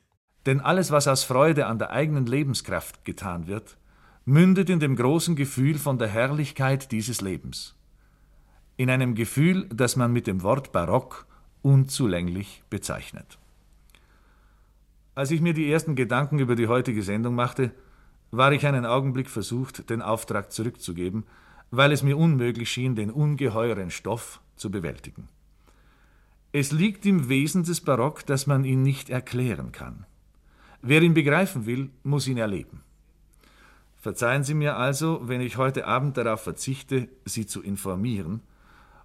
Denn 0.46 0.62
alles, 0.62 0.92
was 0.92 1.08
aus 1.08 1.24
Freude 1.24 1.66
an 1.66 1.80
der 1.80 1.90
eigenen 1.90 2.28
Lebenskraft 2.28 3.04
getan 3.04 3.48
wird, 3.48 3.78
mündet 4.24 4.70
in 4.70 4.80
dem 4.80 4.96
großen 4.96 5.36
Gefühl 5.36 5.80
von 5.80 5.98
der 5.98 6.08
Herrlichkeit 6.08 6.92
dieses 6.92 7.22
Lebens. 7.22 7.76
In 8.76 8.92
einem 8.92 9.16
Gefühl, 9.16 9.68
das 9.74 9.96
man 9.96 10.14
mit 10.14 10.28
dem 10.28 10.44
Wort 10.44 10.72
barock 10.72 11.26
unzulänglich 11.64 12.62
bezeichnet. 12.70 13.40
Als 15.18 15.32
ich 15.32 15.42
mir 15.42 15.56
die 15.56 15.72
ersten 15.72 15.96
Gedanken 15.96 16.38
über 16.38 16.56
die 16.56 16.68
heutige 16.68 17.02
Sendung 17.02 17.34
machte, 17.34 17.72
war 18.30 18.52
ich 18.52 18.68
einen 18.68 18.86
Augenblick 18.86 19.32
versucht, 19.32 19.90
den 19.90 20.04
Auftrag 20.04 20.52
zurückzugeben, 20.52 21.24
weil 21.72 21.92
es 21.92 22.04
mir 22.04 22.16
unmöglich 22.16 22.70
schien, 22.70 22.96
den 22.96 23.10
ungeheuren 23.10 23.90
Stoff 23.90 24.42
zu 24.58 24.70
bewältigen. 24.70 25.28
Es 26.52 26.72
liegt 26.72 27.04
im 27.08 27.30
Wesen 27.30 27.64
des 27.64 27.82
Barock, 27.82 28.28
dass 28.28 28.46
man 28.46 28.64
ihn 28.64 28.84
nicht 28.84 29.10
erklären 29.10 29.72
kann. 29.72 30.06
Wer 30.84 31.02
ihn 31.02 31.16
begreifen 31.16 31.66
will, 31.66 31.90
muss 32.04 32.28
ihn 32.28 32.38
erleben. 32.38 32.84
Verzeihen 33.96 34.44
Sie 34.44 34.54
mir 34.54 34.78
also, 34.78 35.22
wenn 35.24 35.42
ich 35.42 35.58
heute 35.58 35.88
Abend 35.88 36.16
darauf 36.18 36.44
verzichte, 36.44 37.10
Sie 37.26 37.48
zu 37.48 37.64
informieren 37.64 38.42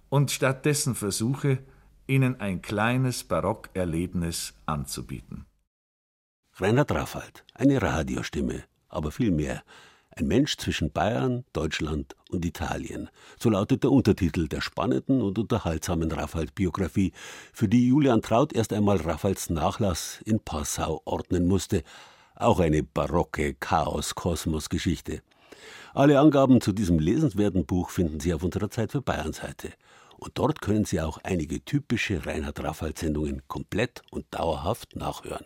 und 0.09 0.29
stattdessen 0.29 0.93
versuche, 0.93 1.57
Ihnen 2.05 2.39
ein 2.39 2.61
kleines 2.61 3.23
Barockerlebnis 3.23 4.53
anzubieten. 4.67 5.47
Reinhard 6.57 6.91
Raffald, 6.91 7.43
eine 7.55 7.81
Radiostimme, 7.81 8.63
aber 8.87 9.09
viel 9.09 9.31
mehr. 9.31 9.63
Ein 10.15 10.27
Mensch 10.27 10.55
zwischen 10.57 10.91
Bayern, 10.91 11.45
Deutschland 11.51 12.15
und 12.29 12.45
Italien. 12.45 13.09
So 13.39 13.49
lautet 13.49 13.81
der 13.81 13.91
Untertitel 13.91 14.47
der 14.47 14.61
spannenden 14.61 15.23
und 15.23 15.39
unterhaltsamen 15.39 16.11
Raffald-Biografie, 16.11 17.11
für 17.53 17.67
die 17.67 17.87
Julian 17.87 18.21
Traut 18.21 18.53
erst 18.53 18.71
einmal 18.71 18.97
Raffalds 18.97 19.49
Nachlass 19.49 20.21
in 20.25 20.39
Passau 20.41 21.01
ordnen 21.05 21.47
musste. 21.47 21.81
Auch 22.35 22.59
eine 22.59 22.83
barocke 22.83 23.55
Chaos-Kosmos-Geschichte. 23.55 25.23
Alle 25.95 26.19
Angaben 26.19 26.61
zu 26.61 26.71
diesem 26.71 26.99
lesenswerten 26.99 27.65
Buch 27.65 27.89
finden 27.89 28.19
Sie 28.19 28.31
auf 28.31 28.43
unserer 28.43 28.69
Zeit 28.69 28.91
für 28.91 29.01
Bayern-Seite. 29.01 29.73
Und 30.17 30.37
dort 30.37 30.61
können 30.61 30.85
Sie 30.85 31.01
auch 31.01 31.17
einige 31.23 31.65
typische 31.65 32.23
Reinhard 32.27 32.63
Raffald-Sendungen 32.63 33.41
komplett 33.47 34.03
und 34.11 34.27
dauerhaft 34.29 34.95
nachhören. 34.95 35.45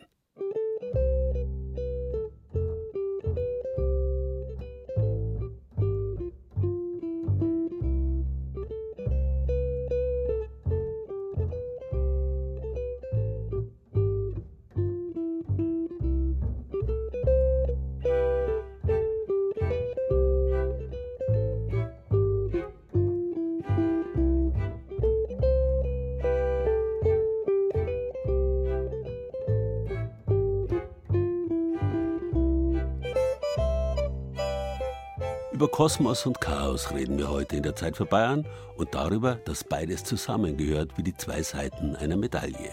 Über 35.58 35.70
Kosmos 35.70 36.28
und 36.28 36.40
Chaos 36.40 36.92
reden 36.94 37.18
wir 37.18 37.32
heute 37.32 37.56
in 37.56 37.64
der 37.64 37.76
Zeit 37.76 37.98
für 37.98 38.06
Bayern 38.06 38.46
und 38.76 38.94
darüber, 38.94 39.40
dass 39.46 39.64
beides 39.64 40.04
zusammengehört 40.04 40.92
wie 40.98 41.02
die 41.02 41.18
zwei 41.18 41.42
Seiten 41.42 41.96
einer 41.96 42.16
Medaille. 42.16 42.70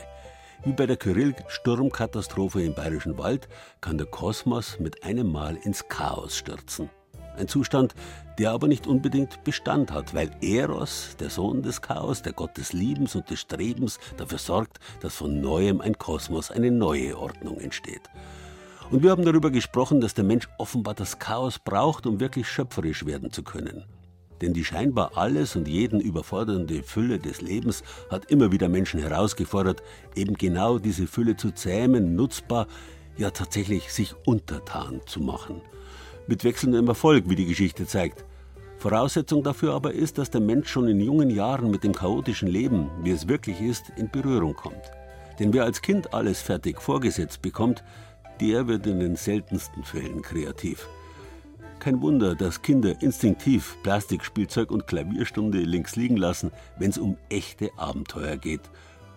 Wie 0.64 0.74
bei 0.74 0.84
der 0.84 0.98
Kyrill-Sturmkatastrophe 0.98 2.62
im 2.62 2.74
Bayerischen 2.74 3.16
Wald 3.16 3.48
kann 3.80 3.96
der 3.96 4.06
Kosmos 4.06 4.78
mit 4.80 5.02
einem 5.02 5.32
Mal 5.32 5.56
ins 5.56 5.88
Chaos 5.88 6.36
stürzen. 6.36 6.90
Ein 7.38 7.48
Zustand, 7.48 7.94
der 8.38 8.50
aber 8.50 8.68
nicht 8.68 8.86
unbedingt 8.86 9.42
Bestand 9.44 9.90
hat, 9.90 10.12
weil 10.12 10.30
Eros, 10.42 11.16
der 11.18 11.30
Sohn 11.30 11.62
des 11.62 11.80
Chaos, 11.80 12.20
der 12.20 12.34
Gott 12.34 12.58
des 12.58 12.74
Liebens 12.74 13.14
und 13.14 13.30
des 13.30 13.40
Strebens, 13.40 13.98
dafür 14.18 14.36
sorgt, 14.36 14.78
dass 15.00 15.14
von 15.14 15.40
neuem 15.40 15.80
ein 15.80 15.96
Kosmos, 15.96 16.50
eine 16.50 16.70
neue 16.70 17.16
Ordnung 17.18 17.60
entsteht. 17.60 18.10
Und 18.90 19.02
wir 19.02 19.10
haben 19.10 19.24
darüber 19.24 19.50
gesprochen, 19.50 20.00
dass 20.00 20.14
der 20.14 20.24
Mensch 20.24 20.48
offenbar 20.58 20.94
das 20.94 21.18
Chaos 21.18 21.58
braucht, 21.58 22.06
um 22.06 22.20
wirklich 22.20 22.48
schöpferisch 22.48 23.06
werden 23.06 23.30
zu 23.30 23.42
können. 23.42 23.84
Denn 24.40 24.52
die 24.52 24.64
scheinbar 24.64 25.16
alles 25.16 25.56
und 25.56 25.68
jeden 25.68 26.00
überfordernde 26.00 26.82
Fülle 26.82 27.18
des 27.18 27.40
Lebens 27.40 27.82
hat 28.10 28.30
immer 28.30 28.52
wieder 28.52 28.68
Menschen 28.68 29.00
herausgefordert, 29.00 29.82
eben 30.14 30.34
genau 30.34 30.78
diese 30.78 31.06
Fülle 31.06 31.36
zu 31.36 31.52
zähmen, 31.52 32.14
nutzbar, 32.14 32.66
ja 33.16 33.30
tatsächlich 33.30 33.92
sich 33.92 34.14
untertan 34.26 35.00
zu 35.06 35.20
machen. 35.20 35.62
Mit 36.26 36.44
wechselndem 36.44 36.88
Erfolg, 36.88 37.28
wie 37.28 37.36
die 37.36 37.46
Geschichte 37.46 37.86
zeigt. 37.86 38.24
Voraussetzung 38.78 39.42
dafür 39.42 39.72
aber 39.72 39.94
ist, 39.94 40.18
dass 40.18 40.30
der 40.30 40.40
Mensch 40.40 40.68
schon 40.68 40.88
in 40.88 41.00
jungen 41.00 41.30
Jahren 41.30 41.70
mit 41.70 41.84
dem 41.84 41.94
chaotischen 41.94 42.48
Leben, 42.48 42.90
wie 43.02 43.12
es 43.12 43.28
wirklich 43.28 43.60
ist, 43.60 43.92
in 43.96 44.10
Berührung 44.10 44.54
kommt. 44.54 44.90
Denn 45.38 45.52
wer 45.52 45.64
als 45.64 45.80
Kind 45.80 46.12
alles 46.12 46.42
fertig 46.42 46.82
vorgesetzt 46.82 47.40
bekommt, 47.40 47.82
der 48.40 48.66
wird 48.66 48.86
in 48.86 49.00
den 49.00 49.16
seltensten 49.16 49.84
Fällen 49.84 50.22
kreativ. 50.22 50.88
Kein 51.78 52.00
Wunder, 52.00 52.34
dass 52.34 52.62
Kinder 52.62 53.02
instinktiv 53.02 53.76
Plastikspielzeug 53.82 54.70
und 54.70 54.86
Klavierstunde 54.86 55.58
links 55.58 55.96
liegen 55.96 56.16
lassen, 56.16 56.50
wenn 56.78 56.90
es 56.90 56.98
um 56.98 57.18
echte 57.28 57.70
Abenteuer 57.76 58.36
geht. 58.36 58.62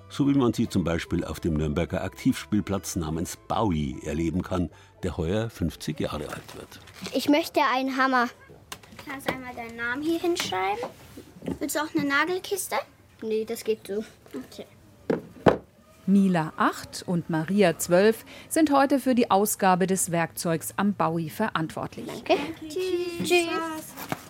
So 0.10 0.28
wie 0.28 0.34
man 0.34 0.54
sie 0.54 0.68
zum 0.68 0.84
Beispiel 0.84 1.24
auf 1.24 1.40
dem 1.40 1.56
Nürnberger 1.56 2.04
Aktivspielplatz 2.04 2.96
namens 2.96 3.38
Bowie 3.48 3.98
erleben 4.04 4.42
kann, 4.42 4.70
der 5.04 5.18
heuer 5.18 5.50
50 5.50 6.00
Jahre 6.00 6.30
alt 6.30 6.56
wird. 6.56 6.80
Ich 7.14 7.30
möchte 7.30 7.62
einen 7.74 7.96
Hammer. 7.98 8.28
Kannst 9.06 9.30
du 9.30 9.34
einmal 9.34 9.56
deinen 9.56 9.78
Namen 9.78 10.02
hier 10.02 10.20
hinschreiben? 10.20 10.90
Willst 11.60 11.76
du 11.76 11.80
auch 11.80 11.96
eine 11.96 12.08
Nagelkiste? 12.08 12.76
Nee, 13.22 13.46
das 13.46 13.64
geht 13.64 13.88
so. 13.88 14.04
Okay. 14.34 14.66
Mila 16.08 16.54
8 16.56 17.04
und 17.06 17.30
Maria 17.30 17.78
12 17.78 18.24
sind 18.48 18.72
heute 18.72 18.98
für 19.00 19.14
die 19.14 19.30
Ausgabe 19.30 19.88
des 19.88 20.10
Werkzeugs 20.10 20.74
am 20.78 20.94
Baui 20.94 21.30
verantwortlich. 21.30 22.08
Danke. 22.08 22.42
Tschüss. 22.62 23.28
Tschüss. 23.28 23.48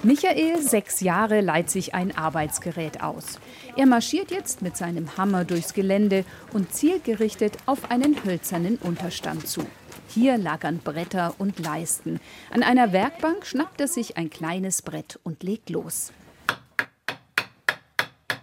Michael, 0.02 0.60
sechs 0.60 1.02
Jahre, 1.02 1.42
leiht 1.42 1.70
sich 1.70 1.94
ein 1.94 2.18
Arbeitsgerät 2.18 3.04
aus. 3.04 3.40
Er 3.76 3.86
marschiert 3.86 4.32
jetzt 4.32 4.64
mit 4.64 4.76
seinem 4.76 5.18
Hammer 5.18 5.46
durchs 5.46 5.76
Gelände 5.76 6.26
und 6.52 6.74
zielgerichtet 6.74 7.58
auf 7.68 7.92
einen 7.92 8.24
hölzernen 8.26 8.78
Unterstand 8.78 9.48
zu. 9.48 9.62
Hier 10.08 10.40
lagern 10.40 10.80
Bretter 10.84 11.36
und 11.38 11.60
Leisten. 11.60 12.20
An 12.52 12.64
einer 12.64 12.92
Werkbank 12.92 13.46
schnappt 13.46 13.82
er 13.82 13.88
sich 13.88 14.18
ein 14.18 14.32
kleines 14.32 14.82
Brett 14.82 15.20
und 15.24 15.44
legt 15.44 15.70
los. 15.70 16.12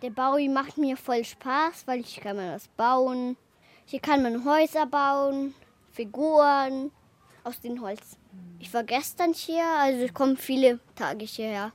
Der 0.04 0.10
Baui 0.10 0.50
macht 0.50 0.76
mir 0.76 0.98
voll 0.98 1.24
Spaß, 1.24 1.86
weil 1.86 2.00
ich 2.00 2.16
kann 2.20 2.36
mir 2.36 2.52
das 2.52 2.68
bauen. 2.68 3.38
Hier 3.86 4.00
kann 4.00 4.22
man 4.22 4.44
Häuser 4.44 4.84
bauen, 4.84 5.54
Figuren 5.92 6.90
aus 7.42 7.58
dem 7.62 7.80
Holz. 7.80 8.18
Ich 8.58 8.74
war 8.74 8.84
gestern 8.84 9.32
hier, 9.32 9.64
also 9.64 10.04
ich 10.04 10.12
komme 10.12 10.36
viele 10.36 10.78
Tage 10.94 11.24
hierher. 11.24 11.72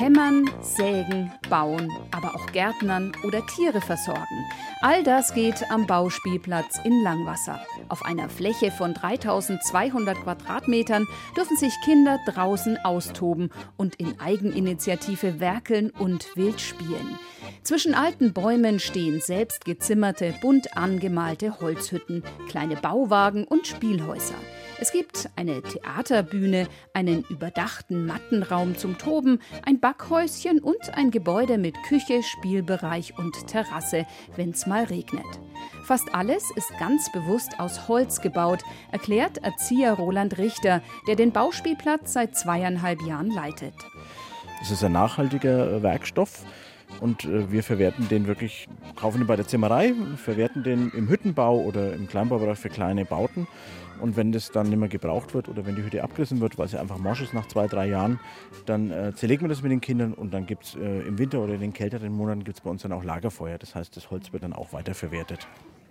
Hämmern, 0.00 0.48
sägen, 0.62 1.30
bauen, 1.50 1.92
aber 2.10 2.34
auch 2.34 2.46
Gärtnern 2.52 3.12
oder 3.22 3.46
Tiere 3.46 3.82
versorgen. 3.82 4.46
All 4.80 5.04
das 5.04 5.34
geht 5.34 5.70
am 5.70 5.86
Bauspielplatz 5.86 6.80
in 6.84 7.02
Langwasser. 7.02 7.60
Auf 7.90 8.02
einer 8.06 8.30
Fläche 8.30 8.70
von 8.70 8.94
3200 8.94 10.16
Quadratmetern 10.22 11.06
dürfen 11.36 11.58
sich 11.58 11.74
Kinder 11.84 12.18
draußen 12.24 12.78
austoben 12.78 13.50
und 13.76 13.96
in 13.96 14.18
Eigeninitiative 14.18 15.38
werkeln 15.38 15.90
und 15.90 16.34
wild 16.34 16.62
spielen. 16.62 17.18
Zwischen 17.62 17.92
alten 17.92 18.32
Bäumen 18.32 18.78
stehen 18.78 19.20
selbst 19.20 19.66
gezimmerte, 19.66 20.32
bunt 20.40 20.78
angemalte 20.78 21.60
Holzhütten, 21.60 22.24
kleine 22.48 22.76
Bauwagen 22.76 23.44
und 23.44 23.66
Spielhäuser. 23.66 24.36
Es 24.80 24.92
gibt 24.92 25.28
eine 25.36 25.60
Theaterbühne, 25.60 26.66
einen 26.94 27.22
überdachten 27.28 28.06
Mattenraum 28.06 28.78
zum 28.78 28.96
Toben, 28.96 29.40
ein 29.66 29.78
Backhäuschen 29.78 30.58
und 30.58 30.94
ein 30.94 31.10
Gebäude 31.10 31.58
mit 31.58 31.74
Küche, 31.82 32.22
Spielbereich 32.22 33.18
und 33.18 33.46
Terrasse, 33.46 34.06
wenn's 34.36 34.66
mal 34.66 34.84
regnet. 34.84 35.26
Fast 35.84 36.14
alles 36.14 36.50
ist 36.56 36.70
ganz 36.78 37.12
bewusst 37.12 37.60
aus 37.60 37.88
Holz 37.88 38.22
gebaut, 38.22 38.60
erklärt 38.90 39.44
Erzieher 39.44 39.92
Roland 39.92 40.38
Richter, 40.38 40.80
der 41.06 41.16
den 41.16 41.32
Bauspielplatz 41.32 42.14
seit 42.14 42.34
zweieinhalb 42.34 43.02
Jahren 43.02 43.30
leitet. 43.30 43.74
Es 44.62 44.70
ist 44.70 44.82
ein 44.82 44.92
nachhaltiger 44.92 45.82
Werkstoff 45.82 46.42
und 47.00 47.24
äh, 47.24 47.50
wir 47.50 47.62
verwerten 47.62 48.08
den 48.08 48.26
wirklich, 48.26 48.68
kaufen 48.96 49.20
ihn 49.20 49.26
bei 49.26 49.36
der 49.36 49.46
Zimmerei, 49.46 49.94
verwerten 50.16 50.62
den 50.62 50.90
im 50.90 51.08
Hüttenbau 51.08 51.58
oder 51.60 51.94
im 51.94 52.06
Kleinbaubereich 52.06 52.58
für 52.58 52.68
kleine 52.68 53.04
Bauten. 53.04 53.46
Und 54.00 54.16
wenn 54.16 54.32
das 54.32 54.50
dann 54.50 54.68
nicht 54.68 54.78
mehr 54.78 54.88
gebraucht 54.88 55.34
wird 55.34 55.48
oder 55.48 55.66
wenn 55.66 55.76
die 55.76 55.82
Hütte 55.82 56.02
abgerissen 56.02 56.40
wird, 56.40 56.56
weil 56.58 56.68
sie 56.68 56.78
einfach 56.78 56.98
morsch 56.98 57.20
ist 57.20 57.34
nach 57.34 57.46
zwei, 57.48 57.66
drei 57.66 57.88
Jahren, 57.88 58.18
dann 58.64 58.90
äh, 58.90 59.12
zerlegen 59.14 59.44
wir 59.44 59.48
das 59.48 59.62
mit 59.62 59.72
den 59.72 59.80
Kindern 59.80 60.14
und 60.14 60.32
dann 60.32 60.46
gibt 60.46 60.64
es 60.64 60.74
äh, 60.74 61.00
im 61.00 61.18
Winter 61.18 61.40
oder 61.40 61.54
in 61.54 61.60
den 61.60 61.72
kälteren 61.74 62.12
Monaten 62.12 62.44
gibt 62.44 62.58
es 62.58 62.60
bei 62.62 62.70
uns 62.70 62.82
dann 62.82 62.92
auch 62.92 63.04
Lagerfeuer. 63.04 63.58
Das 63.58 63.74
heißt, 63.74 63.94
das 63.96 64.10
Holz 64.10 64.32
wird 64.32 64.42
dann 64.42 64.54
auch 64.54 64.72
weiterverwertet. 64.72 65.46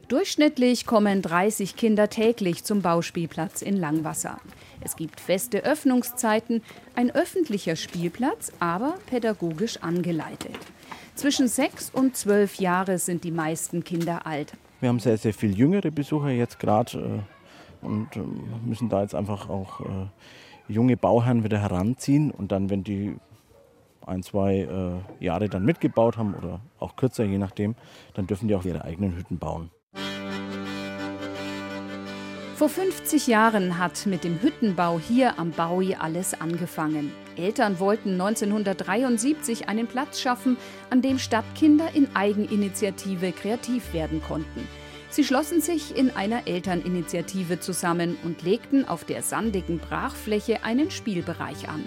Durchschnittlich 0.08 0.88
kommen 0.88 1.22
30 1.22 1.76
Kinder 1.76 2.10
täglich 2.10 2.64
zum 2.64 2.82
Bauspielplatz 2.82 3.62
in 3.62 3.78
Langwasser. 3.78 4.40
Es 4.82 4.96
gibt 4.96 5.20
feste 5.20 5.64
Öffnungszeiten, 5.64 6.64
ein 6.96 7.12
öffentlicher 7.12 7.76
Spielplatz, 7.76 8.52
aber 8.60 8.96
pädagogisch 9.06 9.78
angeleitet. 9.84 10.58
Zwischen 11.20 11.50
sechs 11.50 11.90
und 11.90 12.16
zwölf 12.16 12.62
Jahre 12.62 12.98
sind 12.98 13.26
die 13.26 13.32
meisten 13.32 13.84
Kinder 13.84 14.26
alt. 14.26 14.54
Wir 14.80 14.88
haben 14.88 15.00
sehr, 15.00 15.18
sehr 15.18 15.34
viel 15.34 15.54
jüngere 15.54 15.92
Besucher 15.92 16.30
jetzt 16.30 16.60
gerade 16.60 17.26
äh, 17.84 17.86
und 17.86 18.16
äh, 18.16 18.22
müssen 18.66 18.88
da 18.88 19.02
jetzt 19.02 19.14
einfach 19.14 19.50
auch 19.50 19.82
äh, 19.82 20.08
junge 20.70 20.96
Bauherren 20.96 21.44
wieder 21.44 21.60
heranziehen. 21.60 22.32
Und 22.32 22.54
dann, 22.54 22.70
wenn 22.70 22.86
die 22.86 23.18
ein, 24.06 24.24
zwei 24.24 25.02
Jahre 25.20 25.50
dann 25.50 25.66
mitgebaut 25.66 26.16
haben 26.16 26.36
oder 26.36 26.62
auch 26.80 26.96
kürzer, 26.96 27.26
je 27.26 27.38
nachdem, 27.38 27.76
dann 28.14 28.26
dürfen 28.26 28.48
die 28.48 28.56
auch 28.56 28.64
ihre 28.64 28.86
eigenen 28.86 29.18
Hütten 29.18 29.40
bauen. 29.40 29.72
Vor 32.60 32.68
50 32.68 33.28
Jahren 33.28 33.78
hat 33.78 34.06
mit 34.06 34.26
dem 34.26 34.42
Hüttenbau 34.42 35.00
hier 35.00 35.40
am 35.40 35.52
Baui 35.52 35.96
alles 35.96 36.34
angefangen. 36.42 37.14
Eltern 37.38 37.80
wollten 37.80 38.20
1973 38.20 39.70
einen 39.70 39.88
Platz 39.88 40.20
schaffen, 40.20 40.58
an 40.90 41.02
dem 41.02 41.20
Stadtkinder 41.20 41.88
in 41.94 42.14
Eigeninitiative 42.18 43.32
kreativ 43.32 43.94
werden 43.94 44.22
konnten. 44.22 44.68
Sie 45.10 45.24
schlossen 45.24 45.62
sich 45.62 45.96
in 45.96 46.12
einer 46.12 46.50
Elterninitiative 46.50 47.62
zusammen 47.62 48.18
und 48.26 48.44
legten 48.44 48.86
auf 48.86 49.06
der 49.06 49.22
sandigen 49.22 49.80
Brachfläche 49.80 50.62
einen 50.66 50.92
Spielbereich 50.92 51.70
an. 51.70 51.86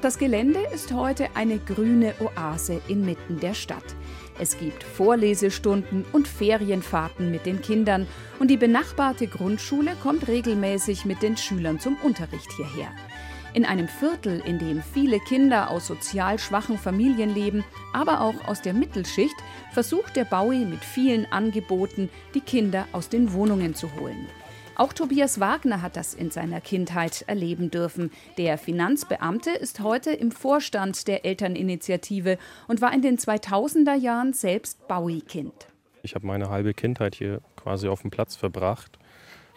Das 0.00 0.18
Gelände 0.18 0.58
ist 0.74 0.92
heute 0.92 1.28
eine 1.36 1.60
grüne 1.60 2.12
Oase 2.18 2.80
inmitten 2.88 3.38
der 3.38 3.54
Stadt. 3.54 3.94
Es 4.40 4.56
gibt 4.56 4.84
Vorlesestunden 4.84 6.04
und 6.12 6.28
Ferienfahrten 6.28 7.30
mit 7.30 7.44
den 7.44 7.60
Kindern 7.60 8.06
und 8.38 8.48
die 8.48 8.56
benachbarte 8.56 9.26
Grundschule 9.26 9.96
kommt 10.02 10.28
regelmäßig 10.28 11.04
mit 11.04 11.22
den 11.22 11.36
Schülern 11.36 11.80
zum 11.80 11.96
Unterricht 12.02 12.52
hierher. 12.52 12.88
In 13.54 13.64
einem 13.64 13.88
Viertel, 13.88 14.40
in 14.44 14.58
dem 14.58 14.82
viele 14.82 15.18
Kinder 15.18 15.70
aus 15.70 15.86
sozial 15.88 16.38
schwachen 16.38 16.78
Familien 16.78 17.34
leben, 17.34 17.64
aber 17.92 18.20
auch 18.20 18.46
aus 18.46 18.62
der 18.62 18.74
Mittelschicht, 18.74 19.34
versucht 19.72 20.14
der 20.14 20.24
Baui 20.24 20.64
mit 20.64 20.84
vielen 20.84 21.26
Angeboten, 21.32 22.08
die 22.34 22.40
Kinder 22.40 22.86
aus 22.92 23.08
den 23.08 23.32
Wohnungen 23.32 23.74
zu 23.74 23.90
holen. 23.98 24.28
Auch 24.78 24.92
Tobias 24.92 25.40
Wagner 25.40 25.82
hat 25.82 25.96
das 25.96 26.14
in 26.14 26.30
seiner 26.30 26.60
Kindheit 26.60 27.24
erleben 27.26 27.68
dürfen. 27.68 28.12
Der 28.36 28.56
Finanzbeamte 28.58 29.50
ist 29.50 29.80
heute 29.80 30.12
im 30.12 30.30
Vorstand 30.30 31.08
der 31.08 31.24
Elterninitiative 31.24 32.38
und 32.68 32.80
war 32.80 32.94
in 32.94 33.02
den 33.02 33.18
2000er 33.18 33.96
Jahren 33.96 34.34
selbst 34.34 34.86
Baui-Kind. 34.86 35.66
Ich 36.04 36.14
habe 36.14 36.28
meine 36.28 36.48
halbe 36.48 36.74
Kindheit 36.74 37.16
hier 37.16 37.40
quasi 37.56 37.88
auf 37.88 38.02
dem 38.02 38.12
Platz 38.12 38.36
verbracht. 38.36 39.00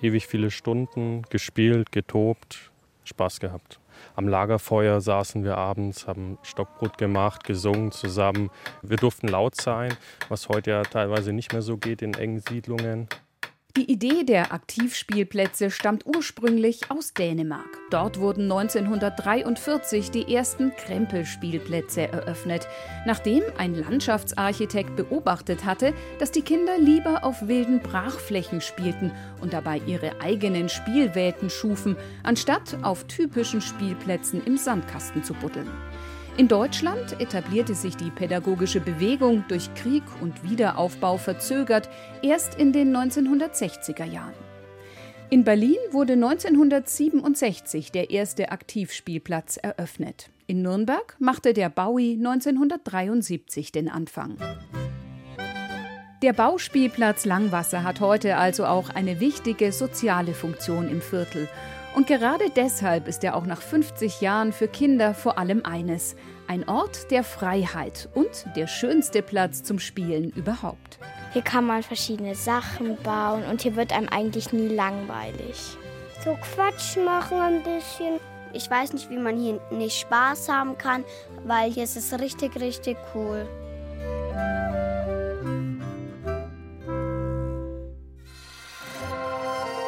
Ewig 0.01 0.25
viele 0.25 0.49
Stunden 0.49 1.21
gespielt, 1.29 1.91
getobt, 1.91 2.71
Spaß 3.03 3.39
gehabt. 3.39 3.79
Am 4.15 4.27
Lagerfeuer 4.27 5.01
saßen 5.01 5.43
wir 5.43 5.55
abends, 5.55 6.07
haben 6.07 6.39
Stockbrot 6.41 6.97
gemacht, 6.97 7.43
gesungen 7.43 7.91
zusammen. 7.91 8.49
Wir 8.81 8.97
durften 8.97 9.27
laut 9.27 9.55
sein, 9.55 9.95
was 10.29 10.49
heute 10.49 10.71
ja 10.71 10.81
teilweise 10.81 11.31
nicht 11.31 11.53
mehr 11.53 11.61
so 11.61 11.77
geht 11.77 12.01
in 12.01 12.15
engen 12.15 12.39
Siedlungen. 12.39 13.07
Die 13.77 13.89
Idee 13.89 14.25
der 14.25 14.51
Aktivspielplätze 14.51 15.71
stammt 15.71 16.05
ursprünglich 16.05 16.91
aus 16.91 17.13
Dänemark. 17.13 17.79
Dort 17.89 18.19
wurden 18.19 18.51
1943 18.51 20.11
die 20.11 20.33
ersten 20.33 20.75
Krempelspielplätze 20.75 22.11
eröffnet, 22.11 22.67
nachdem 23.05 23.43
ein 23.57 23.73
Landschaftsarchitekt 23.73 24.97
beobachtet 24.97 25.63
hatte, 25.63 25.93
dass 26.19 26.31
die 26.31 26.41
Kinder 26.41 26.77
lieber 26.79 27.23
auf 27.23 27.47
wilden 27.47 27.79
Brachflächen 27.79 28.59
spielten 28.59 29.13
und 29.39 29.53
dabei 29.53 29.79
ihre 29.85 30.19
eigenen 30.19 30.67
Spielwelten 30.67 31.49
schufen, 31.49 31.95
anstatt 32.23 32.77
auf 32.81 33.05
typischen 33.05 33.61
Spielplätzen 33.61 34.43
im 34.43 34.57
Sandkasten 34.57 35.23
zu 35.23 35.33
buddeln. 35.33 35.69
In 36.37 36.47
Deutschland 36.47 37.19
etablierte 37.19 37.75
sich 37.75 37.97
die 37.97 38.09
pädagogische 38.09 38.79
Bewegung 38.79 39.43
durch 39.49 39.73
Krieg 39.75 40.03
und 40.21 40.49
Wiederaufbau 40.49 41.17
verzögert 41.17 41.89
erst 42.23 42.55
in 42.55 42.71
den 42.71 42.95
1960er 42.95 44.05
Jahren. 44.05 44.33
In 45.29 45.43
Berlin 45.43 45.77
wurde 45.91 46.13
1967 46.13 47.91
der 47.91 48.11
erste 48.11 48.51
Aktivspielplatz 48.51 49.57
eröffnet. 49.57 50.29
In 50.47 50.61
Nürnberg 50.61 51.15
machte 51.19 51.53
der 51.53 51.69
Baui 51.69 52.13
1973 52.13 53.71
den 53.71 53.89
Anfang. 53.89 54.37
Der 56.21 56.33
Bauspielplatz 56.33 57.25
Langwasser 57.25 57.83
hat 57.83 57.99
heute 57.99 58.37
also 58.37 58.65
auch 58.65 58.89
eine 58.89 59.19
wichtige 59.19 59.71
soziale 59.71 60.33
Funktion 60.33 60.89
im 60.89 61.01
Viertel 61.01 61.49
und 61.95 62.07
gerade 62.07 62.49
deshalb 62.55 63.07
ist 63.07 63.23
er 63.23 63.35
auch 63.35 63.45
nach 63.45 63.61
50 63.61 64.21
Jahren 64.21 64.53
für 64.53 64.67
Kinder 64.67 65.13
vor 65.13 65.37
allem 65.37 65.65
eines, 65.65 66.15
ein 66.47 66.67
Ort 66.67 67.11
der 67.11 67.23
Freiheit 67.23 68.09
und 68.13 68.45
der 68.55 68.67
schönste 68.67 69.21
Platz 69.21 69.63
zum 69.63 69.79
Spielen 69.79 70.31
überhaupt. 70.31 70.99
Hier 71.33 71.41
kann 71.41 71.65
man 71.65 71.83
verschiedene 71.83 72.35
Sachen 72.35 72.97
bauen 73.03 73.43
und 73.43 73.61
hier 73.61 73.75
wird 73.75 73.93
einem 73.93 74.09
eigentlich 74.09 74.51
nie 74.51 74.67
langweilig. 74.67 75.77
So 76.23 76.37
Quatsch 76.53 76.97
machen 76.97 77.39
ein 77.39 77.63
bisschen. 77.63 78.19
Ich 78.53 78.69
weiß 78.69 78.93
nicht, 78.93 79.09
wie 79.09 79.17
man 79.17 79.37
hier 79.37 79.59
nicht 79.71 79.99
Spaß 79.99 80.49
haben 80.49 80.77
kann, 80.77 81.03
weil 81.45 81.71
hier 81.71 81.83
ist 81.83 81.95
es 81.95 82.19
richtig, 82.19 82.59
richtig 82.59 82.97
cool. 83.15 83.47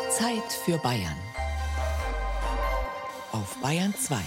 Zeit 0.09 0.53
für 0.65 0.77
Bayern. 0.77 1.32
Auf 3.33 3.57
Bayern 3.63 3.95
2. 3.95 4.21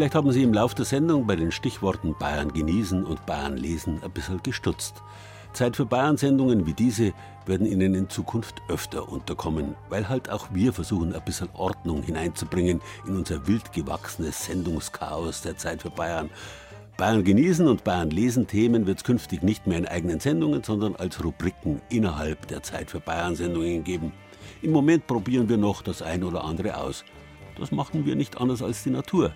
Vielleicht 0.00 0.14
haben 0.14 0.32
Sie 0.32 0.42
im 0.42 0.54
Laufe 0.54 0.74
der 0.76 0.86
Sendung 0.86 1.26
bei 1.26 1.36
den 1.36 1.52
Stichworten 1.52 2.14
Bayern 2.18 2.54
genießen 2.54 3.04
und 3.04 3.26
Bayern 3.26 3.58
lesen 3.58 4.00
ein 4.02 4.10
bisschen 4.10 4.42
gestutzt. 4.42 5.02
Zeit 5.52 5.76
für 5.76 5.84
Bayern-Sendungen 5.84 6.64
wie 6.64 6.72
diese 6.72 7.12
werden 7.44 7.66
Ihnen 7.66 7.94
in 7.94 8.08
Zukunft 8.08 8.62
öfter 8.70 9.12
unterkommen, 9.12 9.74
weil 9.90 10.08
halt 10.08 10.30
auch 10.30 10.48
wir 10.54 10.72
versuchen, 10.72 11.14
ein 11.14 11.22
bisschen 11.26 11.50
Ordnung 11.52 12.02
hineinzubringen 12.02 12.80
in 13.06 13.14
unser 13.14 13.46
wild 13.46 13.74
gewachsenes 13.74 14.46
Sendungschaos 14.46 15.42
der 15.42 15.58
Zeit 15.58 15.82
für 15.82 15.90
Bayern. 15.90 16.30
Bayern 16.96 17.22
genießen 17.22 17.68
und 17.68 17.84
Bayern 17.84 18.08
lesen 18.08 18.46
Themen 18.46 18.86
wird 18.86 18.96
es 18.96 19.04
künftig 19.04 19.42
nicht 19.42 19.66
mehr 19.66 19.76
in 19.76 19.86
eigenen 19.86 20.18
Sendungen, 20.18 20.62
sondern 20.62 20.96
als 20.96 21.22
Rubriken 21.22 21.82
innerhalb 21.90 22.48
der 22.48 22.62
Zeit 22.62 22.90
für 22.90 23.00
Bayern 23.00 23.36
Sendungen 23.36 23.84
geben. 23.84 24.14
Im 24.62 24.72
Moment 24.72 25.06
probieren 25.06 25.50
wir 25.50 25.58
noch 25.58 25.82
das 25.82 26.00
ein 26.00 26.24
oder 26.24 26.44
andere 26.44 26.78
aus. 26.78 27.04
Das 27.58 27.70
machen 27.70 28.06
wir 28.06 28.16
nicht 28.16 28.40
anders 28.40 28.62
als 28.62 28.82
die 28.82 28.88
Natur. 28.88 29.32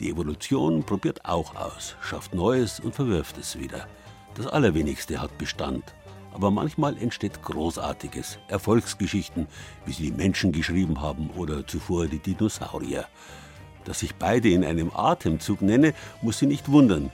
Die 0.00 0.10
Evolution 0.10 0.82
probiert 0.82 1.24
auch 1.24 1.54
aus, 1.54 1.96
schafft 2.00 2.34
Neues 2.34 2.80
und 2.80 2.94
verwirft 2.94 3.38
es 3.38 3.58
wieder. 3.58 3.86
Das 4.34 4.46
Allerwenigste 4.48 5.20
hat 5.20 5.38
Bestand. 5.38 5.94
Aber 6.32 6.50
manchmal 6.50 6.98
entsteht 6.98 7.42
Großartiges, 7.42 8.38
Erfolgsgeschichten, 8.48 9.46
wie 9.86 9.92
sie 9.92 10.10
die 10.10 10.16
Menschen 10.16 10.50
geschrieben 10.50 11.00
haben 11.00 11.30
oder 11.36 11.64
zuvor 11.64 12.08
die 12.08 12.18
Dinosaurier. 12.18 13.06
Dass 13.84 14.02
ich 14.02 14.16
beide 14.16 14.48
in 14.48 14.64
einem 14.64 14.90
Atemzug 14.92 15.62
nenne, 15.62 15.94
muss 16.22 16.40
Sie 16.40 16.46
nicht 16.46 16.72
wundern. 16.72 17.12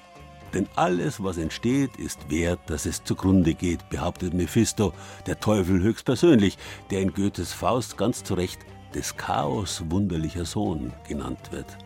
Denn 0.54 0.66
alles, 0.74 1.22
was 1.22 1.36
entsteht, 1.36 1.96
ist 1.96 2.30
wert, 2.30 2.60
dass 2.66 2.86
es 2.86 3.04
zugrunde 3.04 3.52
geht, 3.52 3.90
behauptet 3.90 4.32
Mephisto, 4.32 4.94
der 5.26 5.38
Teufel 5.38 5.82
höchstpersönlich, 5.82 6.56
der 6.90 7.02
in 7.02 7.12
Goethes 7.12 7.52
Faust 7.52 7.98
ganz 7.98 8.24
zu 8.24 8.34
Recht 8.34 8.60
des 8.94 9.16
Chaos 9.16 9.82
wunderlicher 9.90 10.46
Sohn 10.46 10.92
genannt 11.06 11.52
wird 11.52 11.76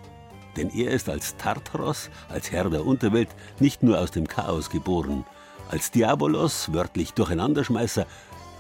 denn 0.57 0.71
er 0.71 0.91
ist 0.91 1.09
als 1.09 1.37
Tartaros, 1.37 2.11
als 2.29 2.51
Herr 2.51 2.71
der 2.71 2.87
Unterwelt, 2.87 3.29
nicht 3.61 3.83
nur 3.83 3.99
aus 4.01 4.11
dem 4.11 4.27
Chaos 4.27 4.71
geboren. 4.71 5.25
Als 5.71 5.91
Diabolos, 5.91 6.73
wörtlich 6.73 7.13
Durcheinanderschmeißer, 7.15 8.07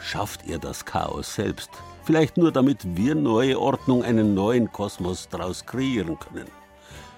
schafft 0.00 0.48
er 0.48 0.58
das 0.58 0.84
Chaos 0.84 1.34
selbst. 1.34 1.70
Vielleicht 2.04 2.36
nur 2.36 2.52
damit 2.52 2.96
wir 2.96 3.14
neue 3.14 3.58
Ordnung, 3.58 4.02
einen 4.02 4.34
neuen 4.34 4.70
Kosmos 4.70 5.28
daraus 5.30 5.64
kreieren 5.64 6.18
können. 6.18 6.48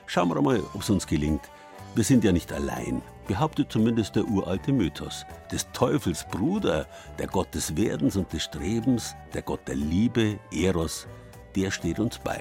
Schauen 0.07 0.29
wir 0.29 0.41
mal, 0.41 0.63
ob 0.75 0.83
es 0.83 0.91
uns 0.91 1.07
gelingt. 1.07 1.51
Wir 1.97 2.05
sind 2.05 2.23
ja 2.23 2.31
nicht 2.31 2.53
allein, 2.53 3.03
behauptet 3.27 3.73
zumindest 3.73 4.15
der 4.15 4.29
uralte 4.29 4.73
Mythos. 4.73 5.25
Des 5.51 5.67
Teufels 5.73 6.25
Bruder, 6.31 6.87
der 7.19 7.27
Gott 7.27 7.53
des 7.55 7.77
Werdens 7.77 8.17
und 8.17 8.33
des 8.33 8.45
Strebens, 8.45 9.17
der 9.35 9.43
Gott 9.43 9.67
der 9.67 9.77
Liebe, 9.77 10.39
Eros, 10.53 11.09
der 11.57 11.71
steht 11.71 11.99
uns 11.99 12.19
bei. 12.19 12.41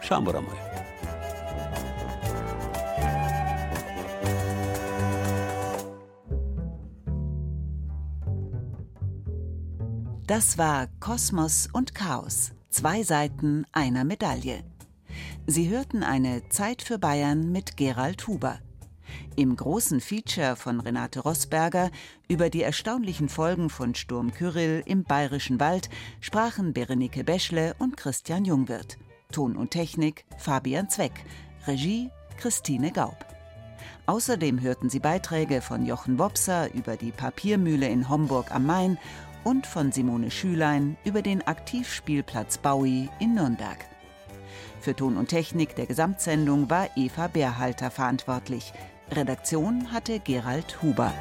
Schauen 0.00 0.26
wir 0.26 0.34
einmal. 0.34 0.91
Das 10.34 10.56
war 10.56 10.86
Kosmos 10.98 11.68
und 11.74 11.94
Chaos, 11.94 12.52
zwei 12.70 13.02
Seiten 13.02 13.66
einer 13.70 14.02
Medaille. 14.02 14.64
Sie 15.46 15.68
hörten 15.68 16.02
eine 16.02 16.48
Zeit 16.48 16.80
für 16.80 16.98
Bayern 16.98 17.52
mit 17.52 17.76
Gerald 17.76 18.26
Huber. 18.26 18.58
Im 19.36 19.54
großen 19.54 20.00
Feature 20.00 20.56
von 20.56 20.80
Renate 20.80 21.20
Rosberger 21.20 21.90
über 22.28 22.48
die 22.48 22.62
erstaunlichen 22.62 23.28
Folgen 23.28 23.68
von 23.68 23.94
Sturm 23.94 24.32
Kyrill 24.32 24.82
im 24.86 25.04
Bayerischen 25.04 25.60
Wald 25.60 25.90
sprachen 26.22 26.72
Berenike 26.72 27.24
Beschle 27.24 27.74
und 27.78 27.98
Christian 27.98 28.46
Jungwirth. 28.46 28.96
Ton 29.32 29.54
und 29.54 29.72
Technik 29.72 30.24
Fabian 30.38 30.88
Zweck, 30.88 31.26
Regie 31.66 32.08
Christine 32.38 32.90
Gaub. 32.90 33.26
Außerdem 34.06 34.62
hörten 34.62 34.88
Sie 34.88 34.98
Beiträge 34.98 35.60
von 35.60 35.84
Jochen 35.84 36.18
Wopser 36.18 36.72
über 36.72 36.96
die 36.96 37.12
Papiermühle 37.12 37.86
in 37.86 38.08
Homburg 38.08 38.50
am 38.50 38.64
Main 38.64 38.96
und 39.44 39.66
von 39.66 39.92
Simone 39.92 40.30
Schülein 40.30 40.96
über 41.04 41.22
den 41.22 41.46
Aktivspielplatz 41.46 42.58
Baui 42.58 43.08
in 43.18 43.34
Nürnberg. 43.34 43.78
Für 44.80 44.96
Ton 44.96 45.16
und 45.16 45.28
Technik 45.28 45.76
der 45.76 45.86
Gesamtsendung 45.86 46.68
war 46.68 46.88
Eva 46.96 47.28
Bärhalter 47.28 47.90
verantwortlich. 47.90 48.72
Redaktion 49.10 49.92
hatte 49.92 50.20
Gerald 50.20 50.82
Huber. 50.82 51.12